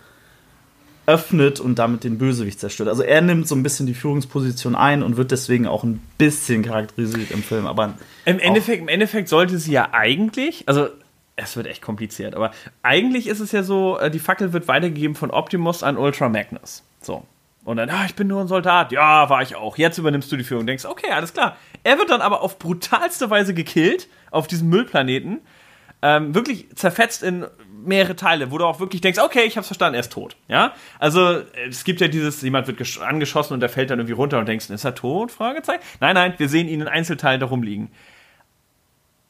öffnet 1.07 1.61
und 1.61 1.79
damit 1.79 2.05
den 2.05 2.19
Bösewicht 2.19 2.61
zerstört. 2.61 2.89
Also 2.89 3.03
er 3.03 3.21
nimmt 3.21 3.49
so 3.49 3.55
ein 3.55 3.63
bisschen 3.63 3.87
die 3.87 3.95
Führungsposition 3.95 4.75
ein 4.75 5.03
und 5.03 5.17
wird 5.17 5.31
deswegen 5.31 5.67
auch 5.67 5.83
ein 5.83 6.01
bisschen 6.19 6.63
charakterisiert 6.63 7.31
im 7.31 7.43
Film. 7.43 7.67
Aber 7.67 7.95
Im 8.25 8.39
Endeffekt, 8.39 8.83
Im 8.83 8.89
Endeffekt 8.89 9.29
sollte 9.29 9.59
sie 9.59 9.73
ja 9.73 9.89
eigentlich, 9.93 10.65
also 10.67 10.89
es 11.37 11.57
wird 11.57 11.67
echt 11.67 11.83
kompliziert, 11.83 12.35
aber 12.35 12.53
eigentlich 12.83 13.27
ist 13.27 13.41
es 13.41 13.53
ja 13.53 13.63
so, 13.63 13.99
äh, 13.99 14.11
die 14.11 14.19
Fackel 14.19 14.53
wird 14.53 14.69
weitergegeben 14.69 15.17
von 15.17 15.31
Optimus 15.31 15.83
an 15.83 15.97
Ultra 15.97 16.29
Magnus. 16.29 16.85
So. 17.01 17.25
Und 17.65 17.77
dann, 17.77 17.91
ah, 17.91 18.05
ich 18.07 18.15
bin 18.15 18.27
nur 18.27 18.41
ein 18.41 18.49
Soldat. 18.49 18.91
Ja, 18.91 19.29
war 19.31 19.43
ich 19.43 19.55
auch. 19.55 19.79
Jetzt 19.79 19.99
übernimmst 19.99 20.31
du 20.33 20.37
die 20.37 20.43
Führung. 20.45 20.67
Denkst, 20.67 20.85
okay, 20.85 21.13
alles 21.13 21.33
klar. 21.33 21.57
Er 21.85 21.99
wird 21.99 22.11
dann 22.11 22.21
aber 22.21 22.43
auf 22.43 22.59
brutalste 22.59 23.31
Weise 23.31 23.55
gekillt 23.55 24.09
auf 24.31 24.49
diesem 24.49 24.69
Müllplaneten. 24.69 25.41
Ähm, 26.03 26.35
wirklich 26.35 26.75
zerfetzt 26.75 27.23
in 27.23 27.47
mehrere 27.85 28.17
Teile, 28.17 28.51
wo 28.51 28.59
du 28.59 28.65
auch 28.65 28.81
wirklich 28.81 29.01
denkst, 29.01 29.19
okay, 29.21 29.43
ich 29.45 29.57
hab's 29.57 29.67
verstanden, 29.69 29.95
er 29.95 30.01
ist 30.01 30.13
tot. 30.13 30.37
Ja? 30.49 30.73
Also, 30.99 31.43
es 31.69 31.85
gibt 31.85 32.01
ja 32.01 32.09
dieses, 32.09 32.41
jemand 32.43 32.67
wird 32.67 32.81
gesch- 32.81 33.01
angeschossen 33.01 33.55
und 33.55 33.61
der 33.61 33.69
fällt 33.69 33.91
dann 33.91 33.99
irgendwie 33.99 34.15
runter 34.15 34.39
und 34.39 34.47
denkst, 34.49 34.71
ist 34.71 34.85
er 34.85 34.95
tot? 34.95 35.31
Fragezeichen. 35.31 35.83
Nein, 36.01 36.15
nein, 36.15 36.35
wir 36.39 36.49
sehen 36.49 36.69
ihn 36.69 36.81
in 36.81 36.89
Einzelteilen 36.89 37.41
da 37.41 37.47
rumliegen. 37.47 37.91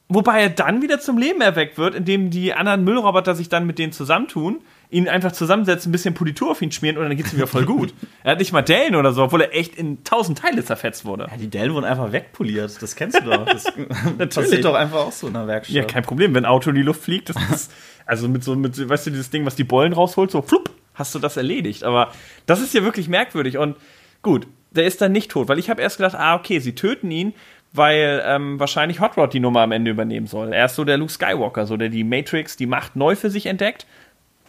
Wobei 0.08 0.42
er 0.42 0.50
dann 0.50 0.82
wieder 0.82 1.00
zum 1.00 1.16
Leben 1.16 1.40
erweckt 1.40 1.78
wird, 1.78 1.94
indem 1.94 2.28
die 2.28 2.52
anderen 2.52 2.84
Müllroboter 2.84 3.34
sich 3.34 3.48
dann 3.48 3.66
mit 3.66 3.78
denen 3.78 3.92
zusammentun, 3.92 4.60
ihn 4.90 5.08
einfach 5.08 5.32
zusammensetzen, 5.32 5.88
ein 5.88 5.92
bisschen 5.92 6.12
Politur 6.12 6.50
auf 6.50 6.60
ihn 6.60 6.70
schmieren 6.70 6.98
und 6.98 7.04
dann 7.08 7.16
geht's 7.16 7.32
ihm 7.32 7.36
wieder 7.38 7.46
voll 7.46 7.64
gut. 7.64 7.94
er 8.22 8.32
hat 8.32 8.38
nicht 8.38 8.52
mal 8.52 8.60
Dellen 8.60 8.94
oder 8.94 9.14
so, 9.14 9.22
obwohl 9.22 9.40
er 9.40 9.54
echt 9.54 9.74
in 9.74 10.04
tausend 10.04 10.38
Teile 10.38 10.62
zerfetzt 10.62 11.06
wurde. 11.06 11.28
Ja, 11.30 11.38
die 11.38 11.48
Dellen 11.48 11.72
wurden 11.72 11.86
einfach 11.86 12.12
wegpoliert. 12.12 12.82
Das 12.82 12.94
kennst 12.94 13.20
du 13.20 13.24
doch. 13.24 13.46
Das 13.46 13.64
passiert 14.34 14.66
doch 14.66 14.74
einfach 14.74 14.98
auch 14.98 15.12
so 15.12 15.28
in 15.28 15.32
der 15.32 15.46
Werkstatt. 15.46 15.74
Ja, 15.74 15.84
kein 15.84 16.02
Problem, 16.02 16.34
wenn 16.34 16.44
ein 16.44 16.50
Auto 16.50 16.68
in 16.68 16.76
die 16.76 16.82
Luft 16.82 17.02
fliegt, 17.04 17.30
das 17.30 17.36
ist, 17.50 17.72
also 18.06 18.28
mit 18.28 18.44
so, 18.44 18.54
mit, 18.56 18.88
weißt 18.88 19.06
du, 19.06 19.10
dieses 19.10 19.30
Ding, 19.30 19.44
was 19.46 19.56
die 19.56 19.64
Bollen 19.64 19.92
rausholt, 19.92 20.30
so 20.30 20.42
flupp, 20.42 20.70
hast 20.94 21.14
du 21.14 21.18
das 21.18 21.36
erledigt. 21.36 21.84
Aber 21.84 22.12
das 22.46 22.60
ist 22.60 22.74
ja 22.74 22.82
wirklich 22.82 23.08
merkwürdig 23.08 23.58
und 23.58 23.76
gut, 24.22 24.46
der 24.70 24.84
ist 24.84 25.00
dann 25.00 25.12
nicht 25.12 25.30
tot, 25.30 25.48
weil 25.48 25.58
ich 25.58 25.70
habe 25.70 25.82
erst 25.82 25.98
gedacht, 25.98 26.14
ah, 26.14 26.34
okay, 26.34 26.58
sie 26.58 26.74
töten 26.74 27.10
ihn, 27.10 27.34
weil 27.72 28.22
ähm, 28.26 28.58
wahrscheinlich 28.60 29.00
Hot 29.00 29.16
Rod 29.16 29.32
die 29.32 29.40
Nummer 29.40 29.60
am 29.60 29.72
Ende 29.72 29.90
übernehmen 29.90 30.26
soll. 30.26 30.52
Er 30.52 30.66
ist 30.66 30.74
so 30.74 30.84
der 30.84 30.98
Luke 30.98 31.12
Skywalker, 31.12 31.66
so 31.66 31.76
der 31.76 31.88
die 31.88 32.04
Matrix, 32.04 32.56
die 32.56 32.66
Macht 32.66 32.96
neu 32.96 33.16
für 33.16 33.30
sich 33.30 33.46
entdeckt. 33.46 33.86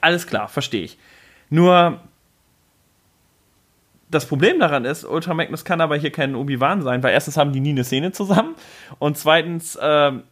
Alles 0.02 0.28
klar, 0.28 0.48
verstehe 0.48 0.84
ich. 0.84 0.98
Nur 1.50 2.02
das 4.10 4.28
Problem 4.28 4.60
daran 4.60 4.86
ist, 4.86 5.06
Ultra 5.06 5.34
Magnus 5.34 5.66
kann 5.66 5.82
aber 5.82 5.98
hier 5.98 6.12
kein 6.12 6.36
Obi-Wan 6.36 6.82
sein, 6.82 7.02
weil 7.04 7.13
erstens 7.13 7.38
haben 7.38 7.52
die 7.52 7.60
nie 7.60 7.72
eine 7.72 7.84
Szene 7.84 8.12
zusammen 8.12 8.56
und 9.00 9.18
zweitens, 9.18 9.78
ähm, 9.82 10.24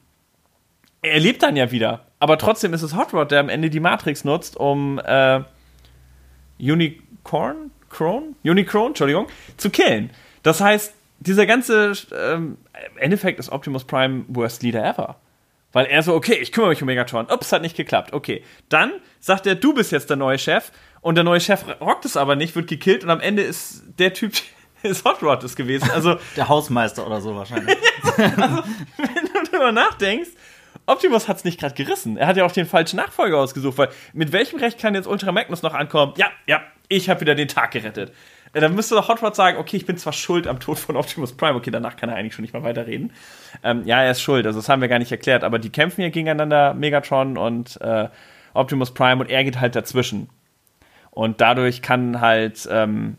er 1.01 1.19
lebt 1.19 1.41
dann 1.41 1.55
ja 1.55 1.71
wieder. 1.71 2.05
Aber 2.21 2.37
trotzdem 2.37 2.71
ist 2.75 2.83
es 2.83 2.95
Hot 2.95 3.15
Rod, 3.15 3.31
der 3.31 3.39
am 3.39 3.49
Ende 3.49 3.71
die 3.71 3.79
Matrix 3.79 4.23
nutzt, 4.23 4.55
um 4.55 4.99
äh, 4.99 5.41
Unicorn, 6.59 7.71
Crone, 7.89 8.35
Unicron, 8.43 8.89
Entschuldigung, 8.89 9.25
zu 9.57 9.71
killen. 9.71 10.11
Das 10.43 10.61
heißt, 10.61 10.93
dieser 11.19 11.47
ganze 11.47 11.93
ähm, 12.15 12.57
im 12.93 12.97
Endeffekt 12.99 13.39
ist 13.39 13.51
Optimus 13.51 13.85
Prime 13.85 14.25
worst 14.27 14.61
leader 14.61 14.85
ever. 14.87 15.15
Weil 15.71 15.87
er 15.87 16.03
so, 16.03 16.13
okay, 16.13 16.35
ich 16.35 16.51
kümmere 16.51 16.69
mich 16.69 16.81
um 16.83 16.85
Megatron. 16.85 17.25
Ups, 17.25 17.51
hat 17.51 17.63
nicht 17.63 17.75
geklappt. 17.75 18.13
Okay. 18.13 18.43
Dann 18.69 18.91
sagt 19.19 19.47
er, 19.47 19.55
du 19.55 19.73
bist 19.73 19.91
jetzt 19.91 20.11
der 20.11 20.17
neue 20.17 20.37
Chef. 20.37 20.71
Und 21.01 21.15
der 21.15 21.23
neue 21.23 21.41
Chef 21.41 21.65
rockt 21.81 22.05
es 22.05 22.17
aber 22.17 22.35
nicht, 22.35 22.55
wird 22.55 22.67
gekillt. 22.67 23.03
Und 23.03 23.09
am 23.09 23.19
Ende 23.19 23.41
ist 23.41 23.81
der 23.97 24.13
Typ, 24.13 24.33
ist 24.83 25.05
Hot 25.05 25.23
Rod 25.23 25.43
es 25.43 25.55
gewesen. 25.55 25.89
Also, 25.89 26.17
Der 26.35 26.49
Hausmeister 26.49 27.03
oder 27.07 27.19
so 27.19 27.35
wahrscheinlich. 27.35 27.75
wenn 28.15 28.35
du 28.35 29.51
darüber 29.51 29.71
nachdenkst, 29.71 30.29
Optimus 30.85 31.27
hat 31.27 31.37
es 31.37 31.43
nicht 31.43 31.59
gerade 31.59 31.75
gerissen. 31.75 32.17
Er 32.17 32.27
hat 32.27 32.37
ja 32.37 32.45
auch 32.45 32.51
den 32.51 32.65
falschen 32.65 32.97
Nachfolger 32.97 33.37
ausgesucht, 33.37 33.77
weil 33.77 33.89
mit 34.13 34.31
welchem 34.31 34.59
Recht 34.59 34.79
kann 34.79 34.95
jetzt 34.95 35.07
Ultra 35.07 35.31
Magnus 35.31 35.61
noch 35.61 35.73
ankommen? 35.73 36.13
Ja, 36.17 36.27
ja, 36.47 36.61
ich 36.87 37.09
habe 37.09 37.21
wieder 37.21 37.35
den 37.35 37.47
Tag 37.47 37.71
gerettet. 37.71 38.11
Äh, 38.53 38.61
dann 38.61 38.75
müsste 38.75 38.95
doch 38.95 39.07
Hot 39.07 39.21
Rod 39.21 39.35
sagen, 39.35 39.57
okay, 39.57 39.77
ich 39.77 39.85
bin 39.85 39.97
zwar 39.97 40.13
schuld 40.13 40.47
am 40.47 40.59
Tod 40.59 40.77
von 40.79 40.95
Optimus 40.97 41.33
Prime, 41.33 41.55
okay, 41.55 41.71
danach 41.71 41.95
kann 41.95 42.09
er 42.09 42.15
eigentlich 42.15 42.33
schon 42.33 42.43
nicht 42.43 42.53
mehr 42.53 42.63
weiterreden. 42.63 43.13
Ähm, 43.63 43.83
ja, 43.85 44.01
er 44.01 44.11
ist 44.11 44.21
schuld, 44.21 44.45
also 44.45 44.59
das 44.59 44.69
haben 44.69 44.81
wir 44.81 44.89
gar 44.89 44.99
nicht 44.99 45.11
erklärt, 45.11 45.43
aber 45.43 45.59
die 45.59 45.69
kämpfen 45.69 46.01
hier 46.01 46.11
gegeneinander, 46.11 46.73
Megatron 46.73 47.37
und 47.37 47.79
äh, 47.81 48.09
Optimus 48.53 48.93
Prime, 48.93 49.21
und 49.21 49.29
er 49.29 49.43
geht 49.43 49.59
halt 49.59 49.75
dazwischen. 49.75 50.29
Und 51.11 51.41
dadurch 51.41 51.81
kann 51.81 52.21
halt, 52.21 52.67
ähm, 52.71 53.17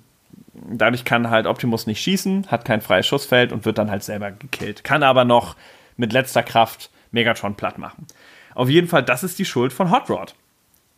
dadurch 0.52 1.04
kann 1.04 1.30
halt 1.30 1.46
Optimus 1.46 1.86
nicht 1.86 2.00
schießen, 2.00 2.48
hat 2.50 2.64
kein 2.64 2.80
freies 2.80 3.06
Schussfeld 3.06 3.52
und 3.52 3.64
wird 3.64 3.78
dann 3.78 3.90
halt 3.90 4.02
selber 4.02 4.30
gekillt. 4.30 4.84
Kann 4.84 5.02
aber 5.02 5.24
noch 5.24 5.56
mit 5.96 6.12
letzter 6.12 6.42
Kraft 6.42 6.90
Megatron 7.12 7.54
platt 7.54 7.78
machen. 7.78 8.06
Auf 8.54 8.68
jeden 8.68 8.88
Fall, 8.88 9.02
das 9.02 9.22
ist 9.22 9.38
die 9.38 9.44
Schuld 9.44 9.72
von 9.72 9.90
Hot 9.90 10.10
Rod. 10.10 10.34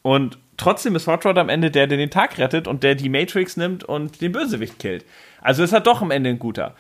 Und 0.03 0.39
trotzdem 0.57 0.97
ist 0.97 1.07
Hot 1.07 1.25
Rod 1.25 1.39
am 1.39 1.49
Ende 1.49 1.71
der, 1.71 1.87
der 1.87 1.99
den 1.99 2.11
Tag 2.11 2.39
rettet 2.39 2.67
und 2.67 2.83
der 2.83 2.95
die 2.95 3.09
Matrix 3.09 3.57
nimmt 3.57 3.85
und 3.85 4.21
den 4.21 4.33
Bösewicht 4.33 4.79
killt. 4.79 5.05
Also 5.41 5.63
ist 5.63 5.73
er 5.73 5.81
doch 5.81 6.03
am 6.03 6.11
Ende 6.11 6.31
ein 6.31 6.39
guter. 6.39 6.75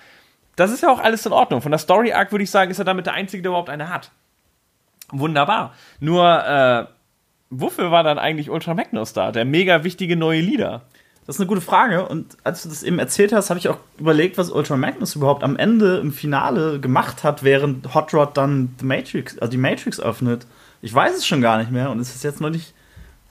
Das 0.57 0.71
ist 0.71 0.83
ja 0.83 0.91
auch 0.91 1.01
alles 1.01 1.27
in 1.27 1.33
Ordnung. 1.33 1.63
Von 1.63 1.73
der 1.73 1.79
Story 1.79 2.13
Arc 2.13 2.33
würde 2.33 2.45
ich 2.45 2.51
sagen, 2.51 2.71
ist 2.71 2.79
er 2.79 2.85
damit 2.85 3.07
der 3.07 3.15
Einzige, 3.15 3.43
der 3.43 3.51
überhaupt 3.51 3.71
eine 3.71 3.89
hat. 3.89 4.11
Wunderbar. 5.11 5.75
Nur, 6.01 6.47
äh, 6.47 6.87
wofür 7.51 7.91
war 7.91 8.03
dann 8.03 8.19
eigentlich 8.19 8.51
Ultra 8.51 8.75
Magnus 8.75 9.13
da? 9.13 9.33
Der 9.33 9.45
mega 9.45 9.85
wichtige 9.85 10.17
neue 10.17 10.41
Leader. 10.41 10.83
Das 11.27 11.37
ist 11.37 11.41
eine 11.41 11.49
gute 11.49 11.61
Frage. 11.61 12.07
Und 12.07 12.37
als 12.45 12.63
du 12.63 12.69
das 12.69 12.83
eben 12.83 12.99
erzählt 12.99 13.33
hast, 13.33 13.51
habe 13.51 13.59
ich 13.59 13.69
auch 13.69 13.79
überlegt, 13.99 14.37
was 14.37 14.51
Ultra 14.51 14.77
Magnus 14.77 15.17
überhaupt 15.17 15.43
am 15.43 15.57
Ende 15.57 15.99
im 15.99 16.13
Finale 16.13 16.81
gemacht 16.81 17.25
hat, 17.25 17.43
während 17.43 17.95
Hot 17.95 18.13
Rod 18.13 18.37
dann 18.37 18.75
die 18.81 18.85
Matrix, 18.85 19.39
also 19.39 19.51
die 19.51 19.57
Matrix 19.57 20.01
öffnet. 20.01 20.47
Ich 20.83 20.93
weiß 20.93 21.17
es 21.17 21.27
schon 21.27 21.41
gar 21.41 21.59
nicht 21.59 21.71
mehr 21.71 21.91
und 21.91 21.99
es 21.99 22.15
ist 22.15 22.25
jetzt 22.25 22.41
noch 22.43 22.51
nicht 22.51 22.75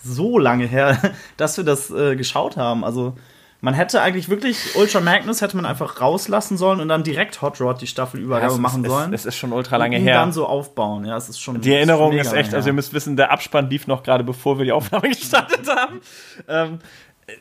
so 0.03 0.39
lange 0.39 0.65
her, 0.65 0.97
dass 1.37 1.57
wir 1.57 1.63
das 1.63 1.91
äh, 1.91 2.15
geschaut 2.15 2.57
haben. 2.57 2.83
Also 2.83 3.15
man 3.61 3.75
hätte 3.75 4.01
eigentlich 4.01 4.27
wirklich 4.27 4.75
Ultra 4.75 4.99
Magnus 4.99 5.41
hätte 5.41 5.55
man 5.55 5.65
einfach 5.65 6.01
rauslassen 6.01 6.57
sollen 6.57 6.81
und 6.81 6.89
dann 6.89 7.03
direkt 7.03 7.41
Hot 7.41 7.61
Rod 7.61 7.79
die 7.79 7.87
Staffelübergabe 7.87 8.53
Ja, 8.53 8.59
machen 8.59 8.83
es, 8.83 8.91
sollen. 8.91 9.13
Es, 9.13 9.25
ist 9.25 9.37
schon 9.37 9.53
ultra 9.53 9.77
lange 9.77 9.97
und 9.97 10.03
her. 10.03 10.15
dann 10.15 10.33
so 10.33 10.47
aufbauen. 10.47 11.05
Ja, 11.05 11.15
es 11.15 11.29
ist 11.29 11.39
schon. 11.39 11.61
Die 11.61 11.71
Erinnerung 11.71 12.09
mega 12.09 12.23
ist 12.23 12.33
echt, 12.33 12.53
also 12.53 12.67
ihr 12.67 12.73
müsst 12.73 12.91
wissen, 12.93 13.15
der 13.15 13.31
Abspann 13.31 13.69
lief 13.69 13.87
noch 13.87 14.03
gerade 14.03 14.23
bevor 14.25 14.57
wir 14.57 14.65
die 14.65 14.73
Aufnahme 14.73 15.07
gestartet 15.09 15.65
haben. 15.69 16.01
Ähm, 16.49 16.79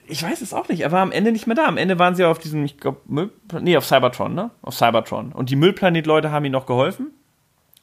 ich 0.07 0.23
weiß 0.23 0.41
es 0.43 0.55
auch 0.55 0.69
nicht, 0.69 0.81
er 0.81 0.93
war 0.93 1.01
am 1.01 1.13
Ende 1.13 1.33
nicht 1.33 1.47
mehr 1.47 1.57
da. 1.57 1.67
Am 1.67 1.77
Ende 1.77 1.99
waren 1.99 2.15
sie 2.15 2.25
auf 2.25 2.39
diesem, 2.39 2.65
ich 2.65 2.79
glaube, 2.79 3.31
nee, 3.61 3.77
auf 3.77 3.85
Cybertron, 3.85 4.35
ne? 4.35 4.51
Auf 4.63 4.75
Cybertron. 4.75 5.33
Und 5.33 5.51
die 5.51 5.57
Müllplanet-Leute 5.57 6.31
haben 6.31 6.45
ihm 6.45 6.53
noch 6.53 6.67
geholfen. 6.67 7.13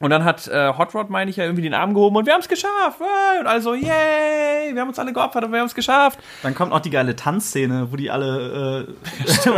Und 0.02 0.12
dann 0.12 0.24
hat 0.24 0.48
äh, 0.48 0.74
Hot 0.78 0.96
Rod, 0.96 1.10
meine 1.10 1.30
ich, 1.30 1.36
ja 1.36 1.44
irgendwie 1.44 1.62
den 1.64 1.74
Arm 1.74 1.94
gehoben 1.94 2.16
und 2.16 2.26
wir 2.26 2.32
haben 2.32 2.40
es 2.40 2.48
geschafft. 2.48 3.00
Hey! 3.00 3.42
Und 3.42 3.48
also, 3.48 3.74
yay, 3.74 4.74
wir 4.74 4.80
haben 4.80 4.88
uns 4.88 4.98
alle 4.98 5.12
geopfert 5.12 5.44
und 5.44 5.52
wir 5.52 5.60
haben 5.60 5.68
es 5.68 5.76
geschafft. 5.76 6.20
Dann 6.42 6.56
kommt 6.56 6.72
auch 6.72 6.80
die 6.80 6.90
geile 6.90 7.18
Tanzszene, 7.18 7.92
wo 7.92 7.98
die 7.98 8.10
alle, 8.10 8.88
äh, 8.88 9.50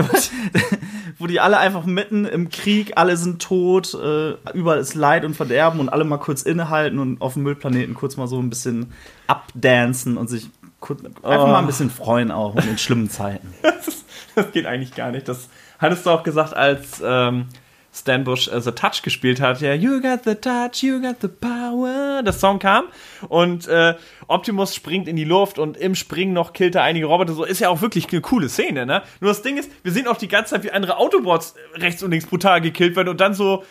wo 1.19 1.27
die 1.27 1.39
alle 1.39 1.59
einfach 1.59 1.85
mitten 1.85 2.25
im 2.25 2.49
Krieg, 2.49 2.93
alle 2.95 3.17
sind 3.17 3.39
tot, 3.39 3.93
äh, 3.93 4.31
überall 4.55 4.79
ist 4.79 4.95
Leid 4.95 5.25
und 5.25 5.35
Verderben 5.35 5.79
und 5.79 5.89
alle 5.89 6.05
mal 6.05 6.17
kurz 6.17 6.41
innehalten 6.41 6.97
und 6.97 7.21
auf 7.21 7.33
dem 7.33 7.43
Müllplaneten 7.43 7.93
kurz 7.93 8.17
mal 8.17 8.25
so 8.25 8.39
ein 8.39 8.49
bisschen 8.49 8.93
abdancen 9.27 10.17
und 10.17 10.27
sich 10.27 10.49
einfach 10.81 11.47
mal 11.47 11.59
ein 11.59 11.67
bisschen 11.67 11.89
freuen 11.89 12.31
auch 12.31 12.55
in 12.55 12.63
den 12.63 12.77
schlimmen 12.77 13.09
Zeiten. 13.09 13.53
Das, 13.61 14.05
das 14.45 14.51
geht 14.53 14.65
eigentlich 14.65 14.95
gar 14.95 15.11
nicht. 15.11 15.27
Das 15.27 15.49
hattest 15.79 16.05
du 16.05 16.09
auch 16.09 16.23
gesagt, 16.23 16.55
als 16.55 17.01
ähm, 17.03 17.47
Stan 17.93 18.23
Bush 18.23 18.47
äh, 18.47 18.61
The 18.61 18.71
Touch 18.71 19.01
gespielt 19.01 19.41
hat. 19.41 19.61
Ja, 19.61 19.73
You 19.73 19.99
got 20.01 20.23
the 20.23 20.35
touch, 20.35 20.81
you 20.81 21.01
got 21.01 21.17
the 21.21 21.27
power. 21.27 22.21
Das 22.23 22.39
Song 22.39 22.59
kam 22.59 22.85
und 23.27 23.67
äh, 23.67 23.95
Optimus 24.27 24.73
springt 24.73 25.07
in 25.07 25.15
die 25.15 25.25
Luft 25.25 25.59
und 25.59 25.77
im 25.77 25.95
Springen 25.95 26.33
noch 26.33 26.53
killt 26.53 26.75
er 26.75 26.83
einige 26.83 27.07
Roboter. 27.07 27.33
So 27.33 27.43
ist 27.43 27.59
ja 27.59 27.69
auch 27.69 27.81
wirklich 27.81 28.09
eine 28.11 28.21
coole 28.21 28.47
Szene, 28.47 28.85
ne? 28.85 29.03
Nur 29.19 29.31
das 29.31 29.41
Ding 29.41 29.57
ist, 29.57 29.69
wir 29.83 29.91
sehen 29.91 30.07
auch 30.07 30.17
die 30.17 30.29
ganze 30.29 30.51
Zeit, 30.51 30.63
wie 30.63 30.71
andere 30.71 30.97
Autobots 30.97 31.55
rechts 31.75 32.01
und 32.01 32.11
links 32.11 32.25
brutal 32.25 32.61
gekillt 32.61 32.95
werden 32.95 33.09
und 33.09 33.19
dann 33.19 33.33
so 33.33 33.63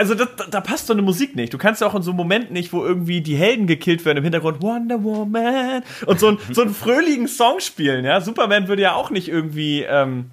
also 0.00 0.14
das, 0.14 0.28
da, 0.50 0.62
passt 0.62 0.86
so 0.86 0.94
eine 0.94 1.02
Musik 1.02 1.36
nicht. 1.36 1.52
Du 1.52 1.58
kannst 1.58 1.82
ja 1.82 1.86
auch 1.86 1.94
in 1.94 2.00
so 2.00 2.12
einem 2.12 2.16
Moment 2.16 2.50
nicht, 2.50 2.72
wo 2.72 2.82
irgendwie 2.82 3.20
die 3.20 3.36
Helden 3.36 3.66
gekillt 3.66 4.02
werden, 4.06 4.16
im 4.16 4.24
Hintergrund 4.24 4.62
Wonder 4.62 5.04
Woman 5.04 5.82
und 6.06 6.18
so, 6.18 6.28
ein, 6.28 6.38
so 6.52 6.62
einen 6.62 6.72
fröhlichen 6.72 7.28
Song 7.28 7.60
spielen, 7.60 8.06
ja. 8.06 8.22
Superman 8.22 8.66
würde 8.66 8.80
ja 8.80 8.94
auch 8.94 9.10
nicht 9.10 9.28
irgendwie, 9.28 9.82
ähm, 9.82 10.30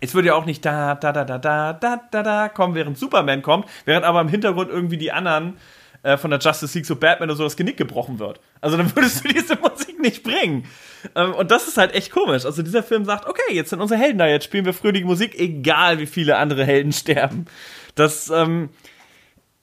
es 0.00 0.14
würde 0.14 0.28
ja 0.28 0.34
auch 0.34 0.46
nicht 0.46 0.64
da, 0.64 0.94
da, 0.94 1.10
da, 1.10 1.24
da, 1.24 1.38
da, 1.38 1.72
da, 1.72 2.00
da, 2.08 2.22
da 2.22 2.48
kommen, 2.48 2.76
während 2.76 2.96
Superman 2.96 3.42
kommt, 3.42 3.66
während 3.84 4.06
aber 4.06 4.20
im 4.20 4.28
Hintergrund 4.28 4.70
irgendwie 4.70 4.96
die 4.96 5.10
anderen 5.10 5.54
äh, 6.04 6.16
von 6.16 6.30
der 6.30 6.38
Justice 6.38 6.78
League, 6.78 6.86
so 6.86 6.94
Batman 6.94 7.30
oder 7.30 7.36
so, 7.36 7.42
das 7.42 7.56
Genick 7.56 7.76
gebrochen 7.76 8.20
wird. 8.20 8.38
Also 8.60 8.76
dann 8.76 8.94
würdest 8.94 9.24
du 9.24 9.28
diese 9.34 9.56
Musik 9.56 10.00
nicht 10.00 10.22
bringen. 10.22 10.66
Ähm, 11.16 11.34
und 11.34 11.50
das 11.50 11.66
ist 11.66 11.78
halt 11.78 11.94
echt 11.94 12.12
komisch. 12.12 12.44
Also 12.44 12.62
dieser 12.62 12.84
Film 12.84 13.04
sagt, 13.04 13.26
okay, 13.26 13.52
jetzt 13.52 13.70
sind 13.70 13.80
unsere 13.80 13.98
Helden 13.98 14.18
da, 14.18 14.28
jetzt 14.28 14.44
spielen 14.44 14.64
wir 14.64 14.72
fröhliche 14.72 15.04
Musik, 15.04 15.34
egal 15.36 15.98
wie 15.98 16.06
viele 16.06 16.36
andere 16.36 16.64
Helden 16.64 16.92
sterben. 16.92 17.46
Das 17.94 18.30
ähm, 18.30 18.70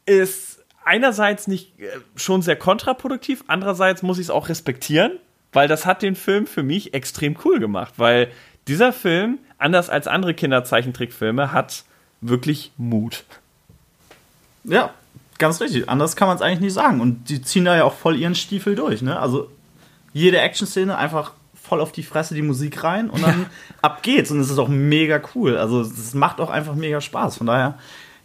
ist 0.06 0.64
einerseits 0.84 1.48
nicht 1.48 1.80
äh, 1.80 1.88
schon 2.16 2.42
sehr 2.42 2.56
kontraproduktiv, 2.56 3.44
andererseits 3.48 4.04
muss 4.04 4.18
ich 4.18 4.26
es 4.26 4.30
auch 4.30 4.50
respektieren, 4.50 5.14
weil 5.54 5.68
das 5.68 5.86
hat 5.86 6.02
den 6.02 6.16
Film 6.16 6.48
für 6.48 6.64
mich 6.64 6.94
extrem 6.94 7.38
cool 7.46 7.60
gemacht, 7.60 7.96
weil 7.98 8.32
dieser 8.68 8.94
Film, 8.94 9.40
anders 9.58 9.90
als 9.90 10.08
andere 10.08 10.34
Kinderzeichentrickfilme, 10.34 11.52
hat 11.52 11.84
wirklich 12.22 12.72
Mut. 12.78 13.24
Ja, 14.64 14.94
ganz 15.40 15.60
richtig. 15.60 15.90
Anders 15.90 16.16
kann 16.16 16.28
man 16.28 16.38
es 16.38 16.44
eigentlich 16.44 16.60
nicht 16.60 16.74
sagen. 16.74 17.02
Und 17.02 17.30
die 17.30 17.42
ziehen 17.42 17.66
da 17.66 17.76
ja 17.76 17.84
auch 17.84 17.96
voll 17.96 18.16
ihren 18.16 18.36
Stiefel 18.36 18.76
durch, 18.76 19.02
ne? 19.02 19.20
Also 19.20 19.50
jede 20.14 20.40
Action-Szene 20.40 20.98
einfach 20.98 21.34
voll 21.62 21.82
auf 21.82 21.92
die 21.92 22.04
Fresse 22.04 22.36
die 22.36 22.42
Musik 22.42 22.84
rein 22.84 23.10
und 23.10 23.24
dann 23.24 23.48
ab 23.82 24.04
geht's. 24.04 24.30
Und 24.30 24.40
es 24.40 24.50
ist 24.50 24.60
auch 24.60 24.68
mega 24.68 25.22
cool. 25.36 25.58
Also 25.58 25.82
es 25.82 26.14
macht 26.14 26.40
auch 26.40 26.50
einfach 26.50 26.76
mega 26.76 27.02
Spaß. 27.02 27.38
Von 27.38 27.48
daher 27.48 27.78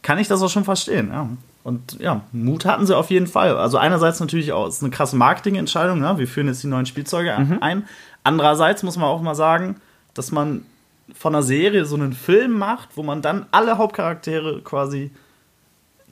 kann 0.06 0.20
ich 0.20 0.28
das 0.28 0.40
auch 0.40 0.48
schon 0.48 0.62
verstehen, 0.62 1.08
ja. 1.12 1.28
Und 1.64 1.98
ja, 1.98 2.20
Mut 2.30 2.64
hatten 2.64 2.86
sie 2.86 2.96
auf 2.96 3.10
jeden 3.10 3.26
Fall. 3.26 3.56
Also 3.56 3.76
einerseits 3.76 4.20
natürlich 4.20 4.52
auch, 4.52 4.68
es 4.68 4.76
ist 4.76 4.84
eine 4.84 4.92
krasse 4.92 5.16
Marketingentscheidung, 5.16 5.98
ne? 5.98 6.16
wir 6.16 6.28
führen 6.28 6.46
jetzt 6.46 6.62
die 6.62 6.68
neuen 6.68 6.86
Spielzeuge 6.86 7.34
ein. 7.60 7.88
Andererseits 8.22 8.84
muss 8.84 8.96
man 8.96 9.06
auch 9.06 9.20
mal 9.20 9.34
sagen, 9.34 9.80
dass 10.14 10.30
man 10.30 10.64
von 11.12 11.34
einer 11.34 11.42
Serie 11.42 11.86
so 11.86 11.96
einen 11.96 12.12
Film 12.12 12.52
macht, 12.56 12.90
wo 12.94 13.02
man 13.02 13.20
dann 13.20 13.46
alle 13.50 13.78
Hauptcharaktere 13.78 14.60
quasi 14.62 15.10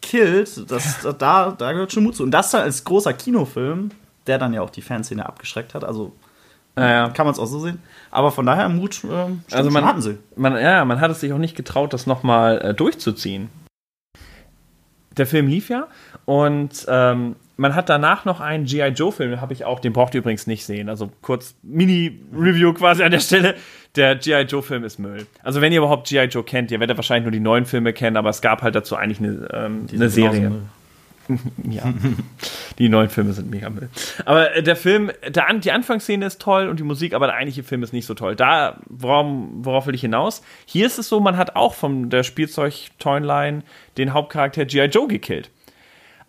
killt, 0.02 0.68
das, 0.72 1.06
da, 1.16 1.54
da 1.56 1.72
gehört 1.72 1.92
schon 1.92 2.02
Mut 2.02 2.16
zu. 2.16 2.24
Und 2.24 2.32
das 2.32 2.50
dann 2.50 2.62
als 2.62 2.82
großer 2.82 3.12
Kinofilm, 3.12 3.92
der 4.26 4.38
dann 4.38 4.54
ja 4.54 4.60
auch 4.62 4.70
die 4.70 4.82
Fanszene 4.82 5.24
abgeschreckt 5.24 5.72
hat, 5.74 5.84
also 5.84 6.10
Naja. 6.74 7.10
kann 7.10 7.26
man 7.26 7.32
es 7.32 7.38
auch 7.38 7.46
so 7.46 7.60
sehen. 7.60 7.80
Aber 8.10 8.32
von 8.32 8.44
daher 8.44 8.68
Mut, 8.68 9.04
äh, 9.04 9.54
Also 9.54 9.70
man, 9.70 9.84
hatten 9.84 10.02
sie. 10.02 10.18
Man, 10.34 10.56
ja, 10.56 10.84
man 10.84 11.00
hat 11.00 11.12
es 11.12 11.20
sich 11.20 11.32
auch 11.32 11.38
nicht 11.38 11.54
getraut, 11.54 11.92
das 11.92 12.08
nochmal 12.08 12.60
äh, 12.60 12.74
durchzuziehen. 12.74 13.50
Der 15.16 15.26
Film 15.26 15.46
lief 15.46 15.68
ja 15.68 15.88
und 16.24 16.86
ähm, 16.88 17.36
man 17.56 17.74
hat 17.74 17.88
danach 17.88 18.24
noch 18.24 18.40
einen 18.40 18.64
G.I. 18.64 18.88
Joe-Film, 18.88 19.30
den 19.30 19.40
habe 19.40 19.52
ich 19.52 19.64
auch, 19.64 19.78
den 19.78 19.92
braucht 19.92 20.14
ihr 20.14 20.18
übrigens 20.18 20.46
nicht 20.46 20.64
sehen. 20.64 20.88
Also 20.88 21.10
kurz 21.22 21.54
Mini-Review 21.62 22.72
quasi 22.72 23.04
an 23.04 23.12
der 23.12 23.20
Stelle. 23.20 23.54
Der 23.94 24.16
G.I. 24.16 24.42
Joe-Film 24.42 24.82
ist 24.82 24.98
Müll. 24.98 25.26
Also 25.42 25.60
wenn 25.60 25.72
ihr 25.72 25.78
überhaupt 25.78 26.08
G.I. 26.08 26.24
Joe 26.24 26.42
kennt, 26.42 26.72
ihr 26.72 26.80
werdet 26.80 26.96
wahrscheinlich 26.96 27.24
nur 27.24 27.32
die 27.32 27.40
neuen 27.40 27.64
Filme 27.64 27.92
kennen, 27.92 28.16
aber 28.16 28.30
es 28.30 28.40
gab 28.40 28.62
halt 28.62 28.74
dazu 28.74 28.96
eigentlich 28.96 29.20
eine, 29.20 29.48
ähm, 29.52 29.86
eine 29.92 30.08
Serie. 30.08 30.50
Müll. 30.50 30.62
Ja, 31.70 31.92
die 32.78 32.88
neuen 32.88 33.08
Filme 33.08 33.32
sind 33.32 33.50
mega 33.50 33.70
Müll. 33.70 33.88
Aber 34.24 34.54
äh, 34.54 34.62
der 34.62 34.76
Film, 34.76 35.10
der, 35.26 35.52
die 35.54 35.72
Anfangsszene 35.72 36.26
ist 36.26 36.40
toll 36.40 36.68
und 36.68 36.78
die 36.78 36.84
Musik, 36.84 37.14
aber 37.14 37.26
der 37.26 37.36
eigentliche 37.36 37.62
Film 37.62 37.82
ist 37.82 37.92
nicht 37.92 38.06
so 38.06 38.14
toll. 38.14 38.36
Da, 38.36 38.80
worauf, 38.86 39.26
worauf 39.56 39.86
will 39.86 39.94
ich 39.94 40.02
hinaus? 40.02 40.42
Hier 40.66 40.86
ist 40.86 40.98
es 40.98 41.08
so, 41.08 41.20
man 41.20 41.36
hat 41.36 41.56
auch 41.56 41.74
von 41.74 42.10
der 42.10 42.22
Spielzeug-Toyline 42.22 43.62
den 43.96 44.12
Hauptcharakter 44.12 44.64
G.I. 44.64 44.86
Joe 44.86 45.08
gekillt. 45.08 45.50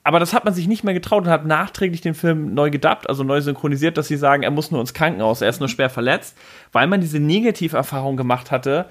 Aber 0.04 0.20
das 0.20 0.34
hat 0.34 0.46
man 0.46 0.54
sich 0.54 0.68
nicht 0.68 0.84
mehr 0.84 0.94
getraut 0.94 1.24
und 1.24 1.32
hat 1.32 1.48
nachträglich 1.48 2.02
den 2.02 2.14
Film 2.14 2.54
neu 2.54 2.70
gedubbt, 2.70 3.10
also 3.10 3.24
neu 3.24 3.42
synchronisiert, 3.42 3.98
dass 3.98 4.08
sie 4.08 4.18
sagen, 4.18 4.44
er 4.44 4.52
muss 4.52 4.70
nur 4.70 4.80
ins 4.80 4.94
Krankenhaus, 4.94 5.42
er 5.42 5.50
ist 5.50 5.60
nur 5.60 5.68
schwer 5.68 5.90
verletzt, 5.90 6.38
weil 6.72 6.86
man 6.86 7.02
diese 7.02 7.20
Negativerfahrung 7.20 8.16
gemacht 8.16 8.52
hatte 8.52 8.86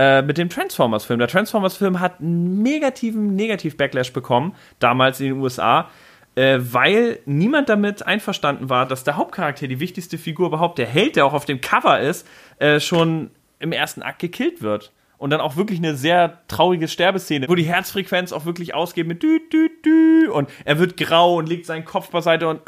äh, 0.00 0.22
mit 0.22 0.38
dem 0.38 0.48
Transformers-Film. 0.48 1.18
Der 1.18 1.28
Transformers-Film 1.28 2.00
hat 2.00 2.20
einen 2.20 2.62
negativen 2.62 3.36
Negativ-Backlash 3.36 4.14
bekommen, 4.14 4.54
damals 4.78 5.20
in 5.20 5.26
den 5.26 5.40
USA, 5.40 5.90
äh, 6.36 6.58
weil 6.58 7.18
niemand 7.26 7.68
damit 7.68 8.06
einverstanden 8.06 8.70
war, 8.70 8.86
dass 8.86 9.04
der 9.04 9.18
Hauptcharakter, 9.18 9.68
die 9.68 9.78
wichtigste 9.78 10.16
Figur 10.16 10.46
überhaupt, 10.46 10.78
der 10.78 10.86
Held, 10.86 11.16
der 11.16 11.26
auch 11.26 11.34
auf 11.34 11.44
dem 11.44 11.60
Cover 11.60 12.00
ist, 12.00 12.26
äh, 12.60 12.80
schon 12.80 13.30
im 13.58 13.72
ersten 13.72 14.00
Akt 14.00 14.20
gekillt 14.20 14.62
wird. 14.62 14.90
Und 15.18 15.28
dann 15.28 15.42
auch 15.42 15.56
wirklich 15.56 15.80
eine 15.80 15.94
sehr 15.96 16.40
traurige 16.48 16.88
Sterbeszene, 16.88 17.46
wo 17.46 17.54
die 17.54 17.64
Herzfrequenz 17.64 18.32
auch 18.32 18.46
wirklich 18.46 18.72
ausgeht 18.72 19.06
mit 19.06 19.22
dü, 19.22 19.38
dü, 19.52 19.68
dü. 19.84 20.30
Und 20.30 20.48
er 20.64 20.78
wird 20.78 20.96
grau 20.96 21.36
und 21.36 21.46
legt 21.46 21.66
seinen 21.66 21.84
Kopf 21.84 22.08
beiseite 22.08 22.48
und. 22.48 22.62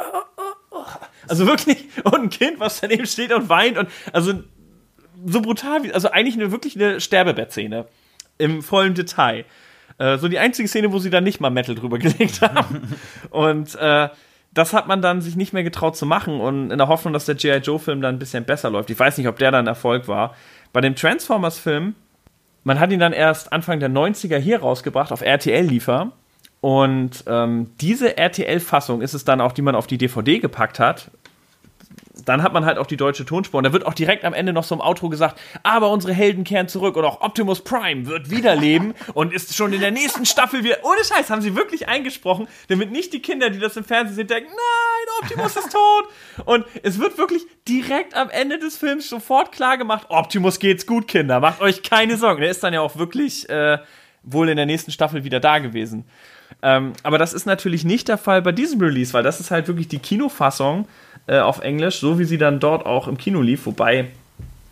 Also 1.29 1.47
wirklich. 1.47 1.87
Und 2.05 2.15
ein 2.15 2.31
Kind, 2.31 2.59
was 2.59 2.81
daneben 2.81 3.07
steht 3.07 3.33
und 3.33 3.49
weint. 3.49 3.79
Und 3.79 3.89
also 4.13 4.35
so 5.27 5.41
brutal 5.41 5.83
wie. 5.83 5.93
Also 5.93 6.11
eigentlich 6.11 6.35
eine, 6.35 6.53
wirklich 6.53 6.77
eine 6.77 7.01
Sterbebettszene. 7.01 7.87
Im 8.39 8.63
vollen 8.63 8.95
Detail. 8.95 9.45
Äh, 9.99 10.19
so 10.19 10.29
die 10.29 10.39
einzige 10.39 10.69
Szene, 10.69 10.93
wo 10.93 10.99
sie 10.99 11.11
dann 11.11 11.25
nicht 11.25 11.41
mal 11.41 11.51
Metal 11.51 11.75
drüber 11.75 11.99
gelegt 12.01 12.41
haben. 12.41 12.97
und 13.31 13.75
äh, 13.77 14.09
das 14.55 14.75
hat 14.75 14.87
man 14.87 15.01
dann 15.01 15.23
sich 15.23 15.37
nicht 15.37 15.53
mehr 15.53 15.65
getraut 15.65 15.97
zu 15.97 16.05
machen 16.05 16.41
und 16.41 16.71
in 16.71 16.79
der 16.79 16.89
Hoffnung, 16.89 17.15
dass 17.15 17.25
der 17.25 17.37
G.I. 17.37 17.59
Joe-Film 17.59 18.03
dann 18.03 18.17
ein 18.17 18.19
bisschen 18.19 18.45
besser 18.45 18.69
läuft. 18.71 18.91
Ich 18.91 18.99
weiß 18.99 19.17
nicht, 19.17 19.29
ob 19.29 19.39
der 19.39 19.51
dann 19.51 19.67
Erfolg 19.67 20.09
war. 20.09 20.35
Bei 20.75 20.83
dem 20.83 20.95
Transformers-Film, 20.95 21.95
man 22.65 22.79
hat 22.79 22.93
ihn 22.93 23.01
dann 23.01 23.15
erst 23.15 23.53
Anfang 23.53 23.81
der 23.81 23.89
90er 23.89 24.37
hier 24.37 24.61
rausgebracht, 24.61 25.11
auf 25.11 25.23
RTL-Liefer. 25.23 26.13
Und 26.61 27.25
ähm, 27.27 27.71
diese 27.81 28.19
RTL-Fassung 28.19 29.01
ist 29.01 29.15
es 29.15 29.25
dann 29.25 29.41
auch, 29.41 29.53
die 29.53 29.63
man 29.63 29.75
auf 29.75 29.87
die 29.87 29.99
DVD 29.99 30.39
gepackt 30.39 30.79
hat 30.79 31.11
dann 32.25 32.43
hat 32.43 32.53
man 32.53 32.67
halt 32.67 32.79
auch 32.79 32.87
die 32.87 32.97
deutsche 32.97 33.25
Tonspur 33.25 33.59
und 33.59 33.65
da 33.65 33.73
wird 33.73 33.87
auch 33.87 33.95
direkt 33.95 34.25
am 34.25 34.35
Ende 34.35 34.53
noch 34.53 34.65
so 34.65 34.75
im 34.75 34.81
Outro 34.81 35.09
gesagt, 35.09 35.41
aber 35.63 35.91
unsere 35.91 36.13
Helden 36.13 36.45
kehren 36.45 36.69
zurück 36.69 36.97
und 36.97 37.05
auch 37.05 37.23
Optimus 37.23 37.65
Prime 37.65 38.07
wird 38.07 38.31
wiederleben 38.31 38.95
und 39.15 39.33
ist 39.33 39.55
schon 39.57 39.73
in 39.73 39.81
der 39.81 39.91
nächsten 39.91 40.27
Staffel 40.27 40.63
wieder. 40.63 40.79
Ohne 40.83 41.03
Scheiß, 41.05 41.31
haben 41.31 41.41
sie 41.41 41.57
wirklich 41.57 41.89
eingesprochen, 41.89 42.49
damit 42.69 42.93
nicht 42.93 43.13
die 43.13 43.23
Kinder, 43.23 43.49
die 43.51 43.59
das 43.59 43.77
im 43.77 43.85
Fernsehen 43.85 44.17
sehen, 44.17 44.27
denken, 44.27 44.51
nein, 44.51 45.23
Optimus 45.23 45.57
ist 45.57 45.73
tot. 45.73 46.45
Und 46.45 46.67
es 46.83 46.99
wird 46.99 47.17
wirklich 47.17 47.43
direkt 47.67 48.15
am 48.15 48.29
Ende 48.29 48.59
des 48.59 48.77
Films 48.77 49.09
sofort 49.09 49.53
klar 49.53 49.79
gemacht, 49.79 50.07
Optimus 50.11 50.59
geht's 50.59 50.87
gut, 50.87 51.09
Kinder, 51.09 51.41
macht 51.41 51.61
euch 51.61 51.83
keine 51.83 52.17
Sorgen. 52.17 52.43
Der 52.43 52.51
ist 52.51 52.63
dann 52.63 52.75
ja 52.75 52.81
auch 52.81 52.97
wirklich 52.97 53.49
äh, 53.49 53.79
wohl 54.23 54.49
in 54.49 54.57
der 54.57 54.67
nächsten 54.67 54.91
Staffel 54.91 55.25
wieder 55.25 55.41
da 55.41 55.59
gewesen. 55.59 56.05
Ähm, 56.61 56.93
aber 57.03 57.19
das 57.19 57.33
ist 57.33 57.47
natürlich 57.47 57.85
nicht 57.85 58.09
der 58.09 58.19
Fall 58.19 58.43
bei 58.43 58.53
diesem 58.53 58.81
Release, 58.81 59.13
weil 59.13 59.23
das 59.23 59.41
ist 59.41 59.51
halt 59.51 59.69
wirklich 59.69 59.89
die 59.89 59.99
Kinofassung 59.99 60.87
äh, 61.27 61.39
auf 61.39 61.61
Englisch, 61.61 62.01
so 62.01 62.19
wie 62.19 62.25
sie 62.25 62.39
dann 62.39 62.61
dort 62.61 62.85
auch 62.85 63.09
im 63.09 63.17
Kino 63.17 63.41
lief, 63.41 63.67
wobei 63.67 64.09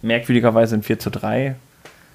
merkwürdigerweise 0.02 0.74
in 0.74 0.82
4 0.82 0.98
zu 0.98 1.10
3. 1.10 1.56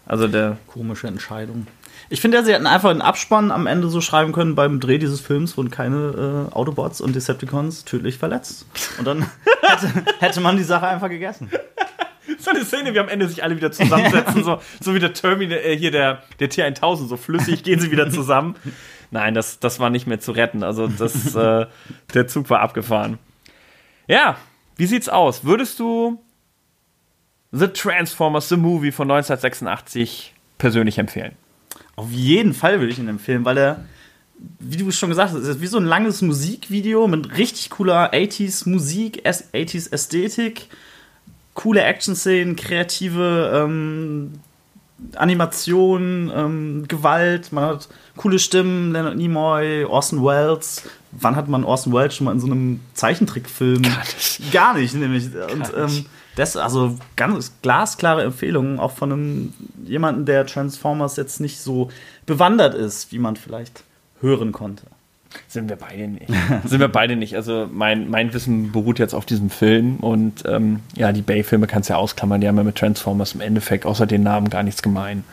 Also 0.05 0.27
der. 0.27 0.57
Komische 0.67 1.07
Entscheidung. 1.07 1.67
Ich 2.09 2.21
finde 2.21 2.37
ja, 2.37 2.43
sie 2.43 2.53
hätten 2.53 2.67
einfach 2.67 2.91
einen 2.91 3.01
Abspann 3.01 3.51
am 3.51 3.65
Ende 3.65 3.89
so 3.89 3.99
schreiben 3.99 4.31
können, 4.31 4.53
beim 4.53 4.79
Dreh 4.79 4.99
dieses 4.99 5.21
Films 5.21 5.57
wurden 5.57 5.71
keine 5.71 6.49
äh, 6.51 6.53
Autobots 6.53 7.01
und 7.01 7.15
Decepticons 7.15 7.85
tödlich 7.85 8.17
verletzt. 8.17 8.67
Und 8.99 9.07
dann 9.07 9.25
hätte, 9.61 9.91
hätte 10.19 10.41
man 10.41 10.57
die 10.57 10.63
Sache 10.63 10.87
einfach 10.87 11.09
gegessen. 11.09 11.49
So 12.37 12.51
eine 12.51 12.63
Szene, 12.63 12.93
wie 12.93 12.99
am 12.99 13.07
Ende 13.07 13.27
sich 13.27 13.43
alle 13.43 13.55
wieder 13.55 13.71
zusammensetzen, 13.71 14.43
so, 14.43 14.59
so 14.79 14.93
wie 14.93 14.99
der 14.99 15.13
Terminator, 15.13 15.63
äh, 15.63 15.75
hier 15.75 15.91
der, 15.91 16.21
der 16.39 16.49
T1000, 16.49 17.07
so 17.07 17.17
flüssig 17.17 17.63
gehen 17.63 17.79
sie 17.79 17.91
wieder 17.91 18.09
zusammen. 18.11 18.55
Nein, 19.11 19.33
das, 19.33 19.59
das 19.59 19.79
war 19.79 19.89
nicht 19.89 20.07
mehr 20.07 20.19
zu 20.19 20.31
retten. 20.31 20.63
Also 20.63 20.87
das, 20.87 21.35
äh, 21.35 21.65
der 22.13 22.27
Zug 22.27 22.49
war 22.49 22.61
abgefahren. 22.61 23.17
Ja, 24.07 24.37
wie 24.77 24.85
sieht's 24.85 25.09
aus? 25.09 25.43
Würdest 25.43 25.79
du 25.79 26.21
The 27.51 27.67
Transformers, 27.67 28.49
The 28.49 28.57
Movie 28.57 28.91
von 28.91 29.09
1986 29.09 30.33
persönlich 30.57 30.97
empfehlen? 30.97 31.33
Auf 31.95 32.11
jeden 32.11 32.53
Fall 32.53 32.79
würde 32.79 32.91
ich 32.91 32.99
ihn 32.99 33.07
empfehlen, 33.07 33.45
weil 33.45 33.57
er, 33.57 33.85
wie 34.59 34.77
du 34.77 34.91
schon 34.91 35.09
gesagt 35.09 35.33
hast, 35.33 35.41
ist 35.41 35.61
wie 35.61 35.67
so 35.67 35.77
ein 35.77 35.85
langes 35.85 36.21
Musikvideo 36.21 37.07
mit 37.07 37.37
richtig 37.37 37.69
cooler 37.69 38.13
80s 38.13 38.69
Musik, 38.69 39.25
80s 39.25 39.91
Ästhetik, 39.93 40.67
coole 41.53 41.81
Action-Szenen, 41.81 42.57
kreative 42.57 43.63
ähm, 43.63 44.33
Animation, 45.15 46.31
ähm, 46.33 46.85
Gewalt, 46.87 47.51
man 47.51 47.65
hat 47.65 47.89
coole 48.15 48.39
Stimmen, 48.39 48.93
Leonard 48.93 49.17
Nimoy, 49.17 49.85
Orson 49.85 50.23
Welles. 50.23 50.83
Wann 51.11 51.35
hat 51.35 51.47
man 51.47 51.63
Orson 51.63 51.93
Welles 51.93 52.15
schon 52.15 52.25
mal 52.25 52.31
in 52.31 52.39
so 52.39 52.47
einem 52.47 52.79
Zeichentrickfilm? 52.93 53.81
Gar 53.81 53.99
nicht. 53.99 54.51
Gar 54.51 54.77
nicht, 54.77 54.93
nämlich. 54.95 55.33
Gar 55.33 55.51
Und 55.51 55.71
ähm, 55.75 56.05
das, 56.35 56.57
also 56.57 56.97
ganz 57.15 57.53
glasklare 57.61 58.23
Empfehlungen, 58.23 58.79
auch 58.79 58.91
von 58.91 59.11
einem 59.11 59.53
jemanden, 59.85 60.25
der 60.25 60.45
Transformers 60.45 61.15
jetzt 61.15 61.39
nicht 61.39 61.59
so 61.59 61.89
bewandert 62.25 62.73
ist, 62.73 63.11
wie 63.11 63.19
man 63.19 63.35
vielleicht 63.35 63.83
hören 64.21 64.51
konnte. 64.51 64.85
Sind 65.47 65.69
wir 65.69 65.75
beide 65.75 66.07
nicht. 66.07 66.27
Sind 66.65 66.79
wir 66.79 66.87
beide 66.87 67.15
nicht. 67.15 67.35
Also 67.35 67.69
mein, 67.71 68.09
mein 68.09 68.33
Wissen 68.33 68.71
beruht 68.71 68.99
jetzt 68.99 69.13
auf 69.13 69.25
diesem 69.25 69.49
Film 69.49 69.97
und 69.97 70.43
ähm, 70.45 70.81
ja, 70.95 71.11
die 71.11 71.21
Bay-Filme 71.21 71.67
kannst 71.67 71.89
du 71.89 71.93
ja 71.93 71.99
ausklammern, 71.99 72.41
die 72.41 72.47
haben 72.47 72.57
ja 72.57 72.63
mit 72.63 72.75
Transformers 72.75 73.33
im 73.33 73.41
Endeffekt 73.41 73.85
außer 73.85 74.05
den 74.05 74.23
Namen 74.23 74.49
gar 74.49 74.63
nichts 74.63 74.81
gemein. 74.81 75.23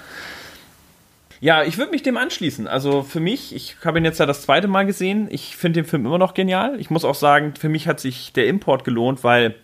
Ja, 1.41 1.65
ich 1.65 1.77
würde 1.77 1.91
mich 1.91 2.05
dem 2.05 2.17
anschließen. 2.17 2.69
Also 2.69 3.03
für 3.03 3.19
mich, 3.19 3.53
ich 3.53 3.77
habe 3.85 3.99
ihn 3.99 4.05
jetzt 4.05 4.21
ja 4.21 4.27
das 4.27 4.43
zweite 4.43 4.69
Mal 4.69 4.87
gesehen. 4.87 5.27
Ich 5.29 5.57
finde 5.57 5.83
den 5.83 5.89
Film 5.89 6.07
immer 6.07 6.19
noch 6.19 6.35
genial. 6.35 6.79
Ich 6.79 6.89
muss 6.89 7.05
auch 7.05 7.17
sagen, 7.17 7.55
für 7.59 7.69
mich 7.69 7.89
hat 7.89 7.99
sich 7.99 8.33
der 8.33 8.47
Import 8.47 8.85
gelohnt, 8.85 9.25
weil 9.25 9.57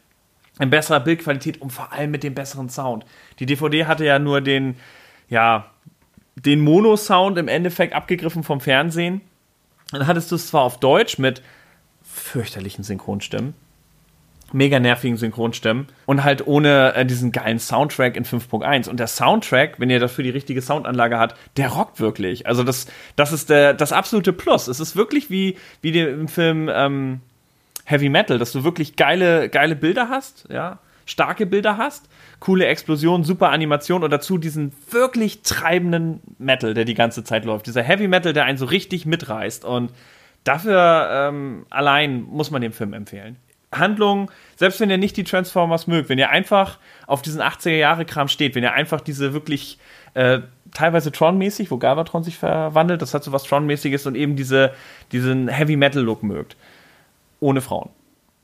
in 0.59 0.71
besserer 0.71 0.99
Bildqualität 0.99 1.63
und 1.63 1.71
vor 1.71 1.93
allem 1.93 2.11
mit 2.11 2.25
dem 2.25 2.35
besseren 2.35 2.69
Sound. 2.69 3.05
Die 3.39 3.47
DVD 3.47 3.87
hatte 3.87 4.05
ja 4.05 4.19
nur 4.19 4.41
den, 4.41 4.75
ja, 5.29 5.71
den 6.35 6.61
Mono-Sound 6.61 7.39
im 7.39 7.47
Endeffekt 7.47 7.93
abgegriffen 7.93 8.43
vom 8.43 8.61
Fernsehen. 8.61 9.21
Dann 9.93 10.07
hattest 10.07 10.31
du 10.31 10.37
es 10.37 10.49
zwar 10.49 10.63
auf 10.63 10.81
Deutsch 10.81 11.19
mit 11.19 11.43
fürchterlichen 12.03 12.85
Synchronstimmen, 12.85 13.55
mega 14.53 14.79
nervigen 14.81 15.17
Synchronstimmen 15.17 15.89
und 16.07 16.25
halt 16.25 16.47
ohne 16.47 16.95
äh, 16.95 17.07
diesen 17.07 17.33
geilen 17.33 17.59
Soundtrack 17.59 18.17
in 18.17 18.25
5.1. 18.25 18.89
Und 18.89 18.99
der 18.99 19.07
Soundtrack, 19.07 19.79
wenn 19.79 19.91
ihr 19.91 20.01
dafür 20.01 20.25
die 20.25 20.31
richtige 20.31 20.63
Soundanlage 20.63 21.19
habt, 21.19 21.37
der 21.57 21.69
rockt 21.69 22.01
wirklich. 22.01 22.47
Also 22.47 22.65
das, 22.65 22.87
das 23.17 23.33
ist 23.33 23.51
der, 23.51 23.75
das 23.75 23.93
absolute 23.93 24.33
Plus. 24.33 24.69
Es 24.69 24.81
ist 24.81 24.97
wirklich 24.97 25.31
wie, 25.31 25.57
wie 25.83 25.99
im 25.99 26.29
Film 26.29 26.71
ähm, 26.73 27.21
Heavy 27.85 28.09
Metal, 28.09 28.39
dass 28.39 28.53
du 28.53 28.65
wirklich 28.65 28.97
geile, 28.97 29.49
geile 29.49 29.77
Bilder 29.77 30.09
hast, 30.11 30.47
ja, 30.51 30.79
starke 31.09 31.47
Bilder 31.47 31.79
hast, 31.79 32.09
coole 32.39 32.67
Explosionen, 32.67 33.25
super 33.25 33.51
Animation 33.51 34.05
und 34.05 34.11
dazu 34.11 34.37
diesen 34.37 34.73
wirklich 34.91 35.43
treibenden 35.43 36.21
Metal, 36.39 36.75
der 36.75 36.85
die 36.85 36.95
ganze 36.95 37.25
Zeit 37.25 37.45
läuft. 37.45 37.67
Dieser 37.67 37.83
Heavy 37.83 38.09
Metal, 38.09 38.33
der 38.33 38.45
einen 38.45 38.59
so 38.59 38.67
richtig 38.67 39.07
mitreißt. 39.07 39.65
Und 39.65 39.93
dafür 40.45 41.09
ähm, 41.11 41.67
allein 41.71 42.23
muss 42.23 42.51
man 42.51 42.61
den 42.61 42.73
Film 42.73 42.93
empfehlen. 42.93 43.37
Handlung, 43.73 44.31
selbst 44.57 44.81
wenn 44.81 44.91
ihr 44.91 44.99
nicht 44.99 45.17
die 45.17 45.25
Transformers 45.25 45.87
mögt, 45.87 46.09
wenn 46.09 46.19
ihr 46.19 46.31
einfach 46.31 46.79
auf 47.07 47.23
diesen 47.23 47.41
80er-Jahre-Kram 47.41 48.29
steht, 48.29 48.55
wenn 48.55 48.63
ihr 48.63 48.73
einfach 48.73 49.01
diese 49.01 49.33
wirklich 49.33 49.79
äh, 50.15 50.41
teilweise 50.73 51.11
Tron-mäßig, 51.11 51.71
wo 51.71 51.79
Galvatron 51.79 52.23
sich 52.23 52.37
verwandelt, 52.37 53.03
das 53.03 53.15
hat 53.15 53.25
so 53.25 53.33
was 53.33 53.45
Tron-mäßiges 53.45 54.07
und 54.07 54.15
eben 54.15 54.37
diese, 54.37 54.73
diesen 55.13 55.49
Heavy-Metal-Look 55.49 56.23
mögt. 56.23 56.57
Ohne 57.41 57.61
Frauen. 57.61 57.91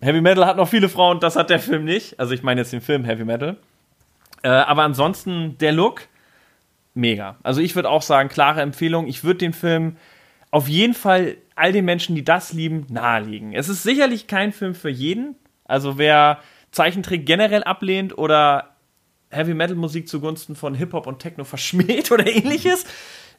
Heavy 0.05 0.21
Metal 0.21 0.45
hat 0.45 0.59
noch 0.59 0.69
viele 0.69 0.91
Frauen, 0.91 1.19
das 1.19 1.35
hat 1.35 1.49
der 1.49 1.59
Film 1.59 1.87
nicht. 1.87 2.21
Also 2.21 2.35
ich 2.35 2.43
meine 2.43 2.61
jetzt 2.61 2.75
den 2.75 2.83
Film 2.83 3.05
Heavy 3.05 3.25
Metal. 3.25 3.57
Äh, 4.43 4.49
aber 4.49 4.83
ansonsten 4.83 5.57
der 5.57 5.73
Look, 5.73 6.03
mega. 6.93 7.37
Also 7.43 7.63
ich 7.63 7.75
würde 7.75 7.89
auch 7.89 8.03
sagen, 8.03 8.29
klare 8.29 8.61
Empfehlung. 8.61 9.07
Ich 9.07 9.25
würde 9.25 9.39
den 9.39 9.55
Film 9.55 9.97
auf 10.51 10.69
jeden 10.69 10.93
Fall 10.93 11.39
all 11.55 11.73
den 11.73 11.87
Menschen, 11.87 12.15
die 12.15 12.23
das 12.23 12.53
lieben, 12.53 12.87
nahelegen. 12.91 13.55
Es 13.55 13.71
ist 13.71 13.83
sicherlich 13.83 14.27
kein 14.27 14.53
Film 14.53 14.75
für 14.75 14.91
jeden. 14.91 15.37
Also 15.65 15.97
wer 15.97 16.39
Zeichentrick 16.71 17.25
generell 17.25 17.65
ablehnt 17.65 18.19
oder 18.19 18.75
Heavy 19.31 19.55
Metal 19.55 19.75
Musik 19.75 20.07
zugunsten 20.07 20.55
von 20.55 20.75
Hip 20.75 20.93
Hop 20.93 21.07
und 21.07 21.21
Techno 21.21 21.45
verschmäht 21.45 22.11
oder 22.13 22.27
ähnliches, 22.27 22.85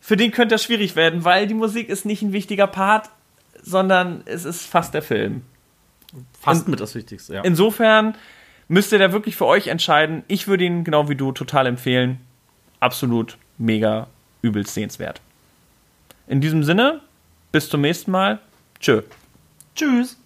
für 0.01 0.17
den 0.17 0.31
könnte 0.31 0.55
das 0.55 0.63
schwierig 0.63 0.95
werden, 0.95 1.25
weil 1.25 1.45
die 1.45 1.53
Musik 1.53 1.89
ist 1.89 2.07
nicht 2.07 2.23
ein 2.23 2.33
wichtiger 2.33 2.65
Part, 2.65 3.11
sondern 3.61 4.23
es 4.25 4.45
ist 4.45 4.65
fast 4.65 4.95
der 4.95 5.03
Film. 5.03 5.43
Fast 6.39 6.67
mit 6.67 6.79
das 6.79 6.95
Wichtigste, 6.95 7.35
ja. 7.35 7.41
Insofern 7.41 8.15
müsst 8.67 8.91
ihr 8.91 8.99
da 8.99 9.11
wirklich 9.11 9.35
für 9.35 9.45
euch 9.45 9.67
entscheiden. 9.67 10.23
Ich 10.27 10.47
würde 10.47 10.63
ihn 10.63 10.83
genau 10.83 11.09
wie 11.09 11.15
du 11.15 11.31
total 11.31 11.67
empfehlen. 11.67 12.19
Absolut 12.79 13.37
mega 13.57 14.07
übelst 14.41 14.73
sehenswert. 14.73 15.21
In 16.27 16.41
diesem 16.41 16.63
Sinne, 16.63 17.01
bis 17.51 17.69
zum 17.69 17.81
nächsten 17.81 18.11
Mal. 18.11 18.39
Tschö. 18.79 19.01
Tschüss. 19.75 20.17